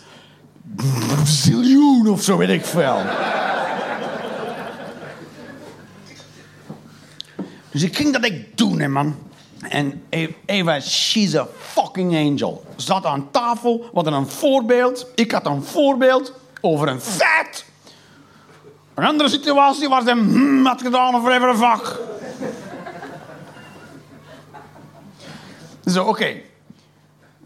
[1.25, 3.01] Ziljoen of zo weet ik veel.
[7.71, 9.15] Dus ik ging dat ik doen, hè, man.
[9.59, 10.03] En
[10.45, 12.63] Eva, she's a fucking angel.
[12.75, 15.07] Zat aan tafel, hadden een voorbeeld.
[15.15, 17.65] Ik had een voorbeeld over een feit.
[18.93, 21.99] Een andere situatie waar ze hmm had gedaan over even een vak.
[25.89, 26.35] Zo, oké.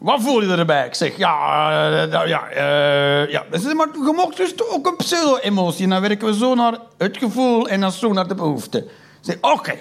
[0.03, 0.85] Wat voel je erbij?
[0.85, 3.45] Ik zeg, ja, uh, ja, uh, ja.
[3.75, 5.87] Maar je mocht dus ook een pseudo-emotie.
[5.87, 8.77] Dan werken we zo naar het gevoel en dan zo naar de behoefte.
[8.77, 8.85] Ik
[9.21, 9.73] zeg, oké.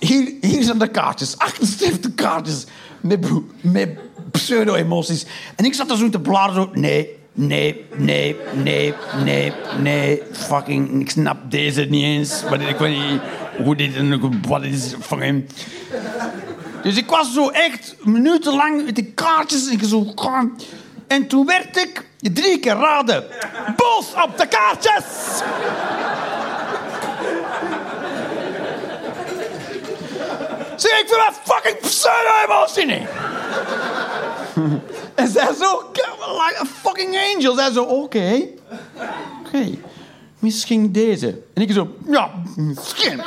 [0.00, 1.38] Hier, zijn de kaartjes.
[1.38, 2.66] 78 kaartjes
[3.00, 3.26] met,
[3.60, 3.98] met
[4.30, 5.26] pseudo-emoties.
[5.56, 6.62] En ik zat er zo te bladeren.
[6.62, 8.94] Zo, nee, nee, nee, nee,
[9.24, 10.22] nee, nee.
[10.32, 12.42] Fucking, ik snap deze niet eens.
[12.50, 13.20] Maar ik weet niet
[13.64, 13.92] hoe dit...
[14.48, 15.44] Wat is fucking...
[16.82, 19.68] Dus ik was zo echt minutenlang met die kaartjes.
[19.68, 20.06] En, zo,
[21.06, 23.24] en toen werd ik drie keer raden.
[23.76, 25.04] Boos op de kaartjes!
[30.76, 33.08] Zeg, ik vind dat fucking pseudo-emotie niet.
[35.20, 37.54] en zij zo, like a fucking angel.
[37.54, 38.46] Zij zo, oké.
[39.46, 39.70] Oké.
[40.38, 41.42] Misschien deze.
[41.54, 43.22] En ik zo, ja, misschien.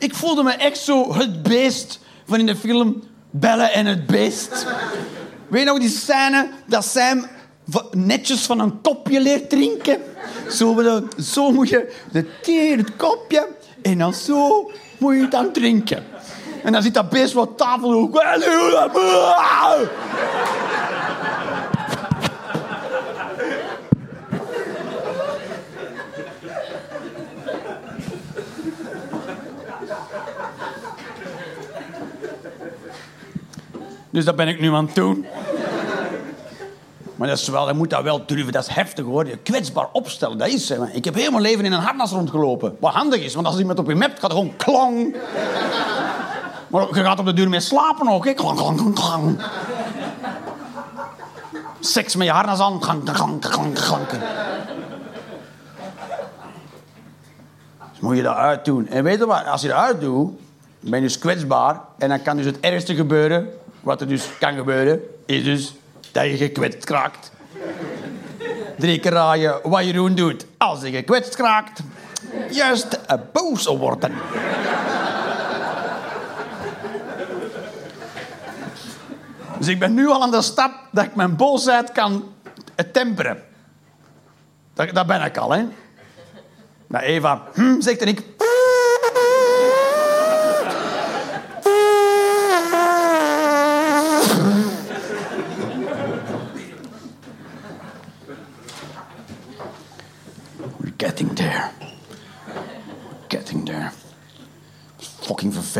[0.00, 4.66] Ik voelde me echt zo het beest van in de film Bellen en het Beest.
[5.48, 7.26] Weet je nog die scène dat Sam
[7.92, 9.98] netjes van een kopje leert drinken?
[10.50, 13.48] Zo, zo moet je de thee het kopje
[13.82, 16.04] en dan zo moet je het dan drinken.
[16.62, 18.10] En dan zit dat beest wat tafel
[34.10, 35.26] Dus dat ben ik nu aan het doen.
[37.20, 38.52] Maar dat, is wel, dat moet dat wel durven.
[38.52, 39.26] Dat is heftig hoor.
[39.26, 40.68] Je kwetsbaar opstellen, dat is...
[40.68, 40.88] Hè.
[40.92, 42.76] Ik heb heel mijn leven in een harnas rondgelopen.
[42.80, 45.16] Wat handig is, want als iemand op je mept, gaat gewoon klang.
[46.68, 48.24] Maar je gaat op de duur mee slapen ook.
[48.24, 48.32] Hè.
[48.32, 49.40] Klang, klang, klang,
[51.80, 52.78] Seks met je harnas aan.
[52.78, 54.06] Klang, klang, klang, klang.
[57.90, 58.88] Dus moet je dat uitdoen.
[58.88, 59.46] En weet je wat?
[59.46, 60.30] Als je dat uitdoet,
[60.80, 61.80] ben je dus kwetsbaar.
[61.98, 63.48] En dan kan dus het ergste gebeuren
[63.80, 65.74] wat er dus kan gebeuren, is dus
[66.12, 67.32] dat je gekwetst kraakt.
[68.78, 71.80] Drie keer raaien wat Jeroen doet als hij gekwetst kraakt.
[72.50, 72.98] Juist
[73.32, 74.12] boos worden.
[79.58, 82.24] Dus ik ben nu al aan de stap dat ik mijn boosheid kan
[82.92, 83.42] temperen.
[84.74, 85.64] Dat, dat ben ik al, hè.
[86.86, 88.22] Nou, Eva, hm, zegt en ik...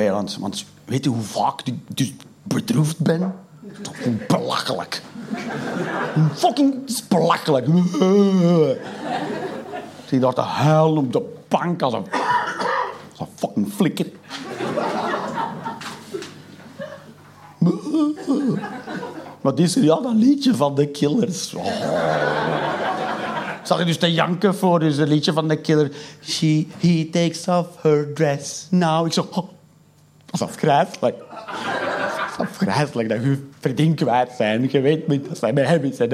[0.09, 2.13] Want weet je hoe vaak ik dus
[2.43, 3.35] bedroefd ben?
[4.29, 5.03] Belachelijk.
[6.35, 6.75] Fucking
[7.09, 7.67] belachelijk.
[10.07, 12.05] Zie daar te huilen op de bank als een,
[13.19, 14.07] een fucking flikker.
[19.41, 19.83] Wat is er?
[19.83, 21.55] Ja, dat liedje van de Killers.
[21.55, 21.67] Oh.
[23.63, 25.93] Zag je dus te janken voor dus het liedje van de Killer.
[26.23, 29.07] She, he takes off her dress now.
[29.07, 29.29] Ik zo...
[29.31, 29.49] Oh.
[30.31, 31.19] Dat is afgrijzelijk.
[31.19, 34.69] Dat is afgrijzelijk dat je verdien kwijt zijn.
[34.71, 35.99] Je weet niet dat zij bij hem is.
[35.99, 36.09] En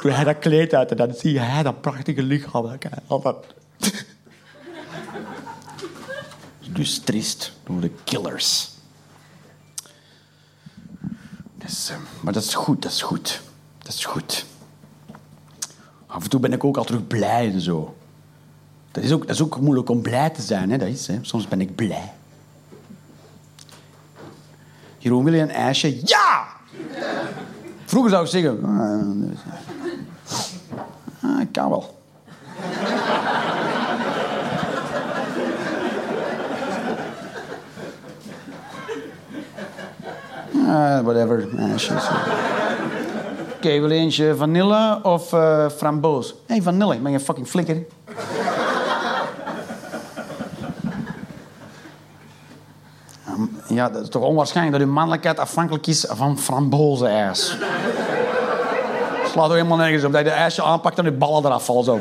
[0.00, 2.78] toen, hij dat kleed uit en dan zie je hij dat prachtige lichaam.
[3.08, 3.44] Dat,
[6.72, 8.70] dus triest door de killers.
[11.58, 13.40] Dus, uh, maar dat is goed, dat is goed.
[13.78, 14.44] Dat is goed.
[16.06, 17.96] Af en toe ben ik ook al terug blij en zo.
[18.90, 20.70] Dat is ook, dat is ook moeilijk om blij te zijn.
[20.70, 20.78] Hè?
[20.78, 21.18] Dat is, hè?
[21.22, 22.12] Soms ben ik blij.
[25.02, 26.00] Jeroen, wil je een ijsje?
[26.04, 26.46] Ja!
[27.84, 28.64] Vroeger zou ik zeggen...
[31.22, 31.98] Ah, ik kan wel.
[40.54, 42.08] Uh, whatever, ijsjes.
[43.56, 46.28] Oké, wil je eentje vanille of uh, framboos?
[46.28, 46.98] Hé, hey, vanille.
[46.98, 47.86] Ben je fucking flikker?
[53.80, 57.56] Ja, dat is toch onwaarschijnlijk dat uw mannelijkheid afhankelijk is van frambozenijs.
[59.24, 60.12] Slaat er helemaal nergens op.
[60.12, 61.94] Dat je de ijsje aanpakt en je ballen eraf vallen zo.
[61.94, 62.00] Oh.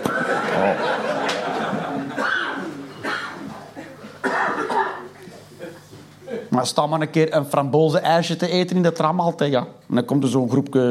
[6.50, 9.60] Maar sta maar een keer een frambozenijsje te eten in de tram altijd, ja.
[9.60, 10.82] En dan komt er zo'n groepje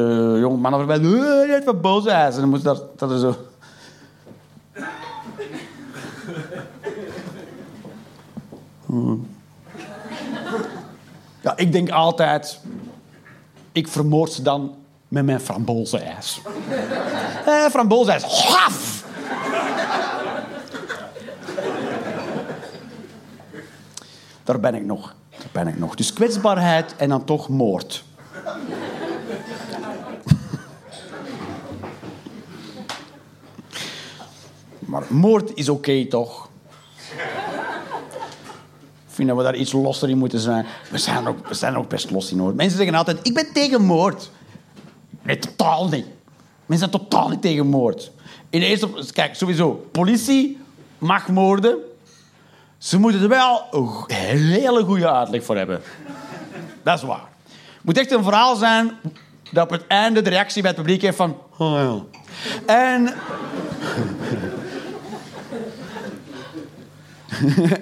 [0.41, 1.11] jonge mannen voorbij.
[1.11, 2.35] je hebt frambozenijs.
[2.35, 3.35] En dan moet dat, dat er zo...
[11.41, 12.61] Ja, ik denk altijd...
[13.73, 14.75] Ik vermoord ze dan
[15.09, 16.41] met mijn frambozenijs.
[17.47, 18.23] Eh, frambozenijs.
[18.23, 19.05] Haf!
[24.45, 25.15] Daar ben ik nog.
[25.31, 25.95] Daar ben ik nog.
[25.95, 28.05] Dus kwetsbaarheid en dan toch moord.
[34.79, 36.49] Maar moord is oké, toch?
[39.19, 40.67] Vind dat we daar iets losser in moeten zijn.
[40.91, 42.55] We zijn ook, we zijn ook best los in hoor.
[42.55, 44.31] Mensen zeggen altijd, ik ben tegen moord.
[45.23, 46.07] Nee, totaal niet.
[46.67, 48.11] Mensen zijn totaal niet tegen moord.
[48.51, 50.59] In eerste, kijk, sowieso, politie
[50.99, 51.77] mag moorden.
[52.79, 55.81] Ze moeten er wel een hele goede uitleg voor hebben.
[56.83, 57.29] Dat is waar.
[57.47, 58.91] Het moet echt een verhaal zijn
[59.53, 61.37] dat op het einde de reactie bij het publiek heeft van...
[61.57, 62.05] Oh
[62.67, 62.75] ja.
[62.75, 63.15] En...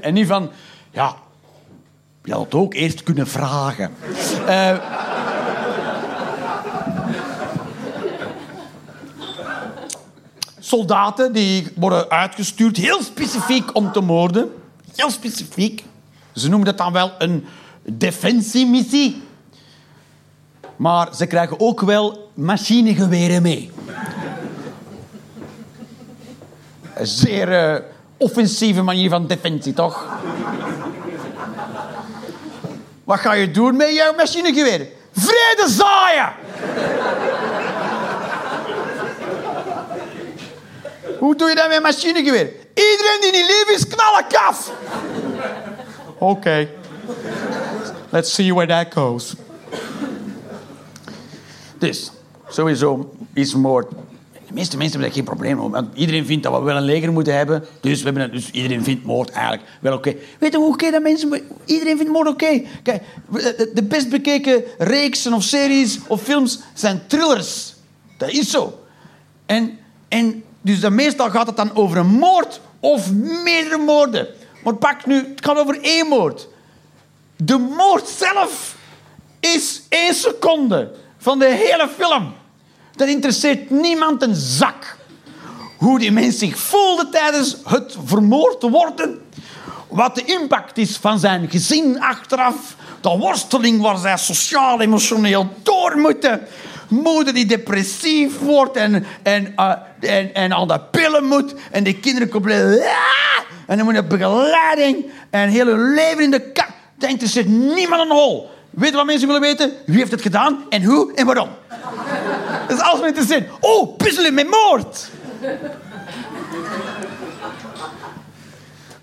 [0.06, 0.50] en niet van...
[0.90, 1.16] Ja,
[2.26, 3.90] je had ook eerst kunnen vragen.
[4.48, 4.76] Uh,
[10.58, 14.50] soldaten die worden uitgestuurd, heel specifiek om te moorden.
[14.94, 15.84] Heel specifiek.
[16.34, 17.46] Ze noemen dat dan wel een
[17.82, 19.22] defensiemissie.
[20.76, 23.70] Maar ze krijgen ook wel machinegeweren mee.
[26.94, 27.80] Een zeer uh,
[28.16, 30.04] offensieve manier van defensie, toch?
[33.06, 34.86] Wat ga je doen met jouw machinegeweer?
[35.12, 36.32] Vrede zaaien!
[41.18, 42.52] Hoe doe je dat met machinegeweer?
[42.74, 44.70] Iedereen die niet lief is, knallen kaf!
[46.18, 46.68] Oké.
[48.10, 49.34] Let's see where that goes.
[51.78, 52.10] Dus,
[52.48, 53.92] sowieso is moord
[54.56, 55.68] meeste mensen hebben daar geen probleem mee.
[55.68, 57.64] Want iedereen vindt dat we wel een leger moeten hebben.
[57.80, 60.14] Dus, we hebben dus iedereen vindt moord eigenlijk wel oké.
[60.38, 61.48] Weet je hoe oké dat mensen...
[61.64, 62.62] Iedereen vindt moord oké.
[62.82, 63.02] Kijk,
[63.74, 67.74] de best bekeken reeksen of series of films zijn thrillers.
[68.18, 68.80] Dat is zo.
[69.46, 69.78] En,
[70.08, 73.12] en dus meestal gaat het dan over een moord of
[73.44, 74.26] meerdere moorden.
[74.64, 76.48] Maar pak nu, het gaat over één moord.
[77.36, 78.76] De moord zelf
[79.40, 82.32] is één seconde van de hele film.
[82.96, 84.96] Dat interesseert niemand een zak.
[85.76, 89.20] Hoe die mens zich voelde tijdens het vermoord worden.
[89.88, 92.76] Wat de impact is van zijn gezin achteraf.
[93.00, 96.40] De worsteling waar zij sociaal, emotioneel door moeten.
[96.88, 101.54] Moeder die depressief wordt en, en, uh, en, en aan de pillen moet.
[101.70, 102.80] En de kinderen compleet...
[102.80, 103.26] Ah!
[103.66, 105.04] En dan moet je begeleiding.
[105.30, 106.70] En heel hun leven in de kak.
[106.98, 108.50] Dat interesseert niemand een hol.
[108.70, 109.72] Weet wat mensen willen weten?
[109.86, 111.48] Wie heeft het gedaan en hoe en waarom?
[112.68, 113.50] Dat is alles wat interesseert.
[113.60, 115.08] Oh, puzzelen met moord.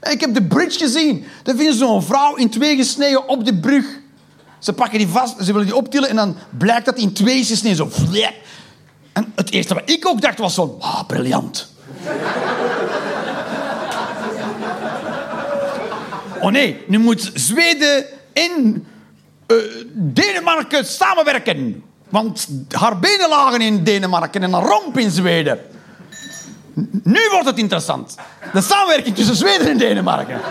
[0.02, 1.26] Ik heb de bridge gezien.
[1.44, 3.85] Daar vinden ze zo'n vrouw in twee gesneden op de brug.
[4.60, 7.40] Ze pakken die vast, ze willen die optillen en dan blijkt dat die in twee
[7.40, 7.77] is gesneden.
[7.77, 7.90] Zo.
[9.14, 11.72] En het eerste wat ik ook dacht was zo, wauw, briljant.
[16.41, 18.85] Oh nee, nu moet Zweden in
[19.48, 19.57] uh,
[19.94, 21.84] Denemarken samenwerken.
[22.14, 25.60] Want haar benen lagen in Denemarken en haar romp in Zweden.
[27.03, 28.15] Nu wordt het interessant.
[28.53, 30.41] De samenwerking tussen Zweden en Denemarken.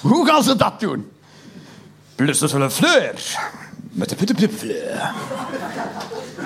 [0.00, 1.10] Hoe gaan ze dat doen?
[2.14, 3.14] Plus de fleur.
[3.90, 4.48] Met de putte.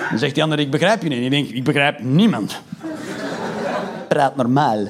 [0.09, 1.23] Dan zegt die ander, ik begrijp je niet.
[1.23, 2.61] Ik denk, ik begrijp niemand.
[4.07, 4.87] Praat normaal.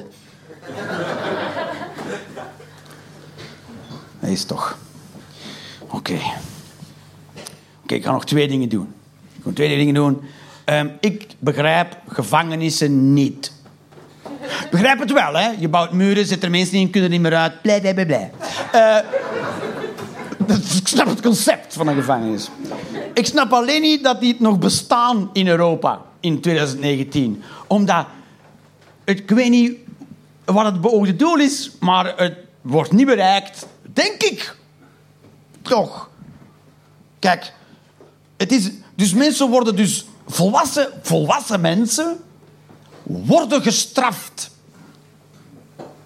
[4.22, 4.78] Dat is toch.
[5.78, 6.18] Oké.
[7.82, 8.94] Oké, ik ga nog twee dingen doen.
[9.36, 10.20] Ik ga twee dingen doen.
[10.66, 13.52] Um, ik begrijp gevangenissen niet.
[14.70, 15.48] Begrijp het wel, hè?
[15.58, 17.62] Je bouwt muren, zit er mensen in, kunnen er niet meer uit.
[17.62, 18.30] Blij, blij, blij, blij.
[18.74, 22.50] Uh, ik snap het concept van een gevangenis.
[23.14, 27.42] Ik snap alleen niet dat die nog bestaan in Europa in 2019.
[27.66, 28.06] Omdat,
[29.04, 29.72] ik weet niet
[30.44, 34.56] wat het beoogde doel is, maar het wordt niet bereikt Denk ik.
[35.62, 36.10] Toch.
[37.18, 37.52] Kijk,
[38.36, 42.20] het is, dus mensen worden dus volwassen, volwassen mensen
[43.02, 44.50] worden gestraft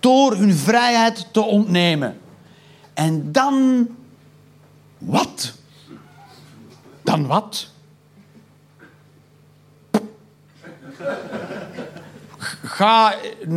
[0.00, 2.20] door hun vrijheid te ontnemen.
[2.94, 3.86] En dan
[4.98, 5.52] wat?
[7.02, 7.68] Dan wat?
[12.62, 13.14] Ga,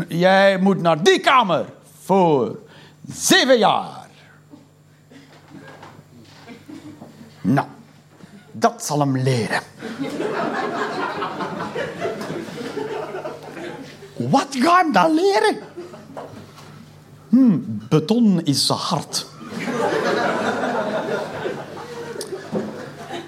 [0.08, 1.66] jij moet naar die kamer
[2.04, 2.60] voor
[3.08, 3.99] zeven jaar.
[7.42, 7.68] Nou,
[8.52, 9.62] dat zal hem leren.
[14.16, 15.58] Wat ga ik dan leren?
[17.30, 17.58] Hm,
[17.90, 19.28] beton is hard.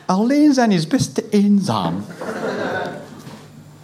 [0.05, 2.05] Alleen zijn is best eenzaam.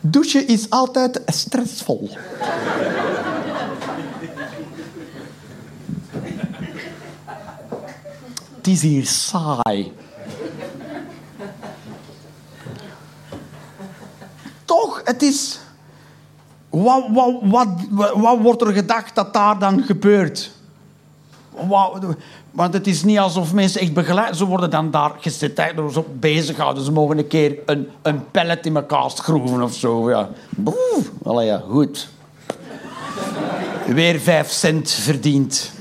[0.01, 2.09] Douchen is altijd stressvol.
[8.55, 9.93] Het is hier saai.
[14.65, 15.60] Toch, is...
[16.69, 17.68] Wat, wat, wat,
[18.15, 20.52] wat wordt er gedacht dat daar dan gebeurt?
[22.52, 24.38] Want het is niet alsof mensen echt begeleid...
[24.38, 25.61] Ze worden dan daar gezet,
[25.91, 26.84] ze bezighouden.
[26.84, 30.10] Ze mogen een keer een, een pellet in elkaar schroeven of zo.
[30.10, 30.30] Ja.
[30.49, 32.07] Boef, allee, goed.
[33.88, 35.72] Weer vijf cent verdiend.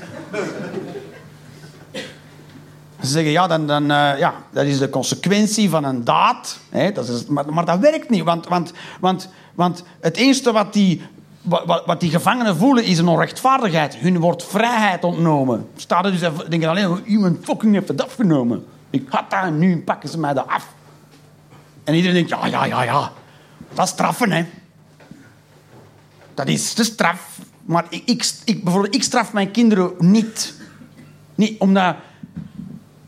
[3.07, 6.59] Ze zeggen, ja, dan, dan, uh, ja, dat is de consequentie van een daad.
[6.69, 10.73] Hè, dat is, maar, maar dat werkt niet, want, want, want, want het eerste wat
[10.73, 11.01] die,
[11.85, 13.95] wat, die gevangenen voelen is een onrechtvaardigheid.
[13.95, 15.67] Hun wordt vrijheid ontnomen.
[15.75, 18.65] Staat er dus even, denken alleen, iemand fucking heeft het afgenomen.
[18.89, 20.67] Ik had dat en nu pakken ze mij dat af.
[21.83, 23.11] En iedereen denkt, ja, ja, ja, ja.
[23.73, 24.45] Dat is straffen, hè.
[26.33, 27.39] Dat is de straf.
[27.65, 30.53] Maar ik, ik, ik, bijvoorbeeld, ik straf mijn kinderen niet.
[31.35, 31.95] Niet omdat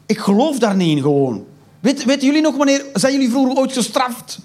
[0.10, 1.45] ik geloof daar niet in gewoon.
[1.80, 2.86] Weten jullie nog wanneer...
[2.94, 4.40] Zijn jullie vroeger ooit gestraft?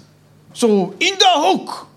[0.51, 1.87] Zo, in de hoek.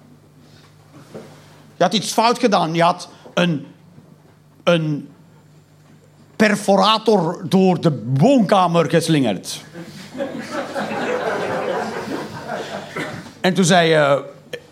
[1.77, 2.75] Je had iets fout gedaan.
[2.75, 3.67] Je had een...
[4.65, 5.09] Een
[6.37, 9.65] perforator door de woonkamer geslingerd.
[13.41, 14.25] en toen zei je...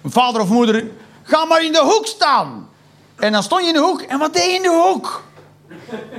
[0.04, 0.90] Vader of moeder...
[1.22, 2.68] Ga maar in de hoek staan.
[3.16, 4.00] En dan stond je in de hoek.
[4.00, 5.24] En wat deed je in de hoek?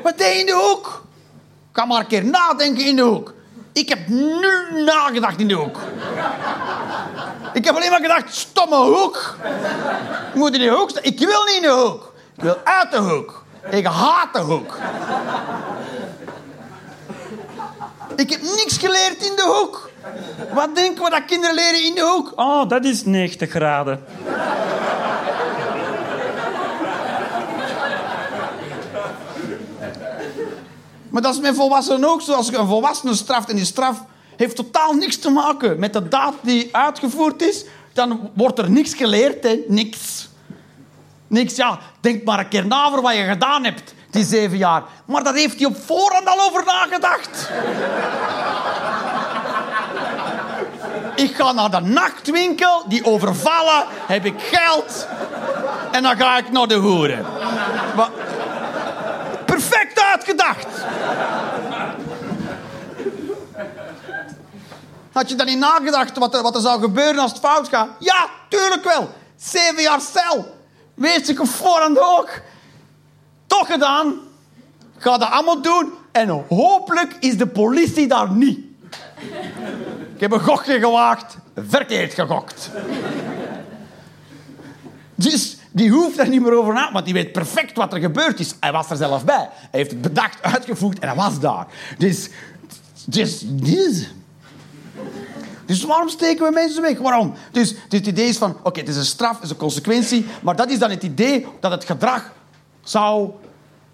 [0.03, 1.06] Wat deed je in de hoek?
[1.77, 3.33] Ga maar een keer nadenken in de hoek.
[3.73, 5.79] Ik heb nu nagedacht in de hoek.
[7.53, 9.35] Ik heb alleen maar gedacht, stomme hoek.
[10.33, 11.03] Je moet in de hoek staan.
[11.03, 12.13] Ik wil niet in de hoek.
[12.35, 13.43] Ik wil uit de hoek.
[13.69, 14.77] Ik haat de hoek.
[18.15, 19.89] Ik heb niks geleerd in de hoek.
[20.53, 22.31] Wat denken we dat kinderen leren in de hoek?
[22.35, 24.05] Oh, dat is 90 graden.
[31.09, 32.33] Maar dat is met volwassenen ook zo.
[32.33, 34.03] Als een volwassene straft en die straf
[34.35, 38.93] heeft totaal niks te maken met de daad die uitgevoerd is, dan wordt er niks
[38.93, 39.59] geleerd, hè?
[39.67, 40.29] Niks.
[41.27, 41.79] Niks, ja.
[42.01, 44.83] Denk maar een keer na over wat je gedaan hebt die zeven jaar.
[45.05, 47.49] Maar daar heeft hij op voorhand al over nagedacht.
[51.15, 55.07] ik ga naar de nachtwinkel, die overvallen, heb ik geld
[55.91, 57.25] en dan ga ik naar de hoeren.
[60.17, 60.67] Perfect uitgedacht.
[65.11, 67.89] Had je dan niet nagedacht wat er, wat er zou gebeuren als het fout gaat?
[67.99, 69.09] Ja, tuurlijk wel.
[69.35, 70.55] Zeven jaar cel.
[71.27, 72.29] Ik op voorhand ook.
[73.47, 74.13] Toch gedaan.
[74.97, 75.93] Ga dat allemaal doen.
[76.11, 78.59] En hopelijk is de politie daar niet.
[80.13, 81.37] Ik heb een gokje gewaagd.
[81.55, 82.69] Verkeerd gegokt.
[85.15, 88.39] Dus die hoeft er niet meer over na, want die weet perfect wat er gebeurd
[88.39, 88.55] is.
[88.59, 89.49] Hij was er zelf bij.
[89.51, 91.67] Hij heeft het bedacht, uitgevoerd en hij was daar.
[91.97, 92.29] Dus,
[93.05, 94.11] dus, dus.
[95.65, 96.97] Dus waarom steken we mensen weg?
[96.97, 97.33] Waarom?
[97.51, 100.55] Dus, het idee is van, oké, het is een straf, het is een consequentie, maar
[100.55, 102.31] dat is dan het idee dat het gedrag
[102.83, 103.31] zou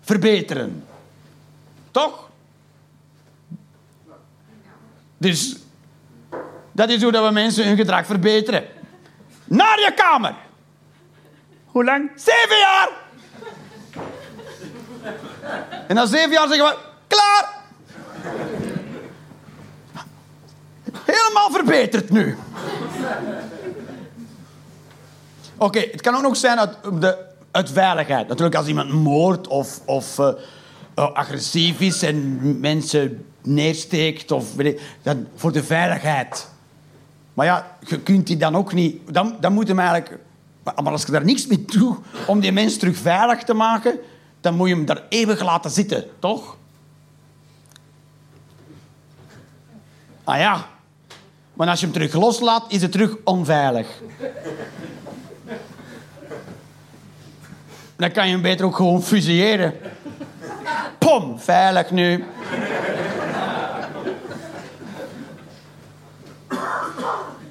[0.02, 0.84] verbeteren.
[1.92, 2.30] Toch?
[5.18, 5.56] Dus
[6.72, 8.64] dat is hoe dat we mensen hun gedrag verbeteren.
[9.46, 10.36] Naar je kamer!
[11.74, 12.12] Hoe lang?
[12.16, 12.90] Zeven jaar!
[15.88, 16.78] En na zeven jaar zeggen we,
[17.08, 17.62] klaar!
[21.06, 22.38] Helemaal verbeterd nu.
[25.58, 27.18] Oké, het kan ook nog zijn uit, de,
[27.52, 28.28] uit veiligheid.
[28.28, 30.34] Natuurlijk als iemand moordt of, of uh,
[30.96, 34.32] agressief is en mensen neersteekt.
[34.32, 36.50] Of, weet dan voor de veiligheid.
[37.34, 39.14] Maar ja, je kunt die dan ook niet...
[39.14, 40.20] Dan, dan moet hem eigenlijk
[40.64, 44.00] maar als je daar niks mee doet om die mens terug veilig te maken,
[44.42, 46.58] dan moet je hem daar eeuwig laten zitten, toch?
[50.24, 50.66] Ah ja.
[51.54, 53.88] Maar als je hem terug loslaat, is het terug onveilig.
[57.96, 59.74] Dan kan je hem beter ook gewoon fusilleren.
[60.98, 62.26] Pom, veilig nu.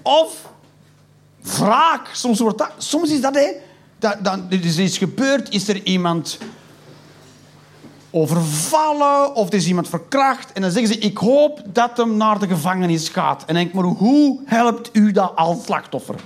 [0.03, 0.52] Of
[1.43, 2.09] wraak.
[2.13, 3.49] Soms, wordt dat, soms is dat, hè.
[3.99, 6.39] Dat, dan, er is iets gebeurd, is er iemand
[8.11, 10.53] overvallen of er is iemand verkracht.
[10.53, 13.45] En dan zeggen ze, ik hoop dat hem naar de gevangenis gaat.
[13.45, 16.17] En denk maar, hoe helpt u dat als slachtoffer?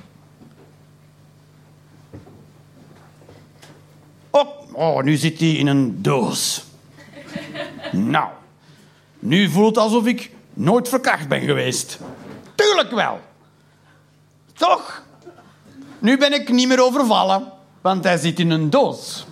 [4.79, 6.65] Oh, nu zit hij in een doos.
[7.93, 8.29] nou,
[9.19, 11.99] nu voelt het alsof ik nooit verkracht ben geweest.
[12.55, 13.21] Tuurlijk wel.
[14.53, 15.03] Toch?
[16.07, 19.27] Nu ben ik niet meer overvallen, want hij zit in een doos.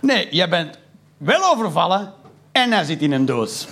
[0.00, 0.78] Nee, jij bent
[1.16, 2.12] wel overvallen
[2.52, 3.66] en hij zit in een doos.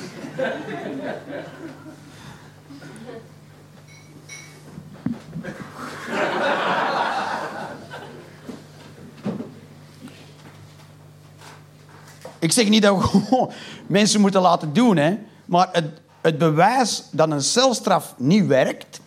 [12.38, 13.48] Ik zeg niet dat we
[13.86, 15.18] mensen moeten laten doen, hè.
[15.44, 19.00] Maar het, het bewijs dat een celstraf niet werkt...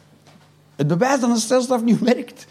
[0.79, 2.45] Het bewijs dat een celstraf niet werkt...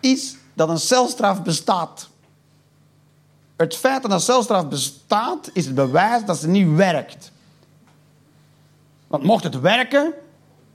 [0.00, 2.08] is dat een celstraf bestaat.
[3.56, 5.50] Het feit dat een celstraf bestaat...
[5.52, 7.32] is het bewijs dat ze niet werkt.
[9.06, 10.12] Want mocht het werken...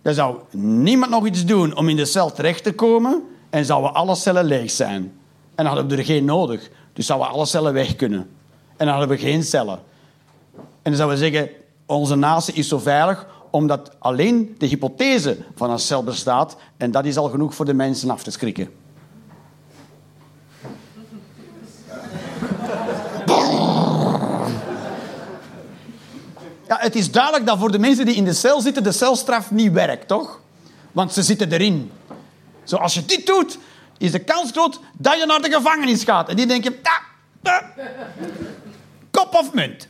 [0.01, 3.23] dan zou niemand nog iets doen om in de cel terecht te komen...
[3.49, 5.01] en zouden alle cellen leeg zijn.
[5.55, 6.69] En dan hadden we er geen nodig.
[6.93, 8.19] Dus zouden alle cellen weg kunnen.
[8.77, 9.79] En dan hadden we geen cellen.
[10.55, 11.49] En dan zouden we zeggen,
[11.85, 17.05] onze natie is zo veilig omdat alleen de hypothese van een cel bestaat en dat
[17.05, 18.69] is al genoeg voor de mensen af te schrikken.
[26.67, 29.51] Ja, het is duidelijk dat voor de mensen die in de cel zitten de celstraf
[29.51, 30.41] niet werkt, toch?
[30.91, 31.91] Want ze zitten erin.
[32.63, 33.57] Zo, als je dit doet,
[33.97, 36.29] is de kans groot dat je naar de gevangenis gaat.
[36.29, 37.63] En die denken, ah, ah,
[39.11, 39.87] kop of munt.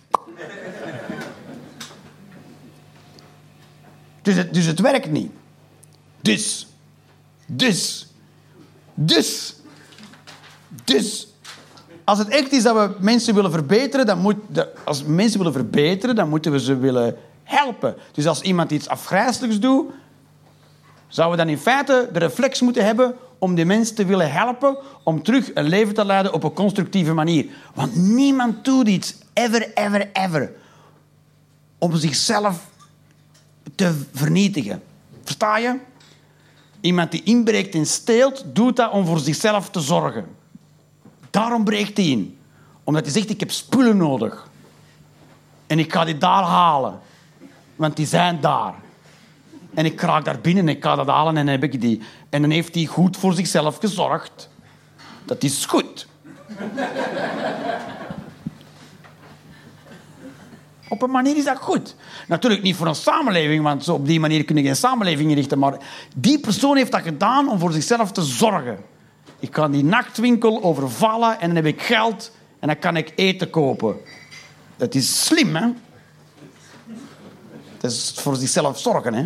[4.23, 5.31] Dus het, dus het werkt niet.
[6.21, 6.67] Dus,
[7.45, 8.07] dus,
[8.93, 9.55] dus,
[10.83, 11.27] dus.
[12.03, 14.35] Als het echt is dat we mensen willen verbeteren, dan moet,
[14.83, 17.95] als mensen willen verbeteren, dan moeten we ze willen helpen.
[18.11, 19.91] Dus als iemand iets afgrijzelijks doet,
[21.07, 24.77] zouden we dan in feite de reflex moeten hebben om die mensen te willen helpen
[25.03, 27.45] om terug een leven te leiden op een constructieve manier.
[27.73, 30.51] Want niemand doet iets, ever, ever, ever,
[31.77, 32.71] om zichzelf
[33.76, 34.84] te vernietigen.
[35.23, 35.80] Versta je?
[36.81, 40.26] Iemand die inbreekt en steelt, doet dat om voor zichzelf te zorgen.
[41.30, 42.38] Daarom breekt hij in.
[42.84, 44.48] Omdat hij zegt, ik heb spullen nodig.
[45.68, 46.99] En ik ga die daar halen.
[47.76, 48.73] Want die zijn daar.
[49.73, 52.02] En ik kraak daar binnen en ik ga dat halen en dan heb ik die.
[52.30, 54.49] En dan heeft hij goed voor zichzelf gezorgd.
[55.26, 56.07] Dat is goed.
[60.94, 61.95] Op een manier is dat goed.
[62.28, 65.60] Natuurlijk niet voor een samenleving, want op die manier kun je geen samenleving inrichten.
[65.60, 65.78] Maar
[66.15, 68.78] die persoon heeft dat gedaan om voor zichzelf te zorgen.
[69.40, 73.49] Ik kan die nachtwinkel overvallen en dan heb ik geld en dan kan ik eten
[73.49, 73.95] kopen.
[74.78, 75.68] Dat is slim, hè?
[77.78, 79.24] Dat is voor zichzelf zorgen, hè?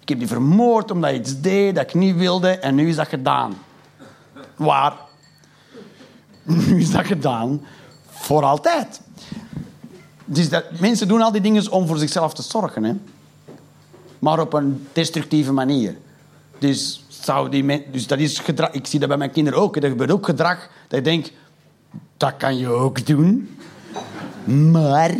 [0.00, 2.96] Ik heb die vermoord omdat hij iets deed dat ik niet wilde en nu is
[2.96, 3.58] dat gedaan.
[4.56, 4.94] Waar?
[6.66, 7.64] Nu is dat gedaan
[8.10, 9.00] voor altijd.
[10.24, 12.94] Dus dat, mensen doen al die dingen om voor zichzelf te zorgen, hè?
[14.18, 15.96] maar op een destructieve manier.
[16.58, 18.70] Dus, zou die dus dat is gedrag.
[18.70, 19.76] Ik zie dat bij mijn kinderen ook.
[19.76, 21.30] Er gebeurt ook gedrag dat ik denk,
[22.16, 23.58] dat kan je ook doen.
[24.44, 25.16] Maar op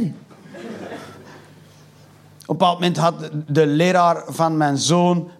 [2.48, 5.30] een bepaald moment had de leraar van mijn zoon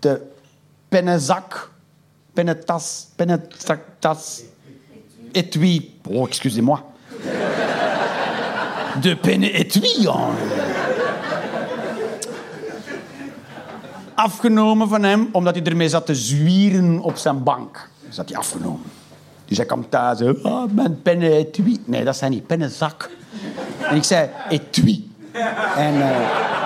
[0.00, 0.20] de
[0.88, 1.70] pennenzak,
[2.32, 4.42] pennetas, pennetas,
[5.32, 5.98] etui.
[6.08, 6.80] Oh, excusez-moi.
[9.00, 9.18] De
[9.52, 10.08] etui.
[14.14, 17.88] Afgenomen van hem, omdat hij ermee zat te zwieren op zijn bank.
[18.06, 18.90] Dus had hij afgenomen.
[19.44, 20.20] Dus hij kwam thuis.
[20.42, 21.82] Oh, mijn penne etui.
[21.84, 23.10] Nee, dat zijn niet pennenzak.
[23.80, 25.10] En ik zei etui.
[25.76, 25.94] En...
[25.94, 26.60] Uh,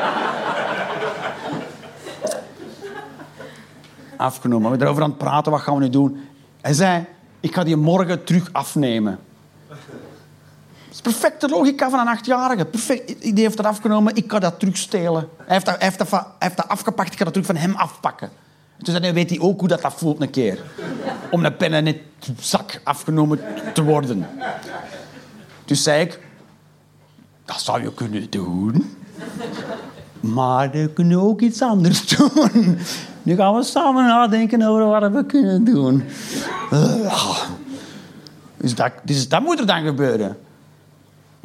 [4.16, 4.70] afgenomen.
[4.70, 6.20] We erover aan het praten, wat gaan we nu doen?
[6.60, 7.04] Hij zei,
[7.40, 9.18] ik ga die morgen terug afnemen.
[11.06, 12.64] Perfecte logica van een achtjarige.
[12.64, 13.22] Perfect.
[13.22, 15.28] Die heeft dat afgenomen, ik ga dat terugstelen.
[15.36, 17.74] Hij heeft dat, hij heeft dat, heeft dat afgepakt, ik ga dat terug van hem
[17.74, 18.30] afpakken.
[18.78, 20.62] Dus dan weet hij ook hoe dat, dat voelt een keer.
[21.30, 22.00] Om een pen in het
[22.40, 23.40] zak afgenomen
[23.74, 24.26] te worden.
[25.64, 26.20] Dus zei ik,
[27.44, 28.96] dat zou je kunnen doen.
[30.20, 32.78] Maar we kunnen ook iets anders doen.
[33.22, 36.04] Nu gaan we samen nadenken over wat we kunnen doen.
[38.56, 40.36] Dus dat, dus dat moet er dan gebeuren.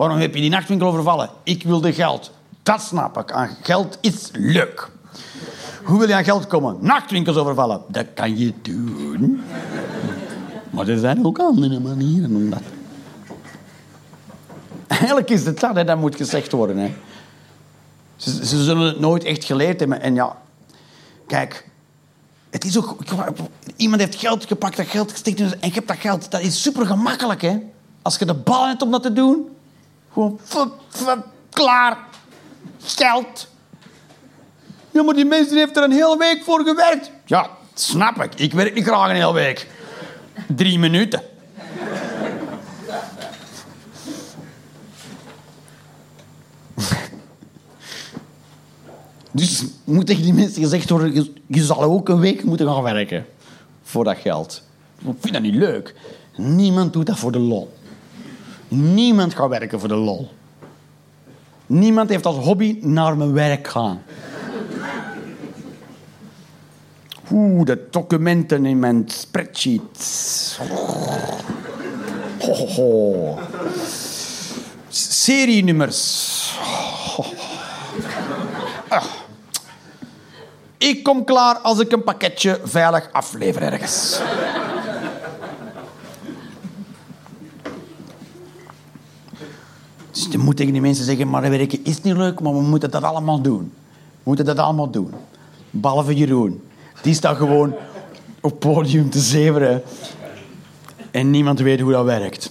[0.02, 1.30] Waarom heb je die nachtwinkel overvallen?
[1.44, 2.32] Ik wilde geld.
[2.64, 3.32] Dat snap ik.
[3.32, 4.90] Aan geld is leuk.
[5.84, 6.78] Hoe wil je aan geld komen?
[6.80, 7.82] Nachtwinkels overvallen.
[7.88, 9.44] Dat kan je doen.
[10.69, 12.61] Maar er zijn ook andere manieren om dat
[14.88, 16.78] Eigenlijk is het dat, dat moet gezegd worden.
[16.78, 16.94] Hè.
[18.15, 20.02] Ze, ze, zullen het nooit echt geleerd hebben.
[20.02, 20.38] En ja,
[21.28, 21.68] kijk,
[22.49, 22.98] Het is ook...
[23.76, 26.32] Iemand heeft geld gepakt, dat geld gestikt en je hebt dat geld.
[26.32, 27.57] Dat is super gemakkelijk, hè.
[28.02, 29.60] Als je de bal hebt om dat te doen.
[30.13, 30.39] Gewoon...
[31.49, 31.97] Klaar.
[32.83, 33.47] Geld.
[34.91, 37.11] Ja, maar die mensen heeft er een hele week voor gewerkt.
[37.25, 38.35] Ja, snap ik.
[38.35, 39.67] Ik werk niet graag een hele week.
[40.47, 41.21] Drie minuten.
[49.33, 53.25] Dus moet tegen die mensen gezegd worden, je zal ook een week moeten gaan werken
[53.83, 54.63] voor dat geld.
[54.99, 55.95] Ik vind dat niet leuk.
[56.35, 57.73] Niemand doet dat voor de lol.
[58.72, 60.30] Niemand gaat werken voor de lol.
[61.65, 64.02] Niemand heeft als hobby naar mijn werk gaan.
[67.31, 70.60] Oeh, de documenten in mijn spreadsheet.
[72.39, 73.39] Ho, ho, ho.
[74.89, 76.60] Serienummers.
[78.88, 79.06] Ah.
[80.77, 84.19] Ik kom klaar als ik een pakketje veilig aflever ergens.
[90.11, 92.91] Dus je moet tegen die mensen zeggen, maar werken is niet leuk, maar we moeten
[92.91, 93.71] dat allemaal doen.
[93.89, 95.13] We moeten dat allemaal doen.
[95.69, 96.61] Behalve Jeroen.
[97.01, 97.73] Die staat gewoon
[98.41, 99.83] op podium te zeveren.
[101.11, 102.49] En niemand weet hoe dat werkt.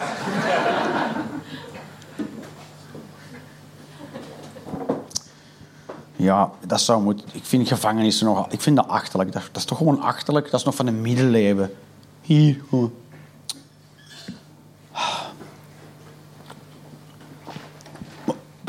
[6.17, 7.27] Ja, dat zou moeten.
[7.33, 8.47] Ik vind gevangenissen nogal.
[8.51, 9.33] Ik vind dat achterlijk.
[9.33, 10.51] Dat, is toch gewoon achterlijk?
[10.51, 11.73] Dat is nog van de middeleeuwen.
[12.21, 12.61] Hier.
[12.71, 12.91] oh.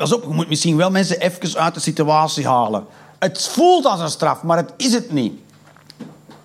[0.02, 2.86] Pas op, je moet misschien wel mensen even uit de situatie halen.
[3.20, 5.42] Het voelt als een straf, maar het is het niet.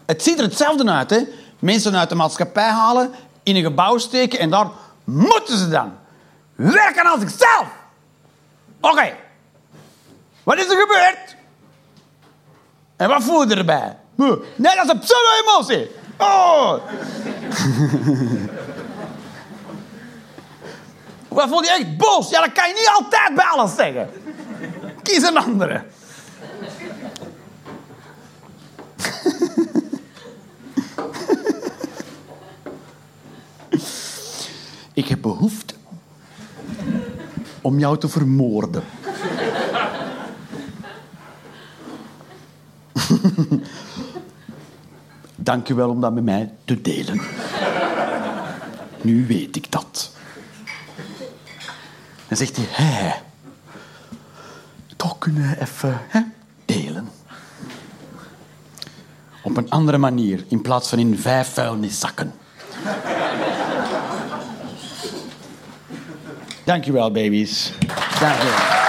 [0.06, 1.20] Het ziet er hetzelfde uit, hè?
[1.58, 3.10] Mensen uit de maatschappij halen,
[3.42, 4.66] in een gebouw steken en daar
[5.04, 5.92] moeten ze dan
[6.54, 7.66] werken aan zichzelf.
[8.80, 9.16] Oké,
[10.42, 11.36] wat is er gebeurd?
[12.96, 13.96] En wat voel je erbij?
[14.14, 15.90] Nee, dat is een pseudo-emotie.
[16.18, 16.74] Oh.
[21.36, 21.96] wat voel je echt?
[21.96, 22.30] Boos?
[22.30, 24.10] Ja, dat kan je niet altijd bij alles zeggen.
[25.02, 25.82] Kies een andere.
[34.92, 35.74] Ik heb behoefte
[37.60, 38.84] om jou te vermoorden.
[45.34, 47.20] Dank u wel om dat met mij te delen.
[49.00, 50.15] Nu weet ik dat.
[52.28, 53.12] Dan zegt hij, hé,
[54.96, 56.20] toch kunnen we even hè,
[56.64, 57.08] delen.
[59.42, 62.34] Op een andere manier, in plaats van in vijf vuilniszakken.
[66.64, 67.72] Dank u wel, baby's.
[68.20, 68.85] Dank u wel.